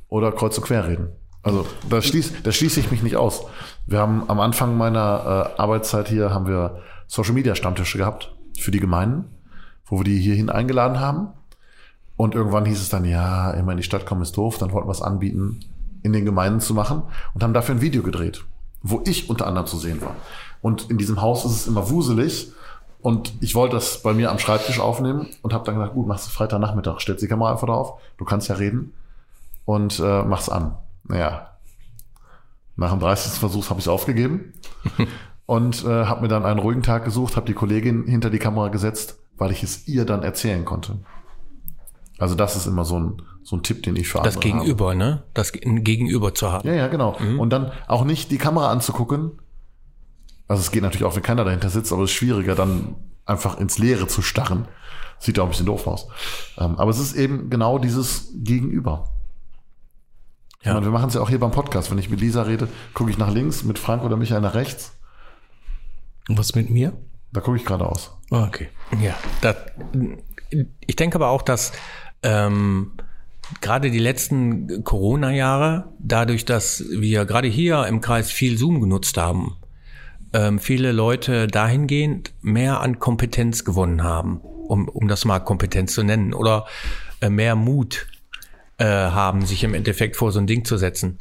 oder 0.09 0.31
kreuz 0.31 0.57
und 0.57 0.63
quer 0.63 0.87
reden. 0.87 1.09
Also 1.43 1.65
da 1.89 2.01
schließe 2.01 2.41
da 2.43 2.51
schließe 2.51 2.79
ich 2.79 2.91
mich 2.91 3.03
nicht 3.03 3.15
aus. 3.15 3.45
Wir 3.85 3.99
haben 3.99 4.29
am 4.29 4.39
Anfang 4.39 4.77
meiner 4.77 5.53
äh, 5.57 5.61
Arbeitszeit 5.61 6.09
hier 6.09 6.33
haben 6.33 6.47
wir 6.47 6.81
Social 7.07 7.33
Media 7.33 7.55
Stammtische 7.55 7.97
gehabt 7.97 8.35
für 8.59 8.71
die 8.71 8.79
Gemeinden, 8.79 9.25
wo 9.85 9.99
wir 9.99 10.03
die 10.03 10.19
hierhin 10.19 10.49
eingeladen 10.49 10.99
haben. 10.99 11.29
Und 12.17 12.35
irgendwann 12.35 12.65
hieß 12.65 12.81
es 12.81 12.89
dann, 12.89 13.05
ja, 13.05 13.51
immer 13.51 13.71
in 13.71 13.77
die 13.77 13.83
Stadt 13.83 14.05
kommen 14.05 14.23
ist 14.23 14.35
doof. 14.35 14.57
Dann 14.57 14.71
wollten 14.71 14.87
wir 14.87 14.91
es 14.91 15.01
anbieten, 15.01 15.59
in 16.03 16.13
den 16.13 16.25
Gemeinden 16.25 16.59
zu 16.59 16.73
machen 16.73 17.03
und 17.33 17.43
haben 17.43 17.53
dafür 17.53 17.75
ein 17.75 17.81
Video 17.81 18.01
gedreht, 18.03 18.43
wo 18.81 19.01
ich 19.05 19.29
unter 19.29 19.47
anderem 19.47 19.67
zu 19.67 19.77
sehen 19.77 20.01
war. 20.01 20.15
Und 20.61 20.89
in 20.89 20.97
diesem 20.97 21.21
Haus 21.21 21.45
ist 21.45 21.51
es 21.51 21.67
immer 21.67 21.89
wuselig. 21.89 22.51
Und 23.07 23.31
ich 23.39 23.55
wollte 23.55 23.77
das 23.77 24.01
bei 24.01 24.13
mir 24.13 24.31
am 24.31 24.37
Schreibtisch 24.37 24.81
aufnehmen 24.81 25.29
und 25.41 25.53
habe 25.53 25.63
dann 25.63 25.75
gesagt, 25.75 25.93
gut, 25.93 26.07
machst 26.07 26.27
du 26.27 26.31
Freitagnachmittag, 26.31 26.99
stellst 26.99 27.23
die 27.23 27.29
Kamera 27.29 27.53
einfach 27.53 27.67
drauf, 27.67 28.01
du 28.17 28.25
kannst 28.25 28.49
ja 28.49 28.55
reden 28.55 28.91
und 29.63 29.97
äh, 30.01 30.23
mach's 30.23 30.49
an. 30.49 30.75
Naja, 31.05 31.51
nach 32.75 32.91
dem 32.91 32.99
30. 32.99 33.39
Versuch 33.39 33.69
habe 33.69 33.79
ich 33.79 33.85
es 33.85 33.87
aufgegeben 33.87 34.51
und 35.45 35.85
äh, 35.85 36.03
habe 36.03 36.23
mir 36.23 36.27
dann 36.27 36.43
einen 36.43 36.59
ruhigen 36.59 36.83
Tag 36.83 37.05
gesucht, 37.05 37.37
habe 37.37 37.45
die 37.45 37.53
Kollegin 37.53 38.03
hinter 38.07 38.29
die 38.29 38.39
Kamera 38.39 38.67
gesetzt, 38.67 39.17
weil 39.37 39.51
ich 39.51 39.63
es 39.63 39.87
ihr 39.87 40.03
dann 40.03 40.23
erzählen 40.23 40.65
konnte. 40.65 40.99
Also 42.17 42.35
das 42.35 42.57
ist 42.57 42.65
immer 42.65 42.83
so 42.83 42.99
ein, 42.99 43.21
so 43.41 43.55
ein 43.55 43.63
Tipp, 43.63 43.83
den 43.83 43.95
ich 43.95 44.09
für 44.09 44.17
Das 44.17 44.35
andere 44.35 44.49
habe. 44.49 44.59
Gegenüber, 44.59 44.95
ne? 44.95 45.23
Das 45.33 45.53
Gegenüber 45.53 46.35
zu 46.35 46.51
haben. 46.51 46.67
Ja, 46.67 46.73
ja, 46.73 46.87
genau. 46.89 47.15
Mhm. 47.17 47.39
Und 47.39 47.51
dann 47.51 47.71
auch 47.87 48.03
nicht 48.03 48.31
die 48.31 48.37
Kamera 48.37 48.69
anzugucken. 48.69 49.39
Also 50.47 50.61
es 50.61 50.71
geht 50.71 50.83
natürlich 50.83 51.05
auch, 51.05 51.15
wenn 51.15 51.23
keiner 51.23 51.43
dahinter 51.43 51.69
sitzt, 51.69 51.91
aber 51.91 52.03
es 52.03 52.11
ist 52.11 52.15
schwieriger, 52.17 52.55
dann 52.55 52.95
einfach 53.25 53.59
ins 53.59 53.77
Leere 53.77 54.07
zu 54.07 54.21
starren. 54.21 54.67
Sieht 55.19 55.39
auch 55.39 55.45
ein 55.45 55.49
bisschen 55.49 55.65
doof 55.65 55.87
aus. 55.87 56.07
Ähm, 56.57 56.75
aber 56.77 56.91
es 56.91 56.99
ist 56.99 57.15
eben 57.15 57.49
genau 57.49 57.79
dieses 57.79 58.31
Gegenüber. 58.35 59.09
Ja. 60.63 60.73
meine, 60.73 60.85
wir 60.85 60.91
machen 60.91 61.09
es 61.09 61.15
ja 61.15 61.21
auch 61.21 61.29
hier 61.29 61.39
beim 61.39 61.51
Podcast. 61.51 61.91
Wenn 61.91 61.97
ich 61.97 62.09
mit 62.09 62.19
Lisa 62.21 62.43
rede, 62.43 62.67
gucke 62.93 63.09
ich 63.09 63.17
nach 63.17 63.31
links, 63.31 63.63
mit 63.63 63.79
Frank 63.79 64.03
oder 64.03 64.15
Michael 64.15 64.41
nach 64.41 64.53
rechts. 64.53 64.97
Und 66.29 66.37
was 66.37 66.55
mit 66.55 66.69
mir? 66.69 66.93
Da 67.31 67.41
gucke 67.41 67.57
ich 67.57 67.65
geradeaus. 67.65 68.11
Ah, 68.31 68.45
Okay. 68.45 68.69
Ja, 69.01 69.15
das, 69.41 69.55
ich 70.79 70.95
denke 70.95 71.15
aber 71.15 71.29
auch, 71.29 71.41
dass 71.41 71.73
ähm, 72.23 72.93
gerade 73.61 73.91
die 73.91 73.99
letzten 73.99 74.83
Corona-Jahre, 74.83 75.93
dadurch, 75.99 76.45
dass 76.45 76.83
wir 76.89 77.25
gerade 77.25 77.47
hier 77.47 77.85
im 77.85 78.01
Kreis 78.01 78.31
viel 78.31 78.57
Zoom 78.57 78.81
genutzt 78.81 79.17
haben, 79.17 79.57
ähm, 80.33 80.59
viele 80.59 80.91
Leute 80.91 81.47
dahingehend 81.47 82.33
mehr 82.41 82.81
an 82.81 82.99
Kompetenz 82.99 83.63
gewonnen 83.63 84.03
haben, 84.03 84.37
um, 84.41 84.87
um 84.87 85.07
das 85.07 85.25
mal 85.25 85.39
Kompetenz 85.39 85.93
zu 85.93 86.03
nennen, 86.03 86.33
oder 86.33 86.65
äh, 87.21 87.29
mehr 87.29 87.55
Mut 87.55 88.07
äh, 88.77 88.85
haben, 88.85 89.45
sich 89.45 89.63
im 89.63 89.73
Endeffekt 89.73 90.15
vor 90.15 90.31
so 90.31 90.39
ein 90.39 90.47
Ding 90.47 90.65
zu 90.65 90.77
setzen. 90.77 91.19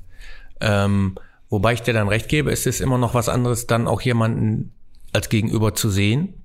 Ähm, 0.60 1.16
wobei 1.48 1.74
ich 1.74 1.82
dir 1.82 1.94
dann 1.94 2.08
recht 2.08 2.28
gebe, 2.28 2.50
es 2.50 2.66
ist 2.66 2.80
immer 2.80 2.98
noch 2.98 3.14
was 3.14 3.28
anderes, 3.28 3.66
dann 3.66 3.86
auch 3.86 4.00
jemanden 4.00 4.72
als 5.12 5.28
Gegenüber 5.28 5.74
zu 5.74 5.90
sehen, 5.90 6.42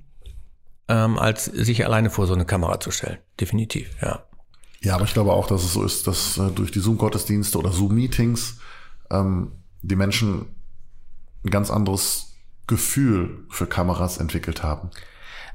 ähm, 0.87 1.17
als 1.17 1.45
sich 1.45 1.85
alleine 1.85 2.09
vor 2.09 2.27
so 2.27 2.33
eine 2.33 2.45
Kamera 2.45 2.79
zu 2.79 2.91
stellen. 2.91 3.17
Definitiv, 3.39 3.89
ja. 4.01 4.23
Ja, 4.83 4.95
aber 4.95 5.05
ich 5.05 5.13
glaube 5.13 5.33
auch, 5.33 5.45
dass 5.45 5.63
es 5.63 5.73
so 5.73 5.83
ist, 5.83 6.07
dass 6.07 6.37
äh, 6.37 6.49
durch 6.51 6.71
die 6.71 6.79
Zoom-Gottesdienste 6.79 7.57
oder 7.57 7.71
Zoom-Meetings 7.71 8.59
ähm, 9.11 9.51
die 9.83 9.95
Menschen 9.95 10.47
ein 11.43 11.49
ganz 11.49 11.69
anderes 11.69 12.30
Gefühl 12.71 13.43
für 13.49 13.67
Kameras 13.67 14.17
entwickelt 14.17 14.63
haben. 14.63 14.89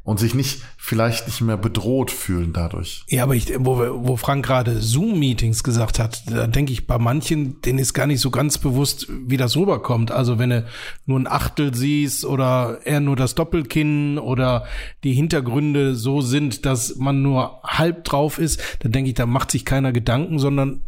Und 0.05 0.20
sich 0.20 0.35
nicht, 0.35 0.62
vielleicht 0.76 1.26
nicht 1.26 1.40
mehr 1.40 1.57
bedroht 1.57 2.12
fühlen 2.12 2.52
dadurch. 2.52 3.02
Ja, 3.09 3.24
aber 3.24 3.35
ich, 3.35 3.52
wo, 3.59 3.79
wo 4.07 4.16
Frank 4.16 4.46
gerade 4.46 4.81
Zoom-Meetings 4.81 5.64
gesagt 5.64 5.98
hat, 5.98 6.22
da 6.31 6.46
denke 6.46 6.72
ich, 6.72 6.87
bei 6.87 6.96
manchen, 6.98 7.61
denen 7.62 7.81
ist 7.81 7.92
gar 7.92 8.07
nicht 8.07 8.20
so 8.20 8.31
ganz 8.31 8.59
bewusst, 8.59 9.09
wie 9.11 9.37
das 9.37 9.57
rüberkommt. 9.57 10.12
Also 10.12 10.38
wenn 10.38 10.50
du 10.50 10.64
nur 11.07 11.18
ein 11.18 11.26
Achtel 11.26 11.74
siehst 11.74 12.24
oder 12.24 12.79
eher 12.85 13.00
nur 13.00 13.16
das 13.16 13.35
Doppelkinn 13.35 14.18
oder 14.18 14.66
die 15.02 15.14
Hintergründe 15.14 15.96
so 15.96 16.20
sind, 16.20 16.66
dass 16.66 16.94
man 16.96 17.22
nur 17.22 17.61
halb 17.64 18.05
drauf 18.05 18.38
ist, 18.38 18.62
dann 18.81 18.92
denke 18.92 19.09
ich, 19.09 19.14
da 19.14 19.26
macht 19.26 19.50
sich 19.50 19.64
keiner 19.64 19.90
Gedanken, 19.90 20.38
sondern 20.38 20.83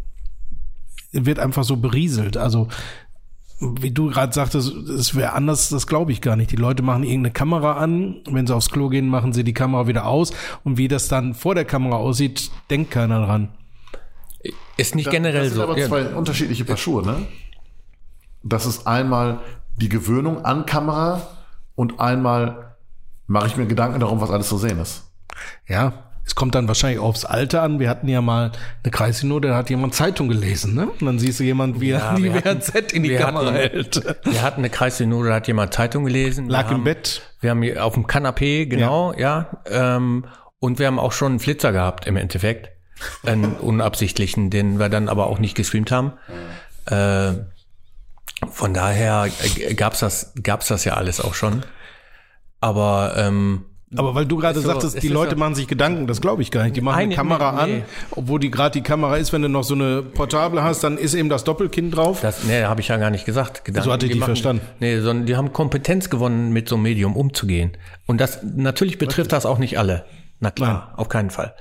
wird 1.11 1.39
einfach 1.39 1.65
so 1.65 1.77
berieselt. 1.77 2.37
Also 2.37 2.69
wie 3.61 3.91
du 3.91 4.09
gerade 4.09 4.33
sagtest, 4.33 4.73
es 4.73 5.15
wäre 5.15 5.33
anders, 5.33 5.69
das 5.69 5.87
glaube 5.87 6.13
ich 6.13 6.21
gar 6.21 6.37
nicht. 6.37 6.53
Die 6.53 6.57
Leute 6.57 6.83
machen 6.83 7.03
irgendeine 7.03 7.33
Kamera 7.33 7.73
an, 7.75 8.21
wenn 8.31 8.47
sie 8.47 8.55
aufs 8.55 8.71
Klo 8.71 8.89
gehen, 8.89 9.09
machen 9.09 9.33
sie 9.33 9.43
die 9.43 9.55
Kamera 9.55 9.87
wieder 9.89 10.07
aus 10.07 10.33
und 10.65 10.79
wie 10.79 10.89
das 10.89 11.09
dann 11.09 11.35
vor 11.35 11.55
der 11.55 11.65
Kamera 11.65 11.97
aussieht, 11.97 12.51
denkt 12.71 12.91
keiner 12.91 13.25
dran. 13.27 13.49
Ist 14.77 14.95
nicht 14.95 15.11
generell 15.11 15.45
das 15.45 15.49
sind 15.49 15.57
so. 15.57 15.63
aber 15.65 15.79
Ja, 15.79 15.89
zwei 15.89 16.07
unterschiedliche 16.15 16.65
Paar 16.65 16.77
Schuhe, 16.77 17.05
ne? 17.05 17.27
Das 18.45 18.65
ist 18.65 18.87
einmal 18.87 19.41
die 19.77 19.89
Gewöhnung 19.89 20.45
an 20.45 20.65
Kamera 20.65 21.27
und 21.75 21.99
einmal 21.99 22.77
mache 23.27 23.49
ich 23.49 23.57
mir 23.57 23.67
Gedanken 23.67 23.99
darum, 23.99 24.21
was 24.21 24.31
alles 24.31 24.49
zu 24.49 24.59
sehen 24.59 24.79
ist. 24.79 25.11
Ja, 25.67 26.08
es 26.29 26.35
kommt 26.35 26.55
dann 26.55 26.69
wahrscheinlich 26.69 27.01
aufs 27.01 27.25
Alter 27.25 27.63
an. 27.63 27.81
Wir 27.81 27.89
hatten 27.89 28.07
ja 28.07 28.21
mal 28.21 28.53
eine 28.85 28.91
Kreissynode, 28.93 29.49
da 29.49 29.57
hat 29.57 29.71
jemand 29.71 29.95
Zeitung 29.95 30.29
gelesen, 30.29 30.75
ne? 30.75 30.87
Und 30.89 31.03
dann 31.05 31.19
siehst 31.19 31.41
du 31.41 31.45
jemand, 31.45 31.81
wie 31.81 31.91
er 31.91 31.99
Ja, 31.99 32.15
die 32.15 32.25
wir 32.25 32.35
hatten- 32.35 32.61
WHZ 32.61 32.93
in 32.93 33.03
die 33.03 33.11
wir 33.11 33.19
Kamera 33.19 33.47
hatten- 33.47 33.57
hält. 33.57 34.17
Wir 34.25 34.43
hatten 34.43 34.61
eine 34.61 34.71
Kreissynode, 34.71 35.31
da 35.31 35.35
hat 35.37 35.47
jemand 35.49 35.73
Zeitung 35.75 36.05
gelesen. 36.05 36.47
Wir 36.47 36.53
Lag 36.53 36.67
im 36.71 36.75
haben- 36.79 36.85
Bett. 36.85 37.23
Wir 37.41 37.51
haben 37.51 37.63
hier 37.63 37.85
auf 37.85 37.95
dem 37.95 38.07
Kanapee, 38.07 38.67
genau, 38.67 39.15
ja. 39.15 39.49
ähm, 39.67 40.27
und 40.61 40.79
wir 40.79 40.87
haben 40.87 40.99
auch 40.99 41.13
schon 41.13 41.33
einen 41.33 41.41
Flitzer 41.41 41.73
gehabt 41.73 42.07
im 42.07 42.17
Endeffekt. 42.17 42.71
Einen 43.25 43.55
unabsichtlichen, 43.55 44.51
den 44.51 44.79
wir 44.79 44.89
dann 44.89 45.09
aber 45.09 45.29
auch 45.29 45.39
nicht 45.39 45.55
gestreamt 45.55 45.91
haben. 45.93 46.13
Äh, 46.87 47.45
von 48.51 48.75
daher 48.75 49.29
äh, 49.59 49.75
gab's 49.75 50.01
das, 50.01 50.33
gab's 50.43 50.67
das 50.69 50.85
ja 50.85 50.95
alles 50.95 51.21
auch 51.21 51.35
schon. 51.35 51.63
Aber 52.61 53.15
ähm, 53.17 53.65
Aber 53.97 54.15
weil 54.15 54.27
du 54.27 54.37
gerade 54.37 54.61
so- 54.61 54.67
sagtest, 54.67 54.97
es 54.97 55.01
die 55.01 55.09
Leute 55.09 55.33
so- 55.33 55.37
machen 55.39 55.55
sich 55.55 55.67
Gedanken, 55.67 56.07
das 56.07 56.21
glaube 56.21 56.43
ich 56.43 56.51
gar 56.51 56.65
nicht. 56.65 56.77
Die 56.77 56.81
machen 56.83 56.97
eine 56.99 57.05
Eine- 57.07 57.15
Kamera 57.17 57.67
nee, 57.67 57.73
nee. 57.73 57.79
an, 57.81 57.85
obwohl 58.11 58.39
die 58.39 58.51
gerade 58.51 58.73
die 58.73 58.83
Kamera 58.83 59.17
ist, 59.17 59.33
wenn 59.33 59.41
du 59.43 59.49
noch 59.49 59.65
so 59.65 59.75
eine 59.75 60.03
Portable 60.03 60.63
hast, 60.63 60.85
dann 60.85 60.99
ist 60.99 61.15
eben 61.15 61.29
das 61.31 61.45
Doppelkinn 61.45 61.91
drauf. 61.91 62.21
Das, 62.21 62.45
nee, 62.45 62.65
habe 62.65 62.81
ich 62.83 62.89
ja 62.89 62.99
gar 62.99 63.11
nicht 63.11 63.25
gesagt. 63.25 63.65
Gedanken, 63.65 63.87
So 63.87 63.93
hatte 63.93 64.07
ich 64.07 64.13
die 64.13 64.19
verstanden. 64.21 64.63
Nee, 64.81 65.01
sondern 65.01 65.25
die 65.27 65.37
haben 65.37 65.53
Kompetenz 65.55 66.11
gewonnen, 66.11 66.53
mit 66.53 66.69
so 66.69 66.75
einem 66.75 66.83
Medium 66.83 67.17
umzugehen. 67.17 67.77
Und 68.07 68.21
das, 68.21 68.41
natürlich 68.43 68.99
betrifft 68.99 69.33
das 69.33 69.47
auch 69.47 69.59
nicht 69.59 69.79
alle. 69.79 70.05
Na 70.41 70.51
klar, 70.53 70.93
auf 70.97 71.09
keinen 71.09 71.31
Fall. 71.31 71.55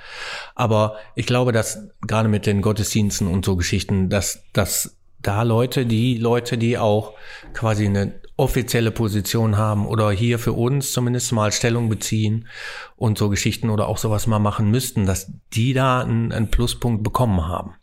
Aber 0.53 0.97
ich 1.15 1.25
glaube, 1.25 1.51
dass 1.51 1.87
gerade 2.05 2.29
mit 2.29 2.45
den 2.45 2.61
Gottesdiensten 2.61 3.27
und 3.27 3.43
so 3.45 3.55
Geschichten, 3.55 4.09
dass, 4.09 4.43
dass 4.53 4.97
da 5.21 5.41
Leute, 5.43 5.85
die 5.87 6.17
Leute, 6.17 6.57
die 6.59 6.77
auch 6.77 7.13
quasi 7.53 7.85
eine 7.87 8.13
offizielle 8.37 8.91
Position 8.91 9.57
haben 9.57 9.87
oder 9.87 10.11
hier 10.11 10.37
für 10.37 10.53
uns 10.53 10.93
zumindest 10.93 11.31
mal 11.31 11.51
Stellung 11.51 11.89
beziehen 11.89 12.47
und 12.95 13.17
so 13.17 13.29
Geschichten 13.29 13.69
oder 13.69 13.87
auch 13.87 13.97
sowas 13.97 14.27
mal 14.27 14.39
machen 14.39 14.69
müssten, 14.69 15.05
dass 15.07 15.31
die 15.53 15.73
da 15.73 16.01
einen, 16.01 16.31
einen 16.31 16.51
Pluspunkt 16.51 17.03
bekommen 17.03 17.47
haben. 17.47 17.73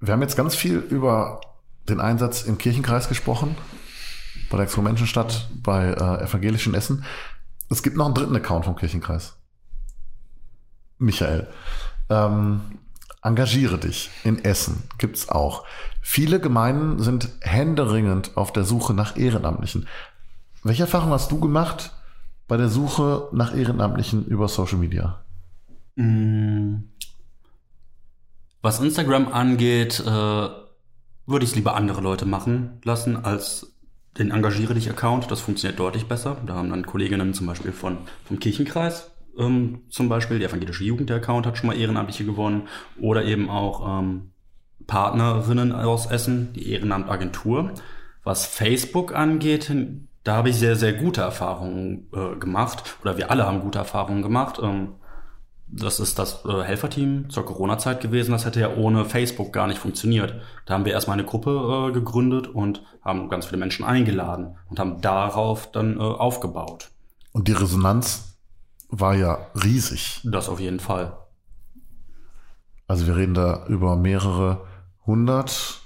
Wir 0.00 0.14
haben 0.14 0.22
jetzt 0.22 0.36
ganz 0.36 0.54
viel 0.56 0.78
über 0.78 1.40
den 1.88 2.00
Einsatz 2.00 2.42
im 2.42 2.58
Kirchenkreis 2.58 3.08
gesprochen, 3.08 3.56
bei 4.50 4.56
der 4.56 4.64
Expo-Menschenstadt, 4.64 5.50
bei 5.62 5.88
äh, 5.88 6.24
evangelischen 6.24 6.74
Essen. 6.74 7.04
Es 7.68 7.82
gibt 7.82 7.96
noch 7.96 8.06
einen 8.06 8.14
dritten 8.14 8.36
Account 8.36 8.64
vom 8.64 8.76
Kirchenkreis. 8.76 9.38
Michael, 10.98 11.48
ähm, 12.08 12.60
engagiere 13.26 13.78
dich 13.78 14.10
in 14.24 14.44
Essen, 14.44 14.84
gibt's 14.98 15.28
auch. 15.28 15.64
Viele 16.00 16.40
Gemeinden 16.40 17.02
sind 17.02 17.28
händeringend 17.40 18.36
auf 18.36 18.52
der 18.52 18.64
Suche 18.64 18.94
nach 18.94 19.16
Ehrenamtlichen. 19.16 19.88
Welche 20.62 20.84
Erfahrung 20.84 21.10
hast 21.10 21.30
du 21.32 21.40
gemacht 21.40 21.92
bei 22.48 22.56
der 22.56 22.68
Suche 22.68 23.28
nach 23.32 23.54
Ehrenamtlichen 23.54 24.24
über 24.26 24.48
Social 24.48 24.78
Media? 24.78 25.20
Mm. 25.96 26.76
Was 28.62 28.80
Instagram 28.80 29.32
angeht, 29.32 30.00
äh, 30.00 30.10
würde 30.10 31.44
ich 31.44 31.50
es 31.50 31.56
lieber 31.56 31.76
andere 31.76 32.00
Leute 32.00 32.26
machen 32.26 32.80
lassen 32.84 33.24
als 33.24 33.72
den 34.18 34.30
Engagiere 34.30 34.74
dich 34.74 34.88
Account. 34.88 35.30
Das 35.30 35.40
funktioniert 35.40 35.78
deutlich 35.78 36.06
besser. 36.06 36.36
Da 36.46 36.54
haben 36.54 36.70
dann 36.70 36.86
Kolleginnen 36.86 37.34
zum 37.34 37.46
Beispiel 37.46 37.72
von, 37.72 37.98
vom 38.24 38.38
Kirchenkreis 38.38 39.10
ähm, 39.38 39.82
zum 39.88 40.08
Beispiel, 40.08 40.38
die 40.38 40.44
evangelische 40.44 40.84
Jugend, 40.84 41.10
der 41.10 41.16
Account 41.16 41.46
hat 41.46 41.58
schon 41.58 41.68
mal 41.68 41.76
Ehrenamtliche 41.76 42.24
gewonnen. 42.24 42.68
Oder 43.00 43.24
eben 43.24 43.50
auch 43.50 44.00
ähm, 44.00 44.30
Partnerinnen 44.86 45.72
aus 45.72 46.06
Essen, 46.06 46.52
die 46.54 46.70
Ehrenamtagentur. 46.70 47.72
Was 48.24 48.46
Facebook 48.46 49.14
angeht, 49.14 49.72
da 50.24 50.36
habe 50.36 50.48
ich 50.48 50.56
sehr, 50.56 50.76
sehr 50.76 50.92
gute 50.92 51.20
Erfahrungen 51.20 52.08
äh, 52.12 52.36
gemacht. 52.36 52.96
Oder 53.02 53.16
wir 53.16 53.30
alle 53.30 53.46
haben 53.46 53.60
gute 53.60 53.78
Erfahrungen 53.78 54.22
gemacht. 54.22 54.58
Ähm, 54.62 54.94
das 55.68 55.98
ist 55.98 56.18
das 56.18 56.44
äh, 56.44 56.62
Helferteam 56.62 57.28
zur 57.28 57.44
Corona-Zeit 57.44 58.00
gewesen. 58.00 58.32
Das 58.32 58.44
hätte 58.44 58.60
ja 58.60 58.74
ohne 58.76 59.04
Facebook 59.04 59.52
gar 59.52 59.66
nicht 59.66 59.78
funktioniert. 59.78 60.34
Da 60.64 60.74
haben 60.74 60.84
wir 60.84 60.92
erstmal 60.92 61.18
eine 61.18 61.26
Gruppe 61.26 61.88
äh, 61.88 61.92
gegründet 61.92 62.46
und 62.46 62.82
haben 63.02 63.28
ganz 63.28 63.46
viele 63.46 63.58
Menschen 63.58 63.84
eingeladen 63.84 64.56
und 64.70 64.78
haben 64.78 65.00
darauf 65.00 65.70
dann 65.70 65.98
äh, 65.98 66.02
aufgebaut. 66.02 66.90
Und 67.32 67.48
die 67.48 67.52
Resonanz 67.52 68.35
war 68.88 69.14
ja 69.14 69.38
riesig. 69.62 70.20
Das 70.24 70.48
auf 70.48 70.60
jeden 70.60 70.80
Fall. 70.80 71.16
Also 72.86 73.06
wir 73.06 73.16
reden 73.16 73.34
da 73.34 73.66
über 73.68 73.96
mehrere 73.96 74.64
hundert 75.06 75.80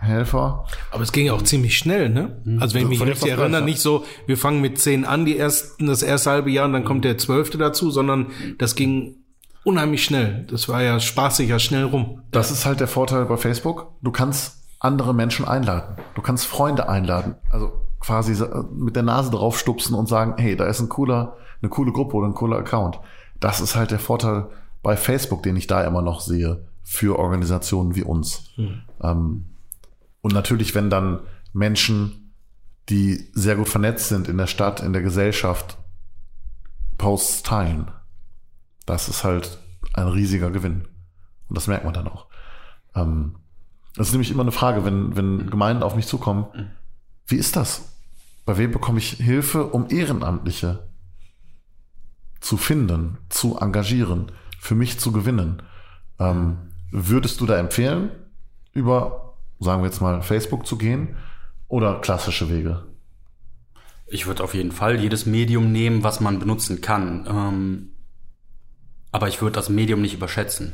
Helfer. 0.00 0.66
Aber 0.90 1.02
es 1.02 1.12
ging 1.12 1.26
ja 1.26 1.32
auch 1.32 1.42
ziemlich 1.42 1.78
schnell, 1.78 2.10
ne? 2.10 2.42
Also 2.60 2.74
wenn 2.74 2.82
ich 2.82 2.88
mich 2.90 2.98
Von 2.98 3.08
richtig 3.08 3.30
erinnere, 3.30 3.62
nicht 3.62 3.80
so, 3.80 4.04
wir 4.26 4.36
fangen 4.36 4.60
mit 4.60 4.78
zehn 4.78 5.04
an, 5.06 5.24
die 5.24 5.38
ersten, 5.38 5.86
das 5.86 6.02
erste 6.02 6.30
halbe 6.30 6.50
Jahr 6.50 6.66
und 6.66 6.74
dann 6.74 6.84
kommt 6.84 7.04
der 7.06 7.16
zwölfte 7.16 7.56
dazu, 7.56 7.90
sondern 7.90 8.26
das 8.58 8.74
ging 8.74 9.16
unheimlich 9.64 10.04
schnell. 10.04 10.46
Das 10.50 10.68
war 10.68 10.82
ja 10.82 11.00
spaßig, 11.00 11.48
ja 11.48 11.58
schnell 11.58 11.84
rum. 11.84 12.20
Das 12.32 12.50
ist 12.50 12.66
halt 12.66 12.80
der 12.80 12.88
Vorteil 12.88 13.24
bei 13.24 13.36
Facebook. 13.38 13.92
Du 14.02 14.10
kannst 14.10 14.58
andere 14.78 15.14
Menschen 15.14 15.46
einladen. 15.46 15.96
Du 16.16 16.22
kannst 16.22 16.46
Freunde 16.46 16.88
einladen. 16.88 17.36
Also 17.50 17.72
quasi 18.00 18.34
sa- 18.34 18.66
mit 18.74 18.96
der 18.96 19.04
Nase 19.04 19.30
drauf 19.30 19.58
stupsen 19.58 19.94
und 19.94 20.06
sagen, 20.08 20.34
hey, 20.36 20.54
da 20.56 20.66
ist 20.66 20.80
ein 20.80 20.88
cooler, 20.90 21.36
eine 21.62 21.70
coole 21.70 21.92
Gruppe 21.92 22.16
oder 22.16 22.26
ein 22.26 22.34
cooler 22.34 22.58
Account. 22.58 23.00
Das 23.40 23.60
ist 23.60 23.76
halt 23.76 23.90
der 23.90 23.98
Vorteil 23.98 24.48
bei 24.82 24.96
Facebook, 24.96 25.42
den 25.42 25.56
ich 25.56 25.66
da 25.66 25.84
immer 25.84 26.02
noch 26.02 26.20
sehe 26.20 26.66
für 26.82 27.18
Organisationen 27.18 27.94
wie 27.94 28.02
uns. 28.02 28.50
Ähm, 29.02 29.46
und 30.20 30.34
natürlich, 30.34 30.74
wenn 30.74 30.90
dann 30.90 31.20
Menschen, 31.52 32.34
die 32.88 33.28
sehr 33.32 33.56
gut 33.56 33.68
vernetzt 33.68 34.08
sind 34.08 34.28
in 34.28 34.38
der 34.38 34.46
Stadt, 34.46 34.80
in 34.80 34.92
der 34.92 35.02
Gesellschaft, 35.02 35.78
Posts 36.98 37.42
teilen. 37.42 37.90
Das 38.86 39.08
ist 39.08 39.24
halt 39.24 39.58
ein 39.94 40.08
riesiger 40.08 40.50
Gewinn. 40.50 40.88
Und 41.48 41.56
das 41.56 41.66
merkt 41.66 41.84
man 41.84 41.94
dann 41.94 42.08
auch. 42.08 42.26
Ähm, 42.94 43.36
das 43.96 44.08
ist 44.08 44.12
nämlich 44.12 44.30
immer 44.30 44.42
eine 44.42 44.52
Frage, 44.52 44.84
wenn, 44.84 45.16
wenn 45.16 45.50
Gemeinden 45.50 45.82
auf 45.82 45.94
mich 45.94 46.06
zukommen, 46.06 46.46
wie 47.26 47.36
ist 47.36 47.56
das? 47.56 47.96
Bei 48.44 48.56
wem 48.58 48.72
bekomme 48.72 48.98
ich 48.98 49.10
Hilfe, 49.10 49.66
um 49.66 49.86
Ehrenamtliche 49.90 50.91
zu 52.42 52.56
finden, 52.56 53.18
zu 53.30 53.56
engagieren, 53.58 54.32
für 54.58 54.74
mich 54.74 55.00
zu 55.00 55.12
gewinnen? 55.12 55.62
Ähm, 56.18 56.58
würdest 56.90 57.40
du 57.40 57.46
da 57.46 57.56
empfehlen, 57.56 58.10
über, 58.72 59.34
sagen 59.60 59.82
wir 59.82 59.86
jetzt 59.86 60.02
mal, 60.02 60.22
Facebook 60.22 60.66
zu 60.66 60.76
gehen 60.76 61.16
oder 61.68 62.00
klassische 62.00 62.50
Wege? 62.50 62.84
Ich 64.06 64.26
würde 64.26 64.44
auf 64.44 64.54
jeden 64.54 64.72
Fall 64.72 65.00
jedes 65.00 65.24
Medium 65.24 65.72
nehmen, 65.72 66.02
was 66.02 66.20
man 66.20 66.38
benutzen 66.38 66.82
kann. 66.82 67.26
Ähm, 67.26 67.88
aber 69.10 69.28
ich 69.28 69.40
würde 69.40 69.54
das 69.54 69.68
Medium 69.68 70.02
nicht 70.02 70.14
überschätzen. 70.14 70.72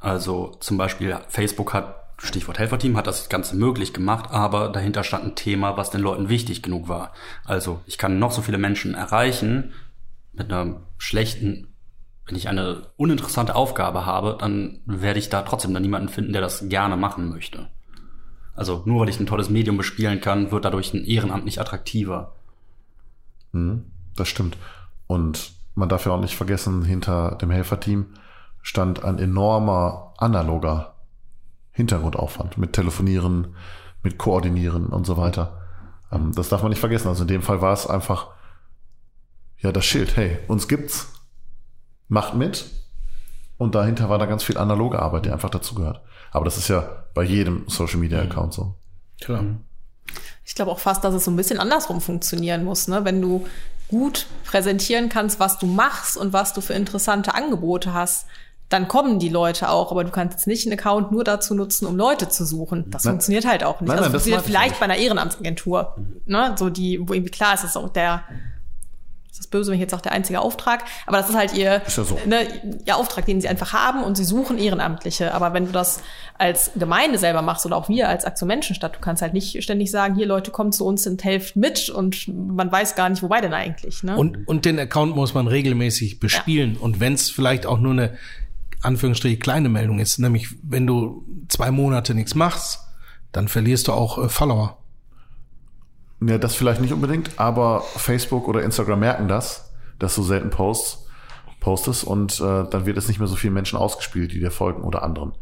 Also 0.00 0.56
zum 0.60 0.76
Beispiel 0.76 1.16
Facebook 1.28 1.72
hat, 1.72 1.96
Stichwort 2.18 2.58
Helferteam, 2.58 2.96
hat 2.96 3.06
das 3.06 3.28
Ganze 3.28 3.56
möglich 3.56 3.92
gemacht, 3.92 4.30
aber 4.30 4.68
dahinter 4.68 5.02
stand 5.02 5.24
ein 5.24 5.34
Thema, 5.34 5.76
was 5.76 5.90
den 5.90 6.00
Leuten 6.00 6.28
wichtig 6.28 6.62
genug 6.62 6.88
war. 6.88 7.12
Also 7.44 7.80
ich 7.86 7.98
kann 7.98 8.18
noch 8.18 8.32
so 8.32 8.42
viele 8.42 8.58
Menschen 8.58 8.94
erreichen 8.94 9.72
mit 10.36 10.52
einer 10.52 10.82
schlechten, 10.98 11.68
wenn 12.26 12.36
ich 12.36 12.48
eine 12.48 12.88
uninteressante 12.96 13.54
Aufgabe 13.54 14.06
habe, 14.06 14.36
dann 14.38 14.80
werde 14.86 15.18
ich 15.18 15.28
da 15.28 15.42
trotzdem 15.42 15.74
dann 15.74 15.82
niemanden 15.82 16.08
finden, 16.08 16.32
der 16.32 16.42
das 16.42 16.68
gerne 16.68 16.96
machen 16.96 17.28
möchte. 17.28 17.68
Also 18.54 18.82
nur 18.84 19.00
weil 19.00 19.08
ich 19.08 19.18
ein 19.18 19.26
tolles 19.26 19.50
Medium 19.50 19.76
bespielen 19.76 20.20
kann, 20.20 20.50
wird 20.50 20.64
dadurch 20.64 20.94
ein 20.94 21.04
Ehrenamt 21.04 21.44
nicht 21.44 21.60
attraktiver. 21.60 22.34
Mhm, 23.52 23.84
das 24.16 24.28
stimmt. 24.28 24.56
Und 25.06 25.52
man 25.74 25.88
darf 25.88 26.06
ja 26.06 26.12
auch 26.12 26.20
nicht 26.20 26.36
vergessen, 26.36 26.84
hinter 26.84 27.36
dem 27.40 27.50
Helferteam 27.50 28.06
stand 28.62 29.04
ein 29.04 29.18
enormer 29.18 30.14
analoger 30.18 30.94
Hintergrundaufwand 31.72 32.56
mit 32.56 32.72
Telefonieren, 32.72 33.56
mit 34.02 34.16
Koordinieren 34.16 34.86
und 34.86 35.04
so 35.04 35.16
weiter. 35.16 35.60
Ähm, 36.12 36.32
das 36.34 36.48
darf 36.48 36.62
man 36.62 36.70
nicht 36.70 36.78
vergessen. 36.78 37.08
Also 37.08 37.22
in 37.22 37.28
dem 37.28 37.42
Fall 37.42 37.60
war 37.60 37.72
es 37.72 37.86
einfach, 37.86 38.28
ja, 39.64 39.72
das 39.72 39.86
Schild, 39.86 40.16
hey, 40.16 40.38
uns 40.46 40.68
gibt's, 40.68 41.08
macht 42.08 42.34
mit. 42.34 42.66
Und 43.56 43.74
dahinter 43.74 44.10
war 44.10 44.18
da 44.18 44.26
ganz 44.26 44.44
viel 44.44 44.58
analoge 44.58 45.00
Arbeit, 45.00 45.24
die 45.24 45.30
einfach 45.30 45.48
dazugehört. 45.48 46.02
Aber 46.32 46.44
das 46.44 46.58
ist 46.58 46.68
ja 46.68 47.04
bei 47.14 47.22
jedem 47.22 47.64
Social 47.66 47.98
Media 47.98 48.20
Account 48.20 48.52
so. 48.52 48.74
Klar. 49.20 49.44
Ich 50.44 50.54
glaube 50.54 50.70
auch 50.70 50.80
fast, 50.80 51.02
dass 51.02 51.14
es 51.14 51.24
so 51.24 51.30
ein 51.30 51.36
bisschen 51.36 51.58
andersrum 51.58 52.02
funktionieren 52.02 52.64
muss, 52.64 52.88
ne? 52.88 53.04
Wenn 53.06 53.22
du 53.22 53.46
gut 53.88 54.26
präsentieren 54.44 55.08
kannst, 55.08 55.40
was 55.40 55.58
du 55.58 55.66
machst 55.66 56.16
und 56.16 56.32
was 56.34 56.52
du 56.52 56.60
für 56.60 56.74
interessante 56.74 57.34
Angebote 57.34 57.94
hast, 57.94 58.26
dann 58.68 58.88
kommen 58.88 59.18
die 59.18 59.28
Leute 59.28 59.70
auch, 59.70 59.92
aber 59.92 60.04
du 60.04 60.10
kannst 60.10 60.36
jetzt 60.36 60.46
nicht 60.46 60.66
einen 60.66 60.78
Account 60.78 61.12
nur 61.12 61.24
dazu 61.24 61.54
nutzen, 61.54 61.86
um 61.86 61.96
Leute 61.96 62.28
zu 62.28 62.44
suchen. 62.44 62.90
Das 62.90 63.04
Nein. 63.04 63.12
funktioniert 63.12 63.46
halt 63.46 63.64
auch 63.64 63.80
nicht. 63.80 63.88
Nein, 63.88 63.96
das 63.96 64.06
nein, 64.06 64.12
das 64.12 64.22
funktioniert 64.22 64.44
vielleicht 64.44 64.78
bei 64.78 64.84
einer 64.84 64.96
Ehrenamtsagentur, 64.96 65.96
ne? 66.26 66.54
So 66.58 66.68
die, 66.68 67.00
wo 67.00 67.14
irgendwie 67.14 67.30
klar 67.30 67.54
ist, 67.54 67.62
das 67.62 67.70
ist 67.70 67.76
auch 67.76 67.88
der, 67.88 68.24
ist 69.34 69.40
das 69.40 69.46
böse, 69.48 69.72
wenn 69.72 69.74
ich 69.74 69.80
jetzt 69.80 69.90
sage, 69.90 70.04
der 70.04 70.12
einzige 70.12 70.40
Auftrag, 70.40 70.84
aber 71.06 71.16
das 71.16 71.28
ist 71.28 71.34
halt 71.34 71.54
ihr, 71.54 71.82
Ist 71.84 71.98
ja 71.98 72.04
so. 72.04 72.16
ne, 72.24 72.46
ihr 72.86 72.96
Auftrag, 72.96 73.26
den 73.26 73.40
sie 73.40 73.48
einfach 73.48 73.72
haben 73.72 74.04
und 74.04 74.16
sie 74.16 74.22
suchen 74.22 74.58
Ehrenamtliche. 74.58 75.34
Aber 75.34 75.52
wenn 75.52 75.66
du 75.66 75.72
das 75.72 76.00
als 76.38 76.70
Gemeinde 76.76 77.18
selber 77.18 77.42
machst 77.42 77.66
oder 77.66 77.76
auch 77.76 77.88
wir 77.88 78.08
als 78.08 78.24
Aktion 78.24 78.46
Menschenstadt, 78.46 78.94
du 78.94 79.00
kannst 79.00 79.22
halt 79.22 79.34
nicht 79.34 79.60
ständig 79.64 79.90
sagen, 79.90 80.14
hier 80.14 80.26
Leute, 80.26 80.52
kommt 80.52 80.72
zu 80.72 80.86
uns 80.86 81.04
und 81.08 81.24
helft 81.24 81.56
mit 81.56 81.90
und 81.90 82.28
man 82.28 82.70
weiß 82.70 82.94
gar 82.94 83.08
nicht, 83.08 83.24
wobei 83.24 83.40
denn 83.40 83.52
eigentlich, 83.52 84.04
ne? 84.04 84.16
Und, 84.16 84.46
und 84.46 84.66
den 84.66 84.78
Account 84.78 85.16
muss 85.16 85.34
man 85.34 85.48
regelmäßig 85.48 86.20
bespielen. 86.20 86.76
Und 86.76 87.00
wenn 87.00 87.14
es 87.14 87.28
vielleicht 87.28 87.66
auch 87.66 87.80
nur 87.80 87.90
eine 87.90 88.16
Anführungsstrich 88.82 89.40
kleine 89.40 89.68
Meldung 89.68 89.98
ist, 89.98 90.20
nämlich 90.20 90.50
wenn 90.62 90.86
du 90.86 91.24
zwei 91.48 91.72
Monate 91.72 92.14
nichts 92.14 92.36
machst, 92.36 92.78
dann 93.32 93.48
verlierst 93.48 93.88
du 93.88 93.92
auch 93.94 94.22
äh, 94.22 94.28
Follower. 94.28 94.78
Ja, 96.20 96.38
das 96.38 96.54
vielleicht 96.54 96.80
nicht 96.80 96.92
unbedingt, 96.92 97.38
aber 97.38 97.80
Facebook 97.80 98.48
oder 98.48 98.62
Instagram 98.62 99.00
merken 99.00 99.28
das, 99.28 99.74
dass 99.98 100.14
du 100.14 100.22
selten 100.22 100.50
posts, 100.50 101.06
postest 101.60 102.04
und 102.04 102.40
äh, 102.40 102.64
dann 102.68 102.86
wird 102.86 102.96
es 102.96 103.08
nicht 103.08 103.18
mehr 103.18 103.28
so 103.28 103.36
vielen 103.36 103.54
Menschen 103.54 103.78
ausgespielt, 103.78 104.32
die 104.32 104.40
dir 104.40 104.50
folgen 104.50 104.82
oder 104.82 105.02
anderen. 105.02 105.32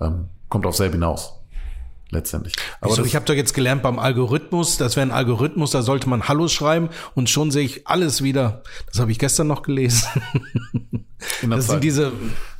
Ähm, 0.00 0.28
kommt 0.48 0.66
auf 0.66 0.76
selbe 0.76 0.94
hinaus. 0.94 1.37
Letztendlich. 2.10 2.54
Aber 2.80 2.96
das, 2.96 3.04
ich 3.06 3.14
habe 3.14 3.26
doch 3.26 3.34
jetzt 3.34 3.52
gelernt 3.52 3.82
beim 3.82 3.98
Algorithmus, 3.98 4.78
das 4.78 4.96
wäre 4.96 5.06
ein 5.06 5.12
Algorithmus, 5.12 5.72
da 5.72 5.82
sollte 5.82 6.08
man 6.08 6.26
Hallo 6.26 6.48
schreiben 6.48 6.88
und 7.14 7.28
schon 7.28 7.50
sehe 7.50 7.64
ich 7.64 7.86
alles 7.86 8.22
wieder. 8.22 8.62
Das 8.86 8.98
habe 9.00 9.12
ich 9.12 9.18
gestern 9.18 9.46
noch 9.46 9.62
gelesen. 9.62 10.08
Das 11.42 11.66
Zeit. 11.66 11.70
sind 11.72 11.84
diese 11.84 12.12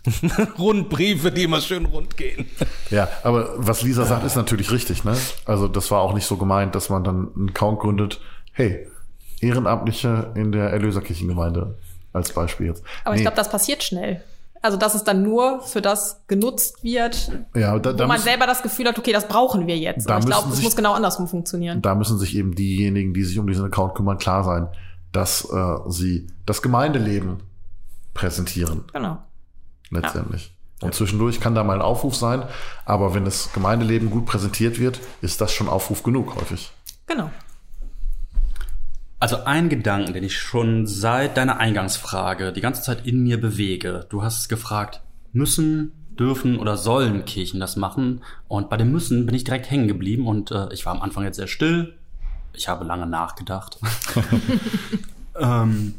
Rundbriefe, 0.59 1.31
die 1.31 1.45
immer 1.45 1.61
schön 1.61 1.87
rund 1.87 2.17
gehen. 2.17 2.47
Ja, 2.91 3.09
aber 3.23 3.51
was 3.57 3.83
Lisa 3.83 4.05
sagt, 4.05 4.25
ist 4.25 4.35
natürlich 4.35 4.73
richtig. 4.73 5.05
Ne? 5.05 5.17
Also 5.45 5.69
das 5.69 5.91
war 5.93 6.01
auch 6.01 6.13
nicht 6.13 6.27
so 6.27 6.37
gemeint, 6.37 6.75
dass 6.75 6.89
man 6.89 7.05
dann 7.05 7.29
einen 7.37 7.49
Account 7.51 7.79
gründet. 7.79 8.21
Hey, 8.53 8.89
Ehrenamtliche 9.41 10.33
in 10.35 10.51
der 10.51 10.71
Erlöserkirchengemeinde 10.71 11.79
als 12.13 12.33
Beispiel 12.33 12.67
jetzt. 12.67 12.83
Aber 13.05 13.15
ich 13.15 13.21
Nee, 13.21 13.25
glaube, 13.25 13.37
das 13.37 13.49
passiert 13.51 13.85
schnell. 13.85 14.23
Also, 14.61 14.77
dass 14.77 14.95
es 14.95 15.05
dann 15.05 15.23
nur 15.23 15.61
für 15.61 15.81
das 15.81 16.23
genutzt 16.27 16.83
wird, 16.83 17.31
ja, 17.55 17.79
da, 17.79 17.93
wo 17.93 17.97
da, 17.97 18.07
man 18.07 18.17
müssen, 18.17 18.25
selber 18.25 18.47
das 18.47 18.63
Gefühl 18.63 18.89
hat, 18.89 18.99
okay, 18.99 19.13
das 19.13 19.29
brauchen 19.29 19.67
wir 19.67 19.79
jetzt. 19.79 20.09
Da 20.09 20.19
ich 20.19 20.27
glaube, 20.27 20.53
es 20.53 20.63
muss 20.63 20.75
genau 20.75 20.95
andersrum 20.95 21.29
funktionieren. 21.29 21.81
da 21.83 21.95
müssen 21.95 22.19
sich 22.19 22.37
eben 22.37 22.55
diejenigen, 22.55 23.15
die 23.15 23.25
sich 23.25 23.39
um 23.39 23.47
diesen 23.47 23.65
Account 23.65 23.95
kümmern, 23.95 24.19
klar 24.19 24.43
sein, 24.43 24.69
dass 25.13 25.45
äh, 25.45 25.77
sie 25.89 26.27
das 26.45 26.63
Gemeindeleben 26.63 27.43
präsentieren. 28.15 28.85
Genau. 28.93 29.19
letztendlich. 29.91 30.55
Und 30.81 30.95
zwischendurch 30.95 31.41
kann 31.41 31.55
da 31.55 31.65
mal 31.65 31.75
ein 31.75 31.83
Aufruf 31.83 32.15
sein, 32.15 32.45
aber 32.85 33.15
wenn 33.15 33.25
das 33.25 33.53
Gemeindeleben 33.53 34.11
gut 34.11 34.27
präsentiert 34.27 34.79
wird, 34.79 35.01
ist 35.21 35.41
das 35.41 35.53
schon 35.53 35.69
Aufruf 35.69 36.03
genug 36.03 36.37
häufig. 36.37 36.71
Genau. 37.07 37.31
Also 39.21 39.45
ein 39.45 39.69
Gedanken, 39.69 40.13
den 40.13 40.23
ich 40.23 40.39
schon 40.39 40.87
seit 40.87 41.37
deiner 41.37 41.59
Eingangsfrage 41.59 42.53
die 42.53 42.61
ganze 42.61 42.83
Zeit 42.83 43.07
in 43.07 43.23
mir 43.23 43.41
bewege. 43.41 44.07
Du 44.11 44.23
hast 44.23 44.49
gefragt, 44.49 45.01
müssen, 45.33 45.93
dürfen 46.19 46.59
oder 46.59 46.77
sollen 46.77 47.25
Kirchen 47.25 47.59
das 47.59 47.77
machen? 47.77 48.23
Und 48.47 48.71
bei 48.71 48.77
dem 48.77 48.93
müssen 48.93 49.27
bin 49.27 49.35
ich 49.35 49.45
direkt 49.45 49.71
hängen 49.71 49.89
geblieben 49.89 50.27
und 50.27 50.51
äh, 50.53 50.73
ich 50.73 50.87
war 50.87 50.95
am 50.95 51.03
Anfang 51.03 51.25
jetzt 51.25 51.37
sehr 51.37 51.49
still. 51.49 51.95
Ich 52.53 52.69
habe 52.69 52.85
lange 52.85 53.07
nachgedacht. 53.07 53.79
ähm, 55.39 55.95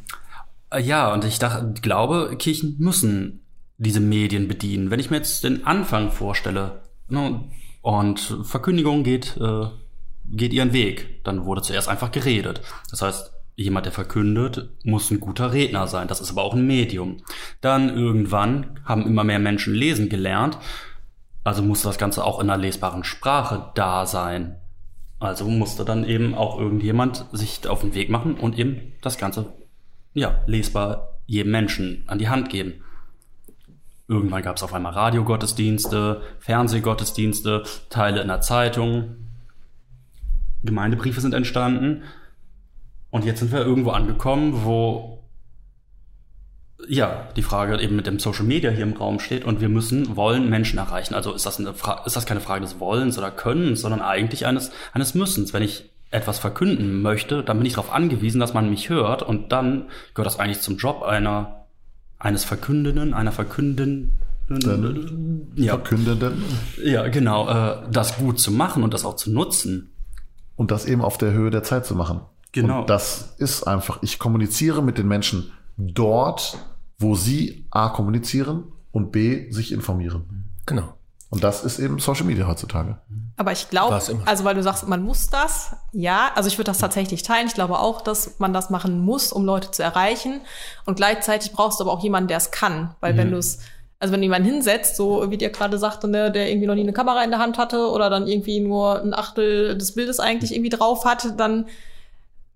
äh, 0.72 0.82
ja, 0.82 1.13
und 1.13 1.26
ich 1.26 1.39
dachte, 1.39 1.74
glaube, 1.82 2.36
Kirchen 2.38 2.76
müssen 2.80 3.41
diese 3.78 4.01
Medien 4.01 4.47
bedienen. 4.47 4.91
Wenn 4.91 4.99
ich 4.99 5.09
mir 5.09 5.17
jetzt 5.17 5.43
den 5.43 5.65
Anfang 5.65 6.11
vorstelle, 6.11 6.82
ne, 7.09 7.43
und 7.82 8.20
Verkündigung 8.43 9.03
geht, 9.03 9.38
äh, 9.38 9.67
geht 10.32 10.54
ihren 10.54 10.74
Weg, 10.74 11.24
dann 11.24 11.46
wurde 11.46 11.62
zuerst 11.62 11.90
einfach 11.90 12.12
geredet. 12.12 12.62
Das 12.90 13.02
heißt, 13.02 13.32
jemand, 13.56 13.86
der 13.86 13.94
verkündet, 13.94 14.70
muss 14.84 15.12
ein 15.12 15.20
guter 15.20 15.52
Redner 15.52 15.88
sein. 15.88 16.08
Das 16.08 16.22
ist 16.22 16.32
aber 16.32 16.44
auch 16.44 16.54
ein 16.54 16.66
Medium. 16.66 17.18
Dann 17.62 17.90
irgendwann 17.90 18.80
haben 18.86 19.06
immer 19.06 19.24
mehr 19.24 19.40
Menschen 19.40 19.74
lesen 19.74 20.08
gelernt. 20.08 20.58
Also 21.44 21.62
musste 21.62 21.88
das 21.88 21.98
Ganze 21.98 22.24
auch 22.24 22.40
in 22.40 22.50
einer 22.50 22.62
lesbaren 22.62 23.04
Sprache 23.04 23.72
da 23.76 24.06
sein. 24.06 24.56
Also 25.20 25.46
musste 25.46 25.84
dann 25.84 26.06
eben 26.06 26.36
auch 26.36 26.58
irgendjemand 26.58 27.26
sich 27.34 27.68
auf 27.68 27.82
den 27.82 27.94
Weg 27.94 28.10
machen 28.10 28.36
und 28.36 28.58
eben 28.58 28.94
das 29.02 29.18
Ganze, 29.18 29.54
ja, 30.14 30.42
lesbar 30.46 31.20
jedem 31.26 31.52
Menschen 31.52 32.04
an 32.08 32.20
die 32.20 32.30
Hand 32.30 32.50
geben. 32.50 32.82
Irgendwann 34.08 34.42
gab 34.42 34.56
es 34.56 34.64
auf 34.64 34.74
einmal 34.74 34.94
Radiogottesdienste, 34.94 36.22
Fernsehgottesdienste, 36.40 37.64
Teile 37.90 38.22
in 38.22 38.28
der 38.30 38.42
Zeitung. 38.42 39.29
Gemeindebriefe 40.64 41.22
sind 41.22 41.34
entstanden. 41.34 42.03
Und 43.12 43.26
jetzt 43.26 43.39
sind 43.39 43.51
wir 43.51 43.62
irgendwo 43.62 43.91
angekommen, 43.91 44.62
wo 44.64 45.20
ja 46.88 47.28
die 47.36 47.41
Frage 47.41 47.80
eben 47.82 47.95
mit 47.95 48.07
dem 48.07 48.20
Social 48.20 48.45
Media 48.45 48.72
hier 48.72 48.84
im 48.84 48.93
Raum 48.93 49.20
steht 49.20 49.43
und 49.43 49.62
wir 49.62 49.70
müssen, 49.70 50.16
wollen 50.16 50.49
Menschen 50.49 50.80
erreichen. 50.80 51.14
Also 51.14 51.34
ist 51.34 51.45
das, 51.45 51.60
eine 51.60 51.74
Fra 51.74 52.03
ist 52.05 52.16
das 52.16 52.26
keine 52.26 52.39
Frage 52.39 52.62
des 52.62 52.80
Wollens 52.80 53.18
oder 53.18 53.32
Könnens, 53.32 53.82
sondern 53.82 54.01
eigentlich 54.01 54.45
eines, 54.45 54.72
eines 54.93 55.14
Müssens. 55.14 55.53
Wenn 55.53 55.64
ich 55.64 55.89
etwas 56.12 56.39
verkünden 56.39 57.01
möchte, 57.01 57.43
dann 57.43 57.57
bin 57.57 57.66
ich 57.66 57.74
darauf 57.74 57.91
angewiesen, 57.91 58.39
dass 58.39 58.53
man 58.53 58.70
mich 58.70 58.89
hört 58.89 59.22
und 59.22 59.51
dann 59.51 59.86
gehört 60.14 60.28
das 60.28 60.39
eigentlich 60.39 60.62
zum 60.62 60.78
Job 60.78 61.03
einer, 61.03 61.66
eines 62.18 62.43
Verkündenden, 62.43 63.14
einer 63.14 63.32
Verkündenden. 63.32 64.14
Ja, 65.55 65.74
Verkündenden 65.74 66.43
ja, 66.84 67.07
genau, 67.07 67.47
äh, 67.49 67.84
das 67.91 68.18
gut 68.18 68.39
zu 68.39 68.51
machen 68.51 68.84
und 68.84 68.93
das 68.93 69.05
auch 69.05 69.16
zu 69.16 69.32
nutzen. 69.32 69.91
Und 70.60 70.72
das 70.72 70.86
eben 70.86 71.01
auf 71.01 71.18
der 71.18 71.32
Höhe 71.32 71.51
der 71.51 71.64
Zeit 71.64 71.86
zu 71.86 71.95
machen. 71.95 72.20
Genau. 72.51 72.82
Und 72.82 72.89
das 72.89 73.34
ist 73.38 73.64
einfach, 73.64 73.99
ich 74.03 74.20
kommuniziere 74.20 74.84
mit 74.84 74.97
den 74.97 75.07
Menschen 75.07 75.53
dort, 75.78 76.57
wo 76.97 77.16
sie 77.16 77.66
A 77.72 77.88
kommunizieren 77.88 78.66
und 78.91 79.14
B 79.14 79.49
sich 79.51 79.72
informieren. 79.72 80.49
Genau. 80.66 80.95
Und 81.30 81.45
das 81.45 81.64
ist 81.64 81.80
eben 81.80 81.99
Social 81.99 82.26
Media 82.26 82.45
heutzutage. 82.45 82.97
Aber 83.38 83.53
ich 83.53 83.70
glaube, 83.70 84.01
also 84.26 84.43
weil 84.43 84.55
du 84.55 84.62
sagst, 84.62 84.86
man 84.86 85.01
muss 85.01 85.30
das, 85.30 85.78
ja, 85.93 86.32
also 86.36 86.49
ich 86.49 86.57
würde 86.57 86.72
das 86.72 86.80
tatsächlich 86.80 87.24
teilen. 87.24 87.47
Ich 87.47 87.53
glaube 87.53 87.80
auch, 87.80 88.01
dass 88.01 88.38
man 88.39 88.51
das 88.51 88.70
machen 88.70 88.99
muss, 88.99 89.32
um 89.32 89.45
Leute 89.45 89.72
zu 89.72 89.82
erreichen. 89.82 90.41
Und 90.86 90.95
gleichzeitig 90.97 91.53
brauchst 91.53 91.80
du 91.80 91.86
aber 91.86 91.93
auch 91.93 92.03
jemanden, 92.03 92.28
der 92.28 92.38
es 92.38 92.51
kann. 92.51 92.95
Weil 92.99 93.16
wenn 93.16 93.32
du 93.32 93.38
es, 93.38 93.60
also 94.00 94.14
wenn 94.14 94.22
du 94.22 94.26
jemanden 94.26 94.47
hinsetzt, 94.47 94.95
so 94.95 95.30
wie 95.30 95.38
dir 95.38 95.50
gerade 95.50 95.78
sagte, 95.78 96.08
ne, 96.08 96.32
der 96.32 96.50
irgendwie 96.50 96.68
noch 96.68 96.76
nie 96.76 96.82
eine 96.82 96.93
Kamera 96.93 97.24
in 97.24 97.32
der 97.32 97.39
Hand 97.39 97.58
hatte 97.58 97.89
oder 97.89 98.10
dann 98.10 98.28
irgendwie 98.28 98.62
nur 98.62 99.02
ein 99.02 99.14
Achtel 99.14 99.78
des 99.78 99.93
Bildes 99.93 100.22
eigentlich 100.22 100.54
irgendwie 100.54 100.70
drauf 100.70 101.04
hat, 101.04 101.38
dann, 101.38 101.68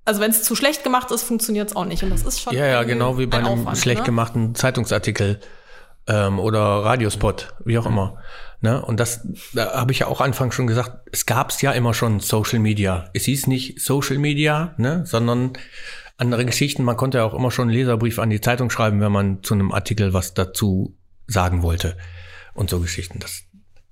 also 0.05 0.21
wenn 0.21 0.31
es 0.31 0.43
zu 0.43 0.55
schlecht 0.55 0.85
gemacht 0.85 1.11
ist, 1.11 1.23
funktioniert 1.23 1.69
es 1.69 1.75
auch 1.75 1.85
nicht. 1.85 2.01
Und 2.01 2.11
das 2.11 2.23
ist 2.23 2.39
schon 2.39 2.55
Ja, 2.55 2.65
ja, 2.65 2.83
genau 2.83 3.17
wie 3.17 3.25
bei 3.25 3.39
ein 3.39 3.45
einem 3.45 3.59
Aufwand, 3.61 3.77
schlecht 3.77 4.01
ne? 4.01 4.05
gemachten 4.05 4.55
Zeitungsartikel 4.55 5.41
ähm, 6.07 6.39
oder 6.39 6.59
Radiospot, 6.59 7.53
wie 7.65 7.77
auch 7.77 7.85
immer. 7.85 8.17
Ne? 8.61 8.81
Und 8.81 9.01
das 9.01 9.27
da 9.53 9.73
habe 9.73 9.91
ich 9.91 9.99
ja 9.99 10.07
auch 10.07 10.21
anfangs 10.21 10.55
schon 10.55 10.67
gesagt, 10.67 11.09
es 11.11 11.25
gab's 11.25 11.61
ja 11.61 11.73
immer 11.73 11.93
schon 11.93 12.21
Social 12.21 12.59
Media. 12.59 13.09
Es 13.13 13.25
hieß 13.25 13.47
nicht 13.47 13.81
Social 13.81 14.17
Media, 14.17 14.73
ne? 14.77 15.03
sondern 15.05 15.51
andere 16.15 16.45
Geschichten. 16.45 16.83
Man 16.85 16.95
konnte 16.95 17.17
ja 17.17 17.25
auch 17.25 17.33
immer 17.33 17.51
schon 17.51 17.63
einen 17.67 17.77
Leserbrief 17.77 18.17
an 18.19 18.29
die 18.29 18.39
Zeitung 18.39 18.69
schreiben, 18.69 19.01
wenn 19.01 19.11
man 19.11 19.43
zu 19.43 19.55
einem 19.55 19.73
Artikel 19.73 20.13
was 20.13 20.33
dazu 20.33 20.95
sagen 21.27 21.61
wollte. 21.63 21.97
Und 22.53 22.69
so 22.69 22.79
Geschichten. 22.79 23.19
Das 23.19 23.43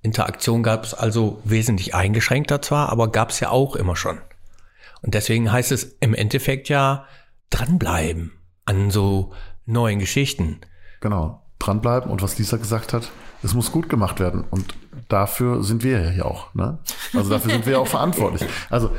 Interaktion 0.02 0.62
gab's 0.62 0.94
also 0.94 1.40
wesentlich 1.44 1.94
eingeschränkter 1.94 2.62
zwar, 2.62 2.90
aber 2.90 3.10
gab's 3.10 3.40
ja 3.40 3.50
auch 3.50 3.76
immer 3.76 3.96
schon. 3.96 4.18
Und 5.02 5.14
deswegen 5.14 5.50
heißt 5.50 5.72
es 5.72 5.96
im 6.00 6.14
Endeffekt 6.14 6.68
ja 6.68 7.06
dranbleiben 7.50 8.32
an 8.64 8.90
so 8.90 9.32
neuen 9.66 9.98
Geschichten. 9.98 10.60
Genau. 11.00 11.42
Dranbleiben 11.58 12.10
und 12.10 12.22
was 12.22 12.38
Lisa 12.38 12.56
gesagt 12.56 12.92
hat, 12.92 13.10
es 13.42 13.54
muss 13.54 13.70
gut 13.70 13.88
gemacht 13.88 14.18
werden. 14.20 14.44
Und 14.50 14.74
dafür 15.08 15.62
sind 15.62 15.84
wir 15.84 16.00
ja 16.00 16.10
hier 16.10 16.26
auch. 16.26 16.54
Ne? 16.54 16.78
Also 17.14 17.30
dafür 17.30 17.52
sind 17.52 17.66
wir 17.66 17.80
auch 17.80 17.86
verantwortlich. 17.88 18.48
Also 18.70 18.90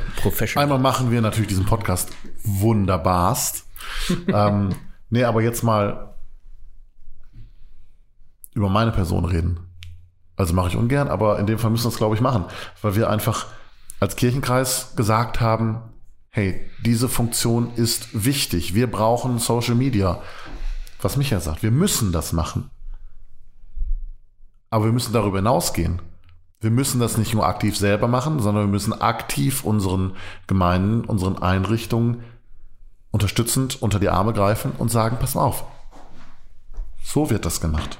einmal 0.56 0.78
machen 0.78 1.10
wir 1.10 1.20
natürlich 1.20 1.48
diesen 1.48 1.66
Podcast 1.66 2.10
wunderbarst. 2.42 3.66
ähm, 4.28 4.70
nee, 5.10 5.24
aber 5.24 5.42
jetzt 5.42 5.62
mal 5.62 6.13
über 8.54 8.68
meine 8.68 8.92
Person 8.92 9.24
reden. 9.24 9.60
Also 10.36 10.54
mache 10.54 10.68
ich 10.68 10.76
ungern, 10.76 11.08
aber 11.08 11.38
in 11.38 11.46
dem 11.46 11.58
Fall 11.58 11.70
müssen 11.70 11.84
wir 11.84 11.90
es, 11.90 11.96
glaube 11.96 12.14
ich, 12.14 12.20
machen, 12.20 12.44
weil 12.82 12.96
wir 12.96 13.10
einfach 13.10 13.46
als 14.00 14.16
Kirchenkreis 14.16 14.96
gesagt 14.96 15.40
haben, 15.40 15.78
hey, 16.30 16.60
diese 16.84 17.08
Funktion 17.08 17.72
ist 17.76 18.24
wichtig. 18.24 18.74
Wir 18.74 18.90
brauchen 18.90 19.38
Social 19.38 19.76
Media. 19.76 20.20
Was 21.00 21.16
Michael 21.16 21.40
sagt, 21.40 21.62
wir 21.62 21.70
müssen 21.70 22.10
das 22.10 22.32
machen. 22.32 22.70
Aber 24.70 24.86
wir 24.86 24.92
müssen 24.92 25.12
darüber 25.12 25.38
hinausgehen. 25.38 26.02
Wir 26.60 26.70
müssen 26.70 26.98
das 26.98 27.18
nicht 27.18 27.34
nur 27.34 27.46
aktiv 27.46 27.76
selber 27.76 28.08
machen, 28.08 28.40
sondern 28.40 28.64
wir 28.64 28.72
müssen 28.72 28.92
aktiv 29.00 29.62
unseren 29.62 30.16
Gemeinden, 30.46 31.04
unseren 31.04 31.38
Einrichtungen 31.38 32.24
unterstützend 33.10 33.80
unter 33.80 34.00
die 34.00 34.08
Arme 34.08 34.32
greifen 34.32 34.72
und 34.76 34.90
sagen, 34.90 35.18
pass 35.20 35.36
mal 35.36 35.42
auf. 35.44 35.64
So 37.04 37.30
wird 37.30 37.44
das 37.44 37.60
gemacht. 37.60 37.98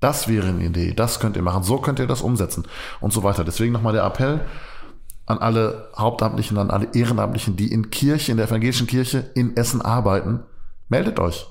Das 0.00 0.28
wäre 0.28 0.48
eine 0.48 0.64
Idee, 0.64 0.94
das 0.94 1.18
könnt 1.18 1.36
ihr 1.36 1.42
machen, 1.42 1.64
so 1.64 1.78
könnt 1.78 1.98
ihr 1.98 2.06
das 2.06 2.22
umsetzen 2.22 2.64
und 3.00 3.12
so 3.12 3.22
weiter. 3.22 3.44
Deswegen 3.44 3.72
nochmal 3.72 3.92
der 3.92 4.04
Appell 4.04 4.40
an 5.26 5.38
alle 5.38 5.90
Hauptamtlichen, 5.96 6.56
an 6.56 6.70
alle 6.70 6.88
Ehrenamtlichen, 6.94 7.56
die 7.56 7.72
in 7.72 7.90
Kirche, 7.90 8.30
in 8.30 8.38
der 8.38 8.46
evangelischen 8.46 8.86
Kirche 8.86 9.30
in 9.34 9.56
Essen 9.56 9.82
arbeiten. 9.82 10.40
Meldet 10.88 11.18
euch. 11.18 11.46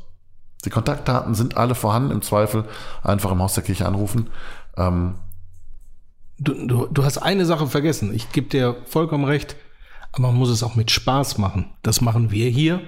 Die 0.66 0.70
Kontaktdaten 0.70 1.36
sind 1.36 1.58
alle 1.58 1.76
vorhanden. 1.76 2.12
Im 2.12 2.22
Zweifel 2.22 2.66
einfach 3.04 3.32
im 3.32 3.42
Haus 3.42 3.54
der 3.54 3.64
Kirche 3.64 3.86
anrufen. 3.86 4.30
Ähm, 4.76 5.16
Du, 6.40 6.54
du, 6.54 6.86
du 6.86 7.04
hast 7.04 7.18
eine 7.18 7.46
Sache 7.46 7.68
vergessen. 7.68 8.14
Ich 8.14 8.32
gebe 8.32 8.48
dir 8.48 8.78
vollkommen 8.86 9.26
recht, 9.26 9.56
aber 10.12 10.28
man 10.28 10.36
muss 10.36 10.50
es 10.50 10.62
auch 10.62 10.76
mit 10.76 10.92
Spaß 10.92 11.40
machen. 11.40 11.72
Das 11.82 12.02
machen 12.02 12.32
wir 12.32 12.50
hier. 12.50 12.82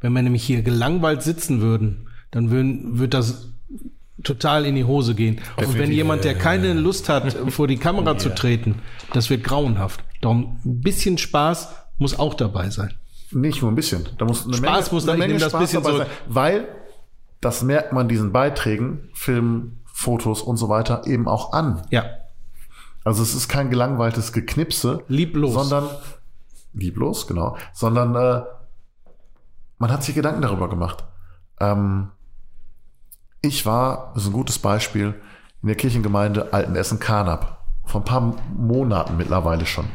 Wenn 0.00 0.12
wir 0.12 0.22
nämlich 0.22 0.42
hier 0.42 0.62
gelangweilt 0.62 1.22
sitzen 1.22 1.60
würden, 1.60 2.08
dann 2.30 2.50
würden, 2.50 2.98
wird 2.98 3.14
das 3.14 3.52
total 4.22 4.66
in 4.66 4.74
die 4.74 4.84
Hose 4.84 5.14
gehen. 5.14 5.40
Und 5.56 5.78
wenn 5.78 5.90
jemand, 5.92 6.24
der 6.24 6.34
keine 6.36 6.72
Lust 6.74 7.08
hat, 7.08 7.32
vor 7.50 7.66
die 7.66 7.76
Kamera 7.78 8.16
zu 8.18 8.34
treten, 8.34 8.82
das 9.12 9.30
wird 9.30 9.44
grauenhaft. 9.44 10.02
Darum 10.20 10.58
ein 10.64 10.80
bisschen 10.80 11.18
Spaß 11.18 11.68
muss 11.98 12.18
auch 12.18 12.34
dabei 12.34 12.70
sein. 12.70 12.94
Nicht 13.32 13.62
nur 13.62 13.70
ein 13.70 13.74
bisschen. 13.74 14.08
Da 14.18 14.24
muss 14.24 14.44
eine 14.44 14.54
Spaß 14.56 14.86
Menge, 14.86 14.94
muss 14.94 15.06
da- 15.06 15.12
eine 15.12 15.26
Menge 15.26 15.40
Spaß 15.40 15.58
bisschen 15.60 15.82
dabei 15.82 15.94
zurück. 15.96 16.08
sein, 16.08 16.34
weil 16.34 16.68
das 17.40 17.62
merkt 17.62 17.92
man 17.92 18.08
diesen 18.08 18.32
Beiträgen, 18.32 19.08
Filmen, 19.14 19.82
Fotos 19.92 20.42
und 20.42 20.56
so 20.56 20.68
weiter 20.68 21.06
eben 21.06 21.28
auch 21.28 21.52
an. 21.52 21.82
Ja. 21.90 22.04
Also 23.04 23.22
es 23.22 23.34
ist 23.34 23.48
kein 23.48 23.70
gelangweiltes 23.70 24.32
Geknipse, 24.32 25.04
Lieblos. 25.08 25.54
sondern 25.54 25.88
lieblos, 26.74 27.26
genau, 27.26 27.56
sondern 27.72 28.14
äh, 28.14 28.42
man 29.78 29.90
hat 29.90 30.02
sich 30.04 30.14
Gedanken 30.14 30.42
darüber 30.42 30.68
gemacht. 30.68 31.04
Ähm, 31.60 32.10
ich 33.42 33.64
war, 33.66 34.12
das 34.14 34.24
ist 34.24 34.28
ein 34.30 34.34
gutes 34.34 34.58
Beispiel, 34.58 35.20
in 35.62 35.68
der 35.68 35.76
Kirchengemeinde 35.76 36.52
Altenessen-Karnap. 36.52 37.58
Vor 37.84 38.02
ein 38.02 38.04
paar 38.04 38.36
Monaten 38.54 39.16
mittlerweile 39.16 39.66
schon. 39.66 39.86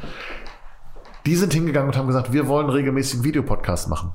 Die 1.26 1.36
sind 1.36 1.54
hingegangen 1.54 1.90
und 1.90 1.98
haben 1.98 2.08
gesagt, 2.08 2.34
wir 2.34 2.48
wollen 2.48 2.70
regelmäßig 2.70 3.24
Videopodcast 3.24 3.88
machen. 3.88 4.14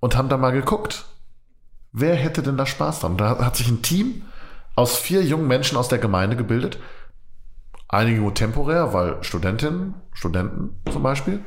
Und 0.00 0.16
haben 0.16 0.28
da 0.28 0.36
mal 0.36 0.52
geguckt, 0.52 1.06
wer 1.92 2.14
hätte 2.14 2.42
denn 2.42 2.56
da 2.56 2.66
Spaß 2.66 3.00
dran? 3.00 3.16
Da 3.16 3.38
hat 3.38 3.56
sich 3.56 3.68
ein 3.68 3.82
Team 3.82 4.22
aus 4.74 4.96
vier 4.96 5.22
jungen 5.22 5.48
Menschen 5.48 5.76
aus 5.76 5.88
der 5.88 5.98
Gemeinde 5.98 6.36
gebildet. 6.36 6.78
Einige 7.88 8.20
nur 8.20 8.34
temporär, 8.34 8.94
weil 8.94 9.22
Studentinnen, 9.22 9.94
Studenten 10.12 10.80
zum 10.90 11.02
Beispiel. 11.02 11.44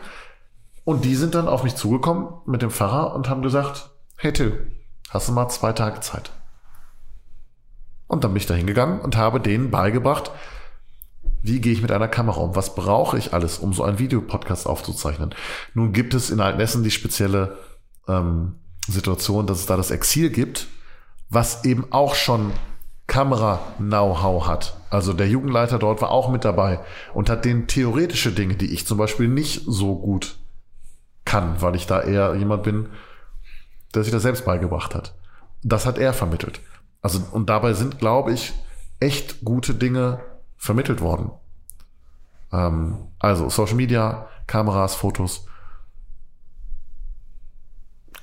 Und 0.84 1.06
die 1.06 1.16
sind 1.16 1.34
dann 1.34 1.48
auf 1.48 1.64
mich 1.64 1.76
zugekommen 1.76 2.28
mit 2.46 2.62
dem 2.62 2.70
Pfarrer 2.70 3.16
und 3.16 3.30
haben 3.30 3.42
gesagt, 3.42 3.90
hey 4.18 4.32
Till, 4.32 4.72
hast 5.10 5.28
du 5.28 5.32
mal 5.32 5.50
zwei 5.50 5.74
Tage 5.74 6.02
Zeit? 6.02 6.32
Und 8.08 8.24
dann 8.24 8.32
bin 8.32 8.38
ich 8.38 8.46
da 8.46 8.54
hingegangen 8.54 9.00
und 9.00 9.18
habe 9.18 9.40
denen 9.40 9.72
beigebracht, 9.72 10.32
wie 11.42 11.62
gehe 11.62 11.74
ich 11.74 11.82
mit 11.82 11.92
einer 11.92 12.08
Kamera 12.08 12.42
um? 12.42 12.56
Was 12.56 12.74
brauche 12.74 13.18
ich 13.18 13.34
alles, 13.34 13.60
um 13.60 13.74
so 13.74 13.84
einen 13.84 14.00
Videopodcast 14.00 14.68
aufzuzeichnen? 14.68 15.36
Nun 15.74 15.94
gibt 15.94 16.14
es 16.14 16.32
in 16.32 16.40
Altenessen 16.40 16.84
die 16.84 16.92
spezielle 16.92 17.58
ähm, 18.08 18.56
Situation, 18.88 19.46
dass 19.46 19.60
es 19.60 19.66
da 19.66 19.78
das 19.78 19.92
Exil 19.92 20.30
gibt, 20.30 20.68
was 21.30 21.64
eben 21.64 21.92
auch 21.92 22.16
schon 22.16 22.52
Kamera-Know-how 23.08 24.48
hat. 24.48 24.78
Also 24.90 25.14
der 25.14 25.28
Jugendleiter 25.28 25.78
dort 25.78 26.02
war 26.02 26.10
auch 26.10 26.30
mit 26.30 26.46
dabei 26.46 26.80
und 27.14 27.30
hat 27.30 27.46
den 27.46 27.68
theoretische 27.68 28.32
Dinge, 28.32 28.56
die 28.56 28.74
ich 28.74 28.88
zum 28.88 28.98
Beispiel 28.98 29.28
nicht 29.28 29.64
so 29.68 29.96
gut 29.96 30.38
kann, 31.26 31.62
weil 31.62 31.76
ich 31.76 31.86
da 31.86 32.02
eher 32.02 32.36
jemand 32.36 32.64
bin, 32.64 32.90
der 33.94 34.04
sich 34.04 34.12
das 34.12 34.24
selbst 34.24 34.46
beigebracht 34.46 34.96
hat. 34.96 35.14
Das 35.64 35.86
hat 35.86 35.98
er 35.98 36.14
vermittelt. 36.14 36.60
Also, 37.06 37.20
und 37.34 37.52
dabei 37.52 37.74
sind, 37.74 38.00
glaube 38.00 38.34
ich, 38.34 38.54
echt 39.00 39.46
gute 39.46 39.76
Dinge 39.76 40.22
vermittelt 40.58 41.02
worden. 41.02 41.30
Ähm, 42.52 43.10
also 43.20 43.48
Social 43.48 43.76
Media, 43.76 44.28
Kameras, 44.48 44.96
Fotos. 44.96 45.46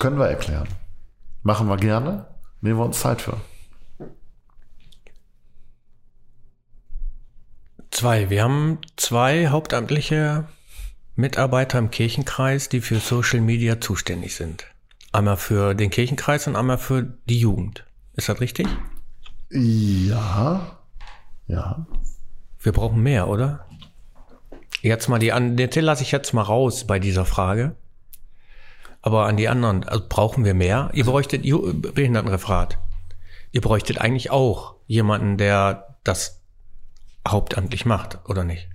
Können 0.00 0.18
wir 0.18 0.26
erklären. 0.26 0.66
Machen 1.44 1.68
wir 1.68 1.76
gerne. 1.76 2.26
Nehmen 2.60 2.80
wir 2.80 2.84
uns 2.84 2.98
Zeit 2.98 3.22
für. 3.22 3.36
Zwei. 7.92 8.30
Wir 8.30 8.42
haben 8.42 8.78
zwei 8.96 9.46
hauptamtliche 9.46 10.48
Mitarbeiter 11.14 11.78
im 11.78 11.92
Kirchenkreis, 11.92 12.68
die 12.68 12.80
für 12.80 12.98
Social 12.98 13.42
Media 13.42 13.80
zuständig 13.80 14.34
sind. 14.34 14.66
Einmal 15.12 15.36
für 15.36 15.74
den 15.74 15.90
Kirchenkreis 15.90 16.48
und 16.48 16.56
einmal 16.56 16.78
für 16.78 17.04
die 17.26 17.38
Jugend. 17.38 17.84
Ist 18.22 18.28
das 18.28 18.40
richtig? 18.40 18.68
Ja. 19.50 20.78
Ja. 21.48 21.84
Wir 22.60 22.70
brauchen 22.70 23.02
mehr, 23.02 23.26
oder? 23.26 23.66
Jetzt 24.80 25.08
mal 25.08 25.18
die 25.18 25.32
an, 25.32 25.56
den 25.56 25.68
Till 25.72 25.82
lasse 25.82 26.04
ich 26.04 26.12
jetzt 26.12 26.32
mal 26.32 26.42
raus 26.42 26.86
bei 26.86 27.00
dieser 27.00 27.24
Frage. 27.24 27.74
Aber 29.00 29.26
an 29.26 29.36
die 29.36 29.48
anderen, 29.48 29.82
also 29.82 30.04
brauchen 30.08 30.44
wir 30.44 30.54
mehr? 30.54 30.90
Ihr 30.92 31.04
bräuchtet 31.04 31.42
Behindertenreferat. 31.42 32.78
Ihr 33.50 33.60
bräuchtet 33.60 33.98
eigentlich 34.00 34.30
auch 34.30 34.76
jemanden, 34.86 35.36
der 35.36 35.96
das 36.04 36.40
hauptamtlich 37.26 37.86
macht, 37.86 38.20
oder 38.28 38.44
nicht? 38.44 38.68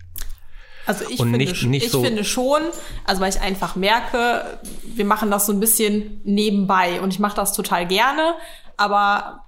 Also 0.86 1.06
ich, 1.10 1.16
finde, 1.22 1.38
nicht- 1.38 1.64
nicht 1.64 1.86
ich 1.86 1.92
so- 1.92 2.04
finde 2.04 2.26
schon, 2.26 2.64
also 3.06 3.22
weil 3.22 3.30
ich 3.30 3.40
einfach 3.40 3.78
merke, 3.78 4.60
wir 4.84 5.06
machen 5.06 5.32
das 5.32 5.46
so 5.46 5.54
ein 5.54 5.62
bisschen 5.62 6.20
nebenbei 6.26 7.00
und 7.00 7.14
ich 7.14 7.20
mache 7.20 7.38
das 7.38 7.54
total 7.54 7.88
gerne, 7.88 8.36
aber 8.78 9.44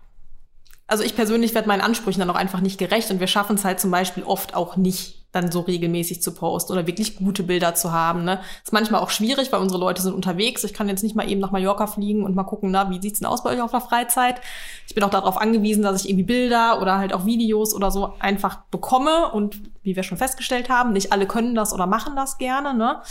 also 0.89 1.03
ich 1.03 1.15
persönlich 1.15 1.53
werde 1.53 1.67
meinen 1.67 1.82
Ansprüchen 1.82 2.19
dann 2.19 2.30
auch 2.32 2.36
einfach 2.36 2.61
nicht 2.61 2.80
gerecht 2.80 3.11
und 3.11 3.19
wir 3.19 3.27
schaffen 3.27 3.55
es 3.55 3.63
halt 3.63 3.80
zum 3.80 3.91
Beispiel 3.91 4.23
oft 4.23 4.55
auch 4.55 4.75
nicht, 4.75 5.19
dann 5.32 5.51
so 5.51 5.59
regelmäßig 5.59 6.23
zu 6.23 6.34
posten 6.34 6.73
oder 6.73 6.88
wirklich 6.88 7.17
gute 7.17 7.43
Bilder 7.43 7.75
zu 7.75 7.91
haben. 7.91 8.23
Ne? 8.23 8.39
Ist 8.63 8.73
manchmal 8.73 9.01
auch 9.01 9.11
schwierig, 9.11 9.51
weil 9.51 9.59
unsere 9.59 9.80
Leute 9.80 10.01
sind 10.01 10.15
unterwegs. 10.15 10.63
Ich 10.63 10.73
kann 10.73 10.89
jetzt 10.89 11.03
nicht 11.03 11.15
mal 11.15 11.30
eben 11.30 11.39
nach 11.39 11.51
Mallorca 11.51 11.86
fliegen 11.86 12.23
und 12.23 12.36
mal 12.36 12.45
gucken, 12.45 12.71
na, 12.71 12.89
wie 12.89 12.99
sieht's 12.99 13.19
denn 13.19 13.27
aus 13.27 13.43
bei 13.43 13.51
euch 13.51 13.61
auf 13.61 13.69
der 13.69 13.82
Freizeit? 13.82 14.41
Ich 14.88 14.95
bin 14.95 15.03
auch 15.03 15.11
darauf 15.11 15.38
angewiesen, 15.38 15.84
dass 15.84 16.03
ich 16.03 16.09
irgendwie 16.09 16.25
Bilder 16.25 16.82
oder 16.82 16.97
halt 16.97 17.13
auch 17.13 17.27
Videos 17.27 17.75
oder 17.75 17.91
so 17.91 18.15
einfach 18.17 18.61
bekomme 18.71 19.32
und 19.32 19.61
wie 19.84 19.95
wir 19.95 20.01
schon 20.01 20.17
festgestellt 20.17 20.69
haben, 20.69 20.93
nicht 20.93 21.11
alle 21.11 21.27
können 21.27 21.53
das 21.53 21.73
oder 21.73 21.86
machen 21.86 22.15
das 22.15 22.39
gerne, 22.39 22.73
ne? 22.73 23.01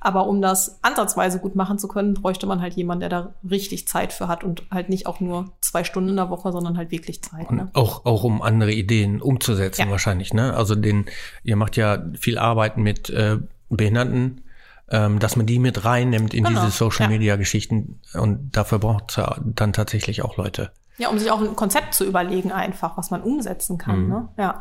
Aber 0.00 0.26
um 0.26 0.42
das 0.42 0.78
ansatzweise 0.82 1.38
gut 1.38 1.56
machen 1.56 1.78
zu 1.78 1.88
können, 1.88 2.14
bräuchte 2.14 2.46
man 2.46 2.60
halt 2.60 2.74
jemanden, 2.74 3.00
der 3.00 3.08
da 3.08 3.34
richtig 3.48 3.88
Zeit 3.88 4.12
für 4.12 4.28
hat 4.28 4.44
und 4.44 4.62
halt 4.70 4.88
nicht 4.88 5.06
auch 5.06 5.20
nur 5.20 5.52
zwei 5.60 5.84
Stunden 5.84 6.10
in 6.10 6.16
der 6.16 6.30
Woche, 6.30 6.52
sondern 6.52 6.76
halt 6.76 6.90
wirklich 6.90 7.22
Zeit. 7.22 7.50
Ne? 7.50 7.70
Auch, 7.72 8.04
auch 8.04 8.22
um 8.22 8.42
andere 8.42 8.72
Ideen 8.72 9.22
umzusetzen 9.22 9.86
Ja. 9.86 9.90
wahrscheinlich, 9.90 10.34
ne? 10.34 10.54
Also 10.54 10.74
den, 10.74 11.06
ihr 11.42 11.56
macht 11.56 11.76
ja 11.76 12.04
viel 12.18 12.38
Arbeit 12.38 12.76
mit 12.76 13.10
äh, 13.10 13.38
Behinderten, 13.68 14.42
ähm, 14.90 15.18
dass 15.18 15.36
man 15.36 15.46
die 15.46 15.58
mit 15.58 15.84
reinnimmt 15.84 16.34
in 16.34 16.44
Genau, 16.44 16.60
diese 16.60 16.70
Social 16.70 17.06
ja. 17.06 17.10
Media 17.10 17.36
Geschichten 17.36 18.00
und 18.14 18.56
dafür 18.56 18.78
braucht 18.78 19.10
es 19.10 19.16
ja 19.16 19.36
dann 19.44 19.72
tatsächlich 19.72 20.22
auch 20.22 20.36
Leute. 20.36 20.70
Ja, 20.98 21.08
um 21.08 21.18
sich 21.18 21.30
auch 21.30 21.40
ein 21.40 21.56
Konzept 21.56 21.94
zu 21.94 22.04
überlegen, 22.04 22.52
einfach, 22.52 22.96
was 22.96 23.10
man 23.10 23.22
umsetzen 23.22 23.78
kann. 23.78 24.04
Mhm. 24.04 24.08
Ne? 24.08 24.28
Ja. 24.38 24.60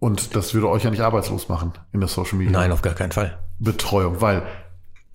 Und 0.00 0.36
das 0.36 0.54
würde 0.54 0.68
euch 0.68 0.84
ja 0.84 0.90
nicht 0.90 1.00
arbeitslos 1.00 1.48
machen 1.48 1.72
in 1.92 2.00
der 2.00 2.08
Social 2.08 2.38
Media 2.38 2.52
Nein, 2.52 2.72
auf 2.72 2.82
gar 2.82 2.94
keinen 2.94 3.12
Fall. 3.12 3.38
Betreuung, 3.58 4.20
weil 4.20 4.42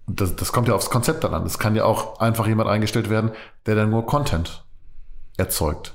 das, 0.07 0.35
das 0.35 0.51
kommt 0.51 0.67
ja 0.67 0.75
aufs 0.75 0.89
Konzept 0.89 1.23
dann 1.23 1.33
an. 1.33 1.45
Es 1.45 1.59
kann 1.59 1.75
ja 1.75 1.85
auch 1.85 2.19
einfach 2.19 2.45
jemand 2.47 2.69
eingestellt 2.69 3.09
werden, 3.09 3.31
der 3.65 3.75
dann 3.75 3.89
nur 3.89 4.05
Content 4.05 4.63
erzeugt. 5.37 5.93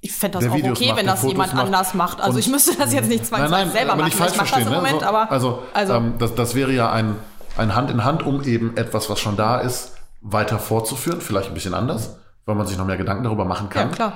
Ich 0.00 0.12
fände 0.12 0.34
das 0.38 0.42
Der 0.44 0.52
auch 0.52 0.56
Videos 0.56 0.78
okay, 0.78 0.88
macht, 0.88 0.98
wenn 0.98 1.06
das 1.06 1.20
Fotos 1.20 1.32
jemand 1.32 1.54
macht. 1.54 1.64
anders 1.66 1.94
macht. 1.94 2.20
Also 2.20 2.34
Und- 2.34 2.38
ich 2.40 2.48
müsste 2.48 2.76
das 2.76 2.92
jetzt 2.92 3.08
nicht 3.08 3.26
zwangsweise 3.26 3.72
selber 3.72 3.96
machen. 3.96 4.04
nicht 4.04 4.16
falsch 4.16 4.32
ich 4.32 4.36
mache 4.36 4.46
das 4.50 4.54
verstehen. 4.58 4.66
im 4.68 4.72
ne? 4.72 4.76
Moment, 4.88 5.00
so, 5.00 5.06
aber 5.06 5.30
also, 5.32 5.62
also 5.72 5.92
ähm, 5.94 6.14
das, 6.18 6.34
das 6.34 6.54
wäre 6.54 6.72
ja 6.72 6.92
ein, 6.92 7.16
ein 7.56 7.74
Hand 7.74 7.90
in 7.90 8.04
Hand, 8.04 8.22
um 8.22 8.42
eben 8.44 8.76
etwas, 8.76 9.08
was 9.10 9.18
schon 9.18 9.36
da 9.36 9.58
ist, 9.58 9.96
weiter 10.20 10.58
fortzuführen. 10.58 11.20
Vielleicht 11.20 11.48
ein 11.48 11.54
bisschen 11.54 11.74
anders, 11.74 12.18
weil 12.44 12.54
man 12.54 12.66
sich 12.66 12.76
noch 12.78 12.86
mehr 12.86 12.96
Gedanken 12.98 13.24
darüber 13.24 13.44
machen 13.46 13.68
ja 13.74 13.82
kann. 13.82 13.92
klar. 13.92 14.12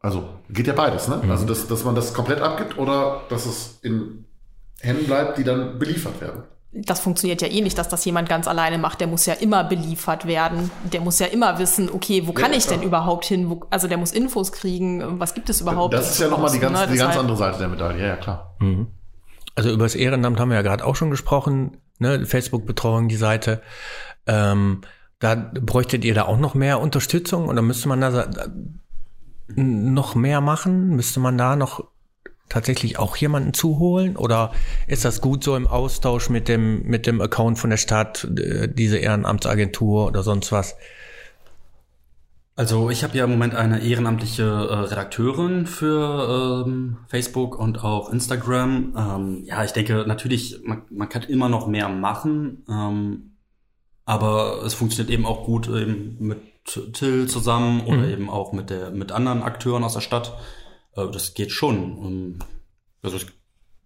Also 0.00 0.28
geht 0.48 0.66
ja 0.66 0.72
beides, 0.72 1.08
ne? 1.08 1.20
Mhm. 1.22 1.30
Also 1.30 1.44
dass, 1.44 1.66
dass 1.68 1.84
man 1.84 1.94
das 1.94 2.14
komplett 2.14 2.40
abgibt 2.40 2.78
oder 2.78 3.22
dass 3.28 3.44
es 3.44 3.78
in 3.82 4.24
Händen 4.80 5.06
bleibt, 5.06 5.38
die 5.38 5.44
dann 5.44 5.78
beliefert 5.78 6.20
werden. 6.20 6.42
Das 6.72 7.00
funktioniert 7.00 7.42
ja 7.42 7.48
eh 7.48 7.62
nicht, 7.62 7.76
dass 7.78 7.88
das 7.88 8.04
jemand 8.04 8.28
ganz 8.28 8.46
alleine 8.46 8.78
macht. 8.78 9.00
Der 9.00 9.08
muss 9.08 9.26
ja 9.26 9.34
immer 9.34 9.64
beliefert 9.64 10.24
werden. 10.26 10.70
Der 10.92 11.00
muss 11.00 11.18
ja 11.18 11.26
immer 11.26 11.58
wissen, 11.58 11.90
okay, 11.90 12.22
wo 12.26 12.32
kann 12.32 12.52
Ja, 12.52 12.58
ich 12.58 12.66
denn 12.66 12.82
überhaupt 12.82 13.24
hin? 13.24 13.50
Wo, 13.50 13.62
also 13.70 13.88
der 13.88 13.98
muss 13.98 14.12
Infos 14.12 14.52
kriegen. 14.52 15.18
Was 15.18 15.34
gibt 15.34 15.50
es 15.50 15.60
überhaupt? 15.60 15.94
Das 15.94 16.12
ist 16.12 16.20
ja 16.20 16.28
nochmal 16.28 16.52
die 16.52 16.60
ganz, 16.60 16.78
ne? 16.78 16.86
die 16.92 16.98
ganz 16.98 17.16
andere 17.16 17.36
Seite 17.36 17.58
der 17.58 17.68
Medaille, 17.68 18.00
ja, 18.00 18.06
ja 18.08 18.16
klar. 18.16 18.56
Also 19.56 19.70
über 19.70 19.84
das 19.84 19.96
Ehrenamt 19.96 20.38
haben 20.38 20.50
wir 20.50 20.56
ja 20.56 20.62
gerade 20.62 20.84
auch 20.84 20.94
schon 20.94 21.10
gesprochen, 21.10 21.78
ne? 21.98 22.24
Facebook-Betreuung, 22.24 23.08
die 23.08 23.16
Seite. 23.16 23.62
Ähm, 24.28 24.82
da 25.18 25.34
bräuchtet 25.34 26.04
ihr 26.04 26.14
da 26.14 26.26
auch 26.26 26.38
noch 26.38 26.54
mehr 26.54 26.80
Unterstützung 26.80 27.48
oder 27.48 27.62
müsste 27.62 27.88
man 27.88 28.00
da 28.00 28.28
noch 29.56 30.14
mehr 30.14 30.40
machen? 30.40 30.90
Müsste 30.90 31.18
man 31.18 31.36
da 31.36 31.56
noch 31.56 31.84
tatsächlich 32.50 32.98
auch 32.98 33.16
jemanden 33.16 33.54
zuholen? 33.54 34.18
Oder 34.18 34.52
ist 34.86 35.06
das 35.06 35.22
gut 35.22 35.42
so 35.42 35.56
im 35.56 35.66
Austausch 35.66 36.28
mit 36.28 36.48
dem, 36.48 36.82
mit 36.82 37.06
dem 37.06 37.22
Account 37.22 37.58
von 37.58 37.70
der 37.70 37.78
Stadt, 37.78 38.24
äh, 38.24 38.68
diese 38.68 38.98
Ehrenamtsagentur 38.98 40.06
oder 40.06 40.22
sonst 40.22 40.52
was? 40.52 40.76
Also 42.56 42.90
ich 42.90 43.04
habe 43.04 43.16
ja 43.16 43.24
im 43.24 43.30
Moment 43.30 43.54
eine 43.54 43.80
ehrenamtliche 43.80 44.42
äh, 44.42 44.74
Redakteurin 44.74 45.66
für 45.66 46.66
ähm, 46.66 46.98
Facebook 47.06 47.58
und 47.58 47.82
auch 47.82 48.10
Instagram. 48.12 48.92
Ähm, 48.94 49.44
ja, 49.46 49.64
ich 49.64 49.72
denke 49.72 50.04
natürlich, 50.06 50.60
man, 50.62 50.82
man 50.90 51.08
kann 51.08 51.22
immer 51.22 51.48
noch 51.48 51.68
mehr 51.68 51.88
machen, 51.88 52.66
ähm, 52.68 53.36
aber 54.04 54.62
es 54.66 54.74
funktioniert 54.74 55.10
eben 55.10 55.24
auch 55.24 55.46
gut 55.46 55.68
eben 55.68 56.16
mit 56.18 56.38
Till 56.64 57.26
zusammen 57.26 57.80
oder 57.86 58.06
eben 58.08 58.28
auch 58.28 58.52
mit 58.52 58.68
der 58.68 58.90
mit 58.90 59.10
anderen 59.10 59.42
Akteuren 59.42 59.82
aus 59.82 59.94
der 59.94 60.02
Stadt. 60.02 60.36
Äh, 60.96 61.10
das 61.12 61.34
geht 61.34 61.50
schon. 61.52 61.76
Ähm, 62.04 62.38
also 63.02 63.16
ich, 63.16 63.26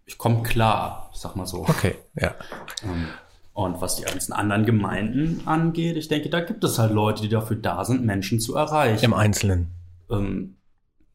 ich 0.07 0.19
komme 0.19 0.43
klar, 0.43 1.11
ich 1.15 1.21
sag 1.21 1.37
mal 1.37 1.47
so. 1.47 1.63
Okay, 1.63 1.97
ja. 2.15 2.35
Ähm, 2.83 3.09
Und 3.53 3.81
was 3.81 3.97
die 3.97 4.03
ganzen 4.03 4.33
anderen 4.33 4.67
Gemeinden 4.67 5.47
angeht, 5.47 5.97
ich 5.97 6.09
denke, 6.09 6.29
da 6.29 6.41
gibt 6.41 6.65
es 6.65 6.79
halt 6.79 6.93
Leute, 6.93 7.23
die 7.23 7.29
dafür 7.29 7.57
da 7.57 7.85
sind, 7.85 8.05
Menschen 8.05 8.41
zu 8.41 8.57
erreichen. 8.57 9.05
Im 9.05 9.15
Einzelnen. 9.15 9.71
Ähm, 10.11 10.57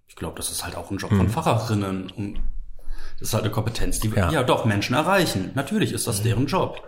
ich 0.08 0.16
glaube, 0.16 0.38
das 0.38 0.50
ist 0.50 0.64
halt 0.64 0.76
auch 0.76 0.90
ein 0.90 0.98
Job 0.98 1.12
von 1.12 1.30
Pfarrerinnen. 1.30 2.10
Und 2.12 2.40
das 3.20 3.28
ist 3.30 3.34
halt 3.34 3.44
eine 3.44 3.52
Kompetenz, 3.52 4.00
die 4.00 4.10
Ja. 4.10 4.32
ja, 4.32 4.44
doch 4.44 4.66
Menschen 4.66 4.96
erreichen. 4.96 5.52
Natürlich 5.56 5.92
ist 5.92 6.08
das 6.08 6.24
deren 6.24 6.48
Job. 6.48 6.82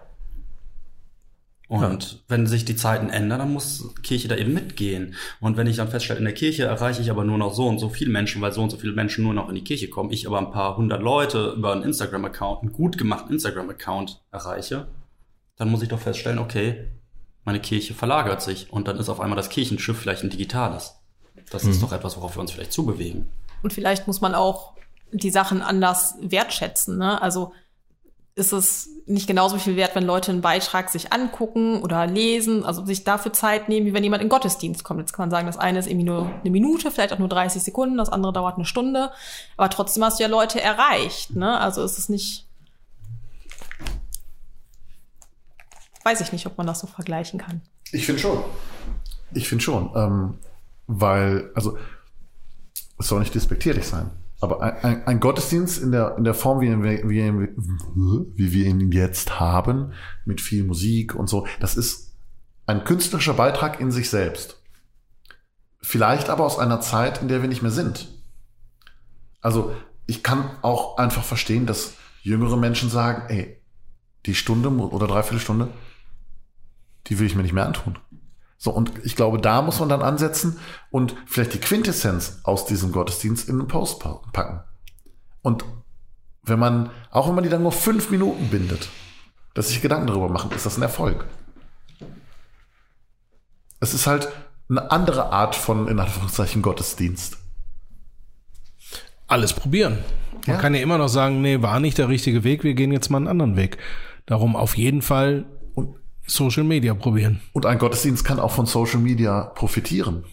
Und 1.72 2.22
wenn 2.28 2.48
sich 2.48 2.66
die 2.66 2.76
Zeiten 2.76 3.10
ändern, 3.10 3.40
dann 3.40 3.54
muss 3.54 3.96
Kirche 4.04 4.28
da 4.28 4.36
eben 4.36 4.54
mitgehen. 4.54 5.16
Und 5.40 5.56
wenn 5.56 5.68
ich 5.68 5.78
dann 5.78 5.88
feststelle, 5.88 6.20
in 6.20 6.26
der 6.26 6.34
Kirche 6.34 6.66
erreiche 6.66 7.02
ich 7.02 7.10
aber 7.10 7.24
nur 7.24 7.38
noch 7.38 7.54
so 7.54 7.66
und 7.66 7.80
so 7.80 7.88
viele 7.88 8.12
Menschen, 8.12 8.42
weil 8.42 8.52
so 8.52 8.62
und 8.62 8.72
so 8.72 8.76
viele 8.76 8.92
Menschen 8.92 9.24
nur 9.24 9.34
noch 9.34 9.48
in 9.48 9.56
die 9.56 9.64
Kirche 9.64 9.90
kommen, 9.90 10.12
ich 10.12 10.28
aber 10.28 10.40
ein 10.40 10.52
paar 10.52 10.76
hundert 10.76 11.02
Leute 11.02 11.54
über 11.56 11.72
einen 11.72 11.84
Instagram-Account, 11.84 12.64
einen 12.64 12.74
gut 12.74 12.98
gemachten 12.98 13.32
Instagram-Account 13.32 14.22
erreiche, 14.32 14.88
dann 15.56 15.72
muss 15.72 15.82
ich 15.82 15.88
doch 15.88 16.02
feststellen, 16.02 16.40
okay, 16.40 16.90
meine 17.46 17.62
Kirche 17.62 17.94
verlagert 17.94 18.42
sich 18.42 18.74
und 18.74 18.90
dann 18.90 18.98
ist 18.98 19.08
auf 19.08 19.22
einmal 19.22 19.38
das 19.38 19.48
Kirchenschiff 19.48 19.98
vielleicht 19.98 20.24
ein 20.24 20.30
digitales. 20.30 20.96
Das 21.52 21.64
ist 21.64 21.82
doch 21.82 21.94
etwas, 21.94 22.18
worauf 22.18 22.36
wir 22.36 22.42
uns 22.42 22.52
vielleicht 22.52 22.74
zubewegen. 22.74 23.30
Und 23.64 23.72
vielleicht 23.72 24.08
muss 24.08 24.20
man 24.20 24.36
auch 24.36 24.74
die 25.14 25.32
Sachen 25.32 25.62
anders 25.62 26.16
wertschätzen. 26.20 26.98
Ne? 26.98 27.22
Also 27.22 27.54
ist 28.36 28.54
es 28.54 28.90
nicht 29.06 29.28
genauso 29.28 29.58
viel 29.58 29.76
wert, 29.76 29.94
wenn 29.94 30.06
Leute 30.06 30.32
einen 30.32 30.42
Beitrag 30.42 30.90
sich 30.90 31.12
angucken 31.12 31.82
oder 31.82 32.08
lesen, 32.08 32.64
also 32.64 32.86
sich 32.86 33.04
dafür 33.04 33.34
Zeit 33.34 33.68
nehmen, 33.68 33.86
wie 33.86 33.94
wenn 33.94 34.04
jemand 34.04 34.24
in 34.24 34.30
Gottesdienst 34.30 34.84
kommt. 34.84 35.02
Jetzt 35.02 35.12
kann 35.14 35.24
man 35.24 35.32
sagen, 35.32 35.48
das 35.48 35.58
eine 35.58 35.80
ist 35.80 35.88
irgendwie 35.88 36.06
nur 36.06 36.28
eine 36.28 36.50
Minute, 36.50 36.92
vielleicht 36.92 37.12
auch 37.12 37.20
nur 37.20 37.28
30 37.28 37.62
Sekunden, 37.62 37.98
das 37.98 38.10
andere 38.10 38.32
dauert 38.32 38.56
eine 38.56 38.66
Stunde. 38.66 39.12
Aber 39.58 39.70
trotzdem 39.70 40.04
hast 40.04 40.20
du 40.20 40.24
ja 40.24 40.30
Leute 40.30 40.62
erreicht. 40.62 41.36
Ne? 41.36 41.60
Also 41.60 41.84
ist 41.84 41.98
es 41.98 42.08
nicht. 42.08 42.48
Weiß 46.04 46.22
ich 46.22 46.32
nicht, 46.32 46.46
ob 46.46 46.58
man 46.58 46.66
das 46.66 46.80
so 46.80 46.88
vergleichen 46.88 47.40
kann. 47.40 47.62
Ich 47.92 48.06
finde 48.06 48.22
schon. 48.22 48.44
Ich 49.34 49.48
finde 49.50 49.64
schon. 49.64 49.92
Ähm, 49.96 50.38
weil, 50.88 51.52
also, 51.54 51.78
es 52.98 53.08
soll 53.08 53.20
nicht 53.20 53.36
despektierlich 53.36 53.86
sein. 53.86 54.10
Aber 54.42 54.62
ein, 54.84 55.06
ein, 55.06 55.20
Gottesdienst 55.20 55.82
in 55.82 55.92
der, 55.92 56.18
in 56.18 56.24
der 56.24 56.34
Form, 56.34 56.62
wie, 56.62 56.68
wir- 56.70 57.08
wie, 57.10 58.36
wie 58.36 58.52
wir 58.54 58.66
ihn 58.66 58.92
jetzt 58.92 59.40
haben, 59.40 59.94
mit 60.26 60.42
viel 60.42 60.64
Musik 60.64 61.14
und 61.16 61.30
so, 61.30 61.46
das 61.60 61.78
ist 61.78 62.16
ein 62.66 62.84
künstlerischer 62.84 63.36
Beitrag 63.36 63.80
in 63.80 63.92
sich 63.92 64.10
selbst. 64.10 64.58
Vielleicht 65.82 66.30
aber 66.30 66.44
aus 66.46 66.58
einer 66.58 66.82
Zeit, 66.82 67.22
in 67.22 67.28
der 67.28 67.42
wir 67.42 67.50
nicht 67.50 67.62
mehr 67.62 67.72
sind. 67.72 68.08
Also, 69.42 69.76
ich 70.08 70.24
kann 70.24 70.50
auch 70.62 70.98
einfach 70.98 71.24
verstehen, 71.24 71.66
dass 71.66 71.94
jüngere 72.24 72.58
Menschen 72.58 72.90
sagen, 72.90 73.24
ey, 73.30 73.58
die 74.26 74.36
Stunde 74.36 74.70
oder 74.70 75.08
dreiviertel 75.08 75.40
Stunde, 75.40 75.70
die 77.08 77.18
will 77.20 77.26
ich 77.26 77.36
mir 77.36 77.42
nicht 77.44 77.54
mehr 77.54 77.66
antun. 77.66 77.98
So, 78.64 78.70
und 78.70 78.92
ich 79.04 79.16
glaube, 79.16 79.40
da 79.40 79.64
muss 79.64 79.80
man 79.80 79.90
dann 79.90 80.04
ansetzen 80.04 80.60
und 80.92 81.16
vielleicht 81.26 81.56
die 81.56 81.60
Quintessenz 81.60 82.42
aus 82.44 82.68
diesem 82.68 82.92
Gottesdienst 82.92 83.50
in 83.50 83.58
einen 83.60 83.68
Post 83.68 84.00
pa- 84.00 84.22
packen. 84.34 84.62
Und 85.42 85.66
wenn 86.44 86.60
man, 86.60 86.92
auch 87.10 87.28
wenn 87.28 87.34
man 87.34 87.44
die 87.44 87.50
dann 87.50 87.64
nur 87.64 87.72
fünf 87.72 88.12
Minuten 88.12 88.50
bindet, 88.50 88.88
dass 89.56 89.70
sich 89.70 89.82
Gedanken 89.82 90.06
darüber 90.06 90.30
machen, 90.30 90.52
ist 90.52 90.68
das 90.68 90.78
ein 90.78 90.84
Erfolg. 90.84 91.26
Es 93.80 93.96
ist 93.96 94.06
halt 94.06 94.30
eine 94.70 94.92
andere 94.92 95.32
Art 95.32 95.56
von, 95.56 95.88
in 95.88 96.00
Anführungszeichen, 96.00 96.62
Gottesdienst. 96.62 97.38
Alles 99.26 99.54
probieren. 99.54 99.98
Man 100.46 100.56
Ja. 100.58 100.62
kann 100.62 100.76
ja 100.76 100.82
immer 100.82 101.00
noch 101.00 101.08
sagen, 101.10 101.42
nee, 101.42 101.64
war 101.64 101.80
nicht 101.80 101.98
der 101.98 102.10
richtige 102.10 102.44
Weg, 102.44 102.64
wir 102.64 102.76
gehen 102.76 102.92
jetzt 102.92 103.10
mal 103.10 103.18
einen 103.18 103.28
anderen 103.28 103.56
Weg. 103.56 103.80
Darum 104.28 104.56
auf 104.56 104.78
jeden 104.78 105.02
Fall 105.02 105.46
Social 106.32 106.64
Media 106.64 106.94
probieren. 106.94 107.42
und 107.54 107.66
ein 107.66 107.78
Gottesdienst 107.78 108.24
kann 108.24 108.40
auch 108.40 108.52
von 108.52 108.66
Social 108.66 109.00
Media 109.00 109.44
profitieren. 109.44 110.24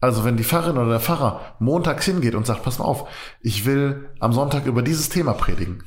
Also 0.00 0.24
wenn 0.24 0.36
die 0.36 0.44
Pfarrerin 0.44 0.76
oder 0.76 0.90
der 0.90 1.00
Pfarrer 1.00 1.56
montags 1.58 2.04
hingeht 2.04 2.34
und 2.34 2.44
sagt, 2.46 2.64
pass 2.64 2.78
mal 2.78 2.84
auf, 2.84 3.08
ich 3.40 3.64
will 3.64 4.10
am 4.18 4.32
Sonntag 4.32 4.66
über 4.66 4.82
dieses 4.82 5.08
Thema 5.08 5.32
predigen. 5.32 5.84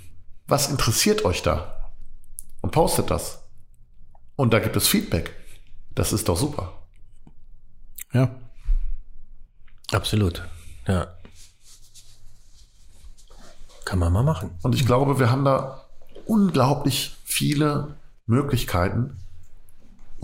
Was 0.48 0.70
interessiert 0.70 1.26
euch 1.26 1.42
da? 1.42 1.92
Und 2.62 2.72
postet 2.72 3.12
das. 3.12 3.44
Und 4.36 4.54
da 4.54 4.60
gibt 4.60 4.76
es 4.78 4.88
Feedback. 4.88 5.34
Das 5.94 6.14
ist 6.14 6.28
doch 6.30 6.38
super. 6.38 6.72
Ja. 8.14 8.30
Absolut. 9.92 10.48
Ja. 10.88 11.08
Kann 13.84 14.00
man 14.00 14.12
mal 14.12 14.24
machen. 14.24 14.58
Und 14.64 14.74
ich 14.74 14.86
glaube, 14.86 15.20
wir 15.20 15.30
haben 15.30 15.46
da 15.46 15.86
unglaublich 16.26 17.16
viele 17.24 17.98
Möglichkeiten. 18.26 19.18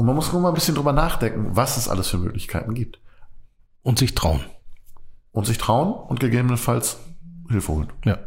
Und 0.02 0.08
man 0.08 0.16
muss 0.16 0.34
nur 0.34 0.41
mal 0.41 0.47
ein 0.47 0.56
bisschen 0.56 0.74
drüber 0.74 0.93
nachdenken, 0.93 1.49
was 1.52 1.78
es 1.78 1.88
alles 1.88 2.08
für 2.08 2.18
Möglichkeiten 2.18 2.74
gibt. 2.74 2.99
Und 3.84 3.99
sich 3.99 4.16
trauen. 4.16 4.43
Und 5.32 5.45
sich 5.45 5.60
trauen 5.60 5.93
und 5.93 6.20
gegebenenfalls 6.20 6.97
Hilfe 7.52 7.72
holen. 7.72 7.93
Ja. 8.04 8.18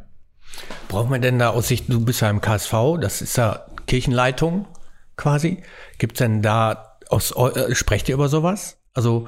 Braucht 0.87 1.11
man 1.11 1.21
denn 1.21 1.41
da 1.41 1.51
aus 1.51 1.67
Sicht, 1.67 1.87
du 1.89 2.05
bist 2.05 2.21
ja 2.21 2.31
im 2.31 2.41
KSV, 2.41 3.01
das 3.01 3.23
ist 3.23 3.37
ja 3.37 3.67
Kirchenleitung 3.89 4.69
quasi. 5.17 5.65
Gibt 5.99 6.13
es 6.13 6.19
denn 6.19 6.43
da 6.43 6.97
aus 7.09 7.33
äh, 7.33 7.75
sprecht 7.75 8.09
ihr 8.09 8.15
über 8.15 8.29
sowas? 8.29 8.79
Also 8.93 9.27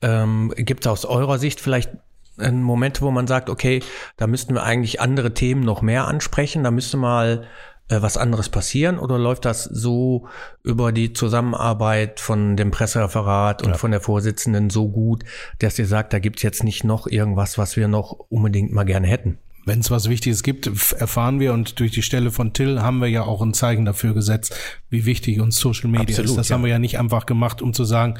ähm, 0.00 0.54
gibt 0.56 0.86
es 0.86 0.86
aus 0.86 1.04
eurer 1.04 1.40
Sicht 1.40 1.60
vielleicht 1.60 1.90
einen 2.38 2.62
Moment, 2.62 3.02
wo 3.02 3.10
man 3.10 3.26
sagt, 3.26 3.50
okay, 3.50 3.82
da 4.16 4.28
müssten 4.28 4.54
wir 4.54 4.62
eigentlich 4.62 5.00
andere 5.00 5.34
Themen 5.34 5.62
noch 5.64 5.82
mehr 5.82 6.06
ansprechen, 6.06 6.62
da 6.62 6.70
müsste 6.70 6.96
mal 6.96 7.48
äh, 7.88 8.02
was 8.02 8.16
anderes 8.16 8.48
passieren 8.48 8.98
oder 8.98 9.18
läuft 9.18 9.44
das 9.44 9.64
so 9.64 10.28
über 10.62 10.92
die 10.92 11.12
Zusammenarbeit 11.12 12.20
von 12.20 12.56
dem 12.56 12.70
Pressereferat 12.70 13.62
und 13.62 13.76
von 13.76 13.90
der 13.90 14.00
Vorsitzenden 14.00 14.70
so 14.70 14.88
gut, 14.88 15.24
dass 15.58 15.78
ihr 15.78 15.86
sagt, 15.86 16.12
da 16.12 16.18
gibt's 16.18 16.42
jetzt 16.42 16.64
nicht 16.64 16.84
noch 16.84 17.06
irgendwas, 17.06 17.58
was 17.58 17.76
wir 17.76 17.88
noch 17.88 18.12
unbedingt 18.28 18.72
mal 18.72 18.84
gerne 18.84 19.06
hätten? 19.06 19.38
Wenn 19.68 19.80
es 19.80 19.90
was 19.90 20.08
Wichtiges 20.08 20.42
gibt, 20.42 20.66
erfahren 20.94 21.40
wir 21.40 21.52
und 21.52 21.78
durch 21.78 21.90
die 21.90 22.00
Stelle 22.00 22.30
von 22.30 22.54
Till 22.54 22.80
haben 22.80 23.00
wir 23.00 23.08
ja 23.08 23.24
auch 23.24 23.42
ein 23.42 23.52
Zeichen 23.52 23.84
dafür 23.84 24.14
gesetzt, 24.14 24.56
wie 24.88 25.04
wichtig 25.04 25.40
uns 25.40 25.58
Social 25.58 25.90
Media 25.90 26.08
Absolut, 26.08 26.30
ist. 26.30 26.36
Das 26.38 26.48
ja. 26.48 26.54
haben 26.54 26.62
wir 26.62 26.70
ja 26.70 26.78
nicht 26.78 26.98
einfach 26.98 27.26
gemacht, 27.26 27.60
um 27.60 27.74
zu 27.74 27.84
sagen, 27.84 28.14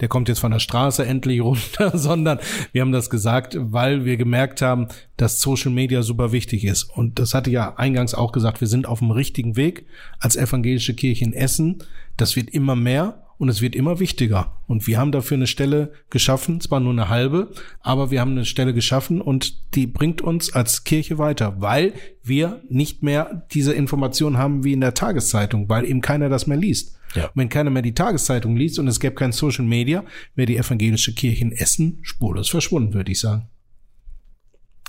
der 0.00 0.08
kommt 0.08 0.28
jetzt 0.28 0.40
von 0.40 0.52
der 0.52 0.58
Straße 0.58 1.06
endlich 1.06 1.40
runter, 1.42 1.96
sondern 1.96 2.38
wir 2.72 2.82
haben 2.82 2.92
das 2.92 3.08
gesagt, 3.08 3.56
weil 3.58 4.04
wir 4.04 4.18
gemerkt 4.18 4.60
haben, 4.60 4.88
dass 5.16 5.40
Social 5.40 5.70
Media 5.70 6.02
super 6.02 6.32
wichtig 6.32 6.64
ist. 6.64 6.82
Und 6.84 7.18
das 7.18 7.32
hatte 7.32 7.50
ja 7.50 7.76
eingangs 7.76 8.12
auch 8.12 8.30
gesagt, 8.30 8.60
wir 8.60 8.68
sind 8.68 8.86
auf 8.86 8.98
dem 8.98 9.10
richtigen 9.10 9.56
Weg 9.56 9.86
als 10.18 10.36
evangelische 10.36 10.92
Kirche 10.92 11.24
in 11.24 11.32
Essen. 11.32 11.82
Das 12.18 12.36
wird 12.36 12.50
immer 12.50 12.76
mehr 12.76 13.22
und 13.40 13.48
es 13.48 13.62
wird 13.62 13.74
immer 13.74 13.98
wichtiger. 14.00 14.52
Und 14.66 14.86
wir 14.86 14.98
haben 14.98 15.12
dafür 15.12 15.38
eine 15.38 15.46
Stelle 15.46 15.94
geschaffen, 16.10 16.60
zwar 16.60 16.78
nur 16.78 16.92
eine 16.92 17.08
halbe, 17.08 17.50
aber 17.80 18.10
wir 18.10 18.20
haben 18.20 18.32
eine 18.32 18.44
Stelle 18.44 18.74
geschaffen 18.74 19.22
und 19.22 19.74
die 19.74 19.86
bringt 19.86 20.20
uns 20.20 20.52
als 20.52 20.84
Kirche 20.84 21.16
weiter, 21.16 21.58
weil 21.58 21.94
wir 22.22 22.60
nicht 22.68 23.02
mehr 23.02 23.46
diese 23.50 23.72
Informationen 23.72 24.36
haben 24.36 24.62
wie 24.62 24.74
in 24.74 24.82
der 24.82 24.92
Tageszeitung, 24.92 25.70
weil 25.70 25.86
eben 25.86 26.02
keiner 26.02 26.28
das 26.28 26.46
mehr 26.46 26.58
liest. 26.58 26.98
Ja. 27.14 27.28
Und 27.28 27.36
wenn 27.36 27.48
keiner 27.48 27.70
mehr 27.70 27.80
die 27.80 27.94
Tageszeitung 27.94 28.56
liest 28.56 28.78
und 28.78 28.86
es 28.88 29.00
gäbe 29.00 29.14
kein 29.14 29.32
Social 29.32 29.64
Media, 29.64 30.04
wäre 30.34 30.44
die 30.44 30.58
evangelische 30.58 31.14
Kirche 31.14 31.40
in 31.40 31.52
Essen 31.52 32.00
spurlos 32.02 32.50
verschwunden, 32.50 32.92
würde 32.92 33.10
ich 33.10 33.20
sagen. 33.20 33.48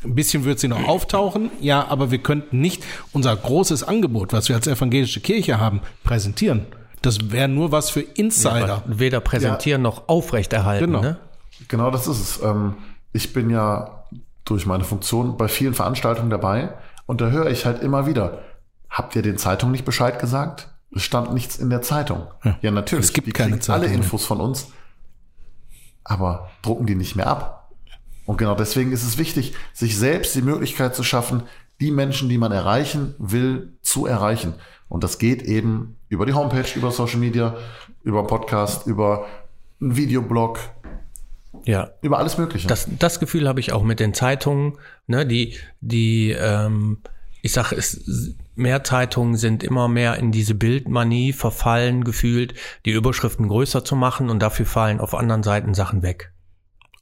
Ein 0.03 0.15
bisschen 0.15 0.43
wird 0.43 0.59
sie 0.59 0.67
noch 0.67 0.89
auftauchen, 0.89 1.51
ja, 1.61 1.87
aber 1.87 2.11
wir 2.11 2.17
könnten 2.17 2.59
nicht 2.59 2.83
unser 3.13 3.33
großes 3.33 3.83
Angebot, 3.83 4.33
was 4.33 4.49
wir 4.49 4.57
als 4.57 4.67
evangelische 4.67 5.21
Kirche 5.21 5.57
haben, 5.57 5.79
präsentieren. 6.03 6.65
Das 7.01 7.31
wäre 7.31 7.47
nur 7.47 7.71
was 7.71 7.89
für 7.89 8.01
Insider. 8.01 8.83
Weder 8.85 9.19
präsentieren 9.21 9.81
noch 9.81 10.07
aufrechterhalten. 10.07 10.85
Genau. 10.85 11.01
Ne? 11.01 11.17
Genau 11.67 11.91
das 11.91 12.07
ist 12.07 12.19
es. 12.19 12.43
Ähm, 12.43 12.75
ich 13.13 13.33
bin 13.33 13.49
ja 13.49 14.05
durch 14.45 14.65
meine 14.65 14.83
Funktion 14.83 15.37
bei 15.37 15.47
vielen 15.47 15.73
Veranstaltungen 15.73 16.29
dabei 16.29 16.73
und 17.05 17.21
da 17.21 17.29
höre 17.29 17.49
ich 17.49 17.65
halt 17.65 17.81
immer 17.81 18.05
wieder, 18.07 18.39
habt 18.89 19.15
ihr 19.15 19.21
den 19.21 19.37
Zeitungen 19.37 19.71
nicht 19.71 19.85
Bescheid 19.85 20.19
gesagt? 20.19 20.69
Es 20.93 21.03
stand 21.03 21.33
nichts 21.33 21.57
in 21.57 21.69
der 21.69 21.81
Zeitung. 21.81 22.27
Ja, 22.61 22.71
natürlich. 22.71 23.05
Es 23.05 23.13
gibt 23.13 23.27
die 23.27 23.31
keine 23.31 23.57
kriegen 23.57 23.71
alle. 23.71 23.87
Infos 23.87 24.25
von 24.25 24.41
uns, 24.41 24.67
aber 26.03 26.49
drucken 26.61 26.85
die 26.85 26.95
nicht 26.95 27.15
mehr 27.15 27.27
ab. 27.27 27.71
Und 28.25 28.37
genau 28.37 28.55
deswegen 28.55 28.91
ist 28.91 29.03
es 29.03 29.17
wichtig, 29.17 29.53
sich 29.73 29.97
selbst 29.97 30.35
die 30.35 30.41
Möglichkeit 30.41 30.95
zu 30.95 31.03
schaffen, 31.03 31.43
die 31.79 31.91
Menschen, 31.91 32.29
die 32.29 32.37
man 32.37 32.51
erreichen 32.51 33.15
will, 33.17 33.77
zu 33.81 34.05
erreichen. 34.05 34.53
Und 34.87 35.03
das 35.03 35.17
geht 35.17 35.41
eben 35.41 35.97
über 36.11 36.25
die 36.25 36.33
Homepage, 36.33 36.65
über 36.75 36.91
Social 36.91 37.17
Media, 37.19 37.55
über 38.03 38.27
Podcast, 38.27 38.85
über 38.85 39.25
einen 39.79 39.95
Videoblog, 39.95 40.59
Ja. 41.63 41.89
über 42.01 42.19
alles 42.19 42.37
Mögliche. 42.37 42.67
Das, 42.67 42.87
das 42.99 43.19
Gefühl 43.19 43.47
habe 43.47 43.59
ich 43.61 43.71
auch 43.71 43.83
mit 43.83 43.99
den 44.01 44.13
Zeitungen, 44.13 44.77
ne, 45.07 45.25
die, 45.25 45.55
die, 45.79 46.31
ähm, 46.31 46.97
ich 47.41 47.53
sage, 47.53 47.75
es, 47.77 48.35
mehr 48.55 48.83
Zeitungen 48.83 49.37
sind 49.37 49.63
immer 49.63 49.87
mehr 49.87 50.17
in 50.17 50.31
diese 50.33 50.53
Bildmanie 50.53 51.31
verfallen, 51.31 52.03
gefühlt, 52.03 52.55
die 52.85 52.91
Überschriften 52.91 53.47
größer 53.47 53.85
zu 53.85 53.95
machen 53.95 54.29
und 54.29 54.39
dafür 54.39 54.65
fallen 54.65 54.99
auf 54.99 55.15
anderen 55.15 55.43
Seiten 55.43 55.73
Sachen 55.73 56.01
weg. 56.03 56.33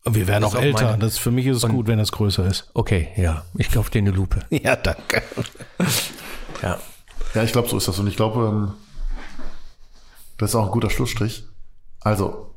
Wir 0.05 0.27
werden 0.27 0.43
Das 0.43 0.55
auch 0.55 0.61
älter. 0.61 0.85
meine- 0.91 0.99
das 0.99 1.17
für 1.17 1.31
mich 1.31 1.47
ist 1.47 1.57
es 1.63 1.67
gut, 1.69 1.87
wenn 1.87 1.99
es 1.99 2.11
größer 2.11 2.45
ist. 2.45 2.69
Okay, 2.75 3.09
ja, 3.17 3.43
ich 3.57 3.71
kaufe 3.71 3.89
dir 3.91 3.97
eine 3.99 4.11
Lupe. 4.11 4.41
Ja, 4.51 4.75
danke. 4.75 5.23
Ja. 6.61 6.77
Ja, 7.33 7.43
ich 7.43 7.51
glaube, 7.51 7.67
so 7.69 7.77
ist 7.77 7.87
das. 7.87 7.99
Und 7.99 8.07
ich 8.07 8.15
glaube, 8.15 8.47
ähm, 8.47 8.73
das 10.39 10.51
ist 10.51 10.55
auch 10.55 10.65
ein 10.65 10.71
guter 10.71 10.89
Schlussstrich. 10.89 11.45
Also, 11.99 12.55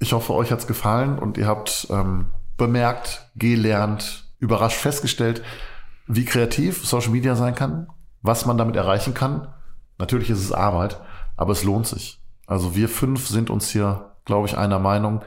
ich 0.00 0.12
hoffe, 0.12 0.34
euch 0.34 0.50
hat's 0.50 0.66
gefallen 0.66 1.18
und 1.18 1.38
ihr 1.38 1.46
habt 1.46 1.86
ähm, 1.88 2.26
bemerkt, 2.56 3.30
gelernt, 3.36 4.28
überrascht 4.38 4.78
festgestellt, 4.78 5.42
wie 6.08 6.24
kreativ 6.24 6.84
Social 6.86 7.10
Media 7.10 7.36
sein 7.36 7.54
kann, 7.54 7.86
was 8.22 8.44
man 8.44 8.58
damit 8.58 8.76
erreichen 8.76 9.14
kann. 9.14 9.48
Natürlich 9.98 10.30
ist 10.30 10.40
es 10.40 10.52
Arbeit, 10.52 11.00
aber 11.36 11.52
es 11.52 11.62
lohnt 11.62 11.86
sich. 11.86 12.20
Also 12.46 12.74
wir 12.74 12.88
fünf 12.88 13.28
sind 13.28 13.50
uns 13.50 13.70
hier, 13.70 14.16
glaube 14.24 14.48
ich, 14.48 14.58
einer 14.58 14.80
Meinung. 14.80 15.22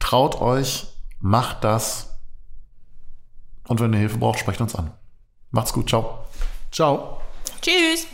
Traut 0.00 0.40
euch, 0.40 0.88
macht 1.20 1.62
das. 1.62 2.18
Und 3.66 3.80
wenn 3.80 3.92
ihr 3.92 4.00
Hilfe 4.00 4.18
braucht, 4.18 4.40
sprecht 4.40 4.60
uns 4.60 4.74
an. 4.74 4.90
Macht's 5.52 5.72
gut, 5.72 5.88
ciao. 5.88 6.24
Ciao. 6.72 7.20
Tschüss. 7.62 8.06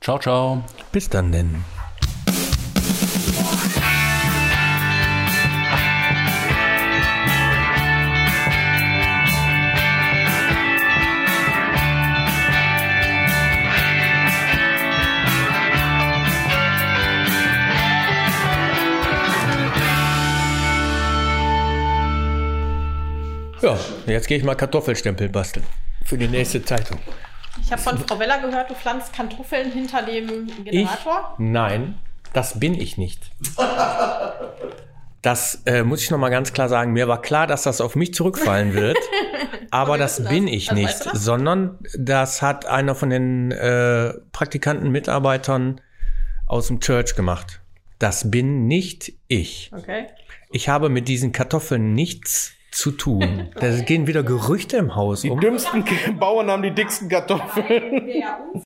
Ciao, 0.00 0.18
ciao. 0.18 0.62
Bis 0.92 1.10
dann 1.10 1.32
denn. 1.32 1.73
Ja, 23.64 23.78
jetzt 24.06 24.28
gehe 24.28 24.36
ich 24.36 24.44
mal 24.44 24.54
Kartoffelstempel 24.54 25.30
basteln. 25.30 25.64
Für 26.04 26.18
die 26.18 26.28
nächste 26.28 26.62
Zeitung. 26.62 26.98
Ich 27.62 27.72
habe 27.72 27.80
von 27.80 27.96
Frau 27.96 28.18
Weller 28.18 28.38
gehört, 28.38 28.68
du 28.68 28.74
pflanzt 28.74 29.14
Kartoffeln 29.14 29.72
hinter 29.72 30.02
dem 30.02 30.48
Ich? 30.48 30.64
Generator. 30.64 31.34
Nein, 31.38 31.94
das 32.34 32.60
bin 32.60 32.74
ich 32.74 32.98
nicht. 32.98 33.30
Das 35.22 35.62
äh, 35.64 35.82
muss 35.82 36.02
ich 36.02 36.10
noch 36.10 36.18
mal 36.18 36.28
ganz 36.28 36.52
klar 36.52 36.68
sagen. 36.68 36.92
Mir 36.92 37.08
war 37.08 37.22
klar, 37.22 37.46
dass 37.46 37.62
das 37.62 37.80
auf 37.80 37.96
mich 37.96 38.12
zurückfallen 38.12 38.74
wird, 38.74 38.98
aber 39.70 39.96
das 39.96 40.22
bin 40.28 40.44
das? 40.44 40.54
ich 40.54 40.70
Also 40.70 40.82
nicht, 40.82 41.00
weißt 41.00 41.14
du 41.14 41.16
sondern 41.16 41.78
das 41.96 42.42
hat 42.42 42.66
einer 42.66 42.94
von 42.94 43.08
den 43.08 43.50
äh, 43.50 44.12
Praktikanten, 44.32 44.90
Mitarbeitern 44.90 45.80
aus 46.46 46.66
dem 46.66 46.80
Church 46.80 47.16
gemacht. 47.16 47.62
Das 47.98 48.30
bin 48.30 48.66
nicht 48.66 49.14
ich. 49.26 49.70
Okay. 49.74 50.08
Ich 50.50 50.68
habe 50.68 50.90
mit 50.90 51.08
diesen 51.08 51.32
Kartoffeln 51.32 51.94
nichts 51.94 52.52
zu 52.74 52.90
tun. 52.90 53.48
Da 53.54 53.80
gehen 53.80 54.06
wieder 54.06 54.22
Gerüchte 54.22 54.76
im 54.76 54.94
Haus 54.94 55.22
Die 55.22 55.30
um. 55.30 55.40
dümmsten 55.40 55.84
Bauern 56.18 56.50
haben 56.50 56.62
die 56.62 56.72
dicksten 56.72 57.08
Kartoffeln. 57.08 58.10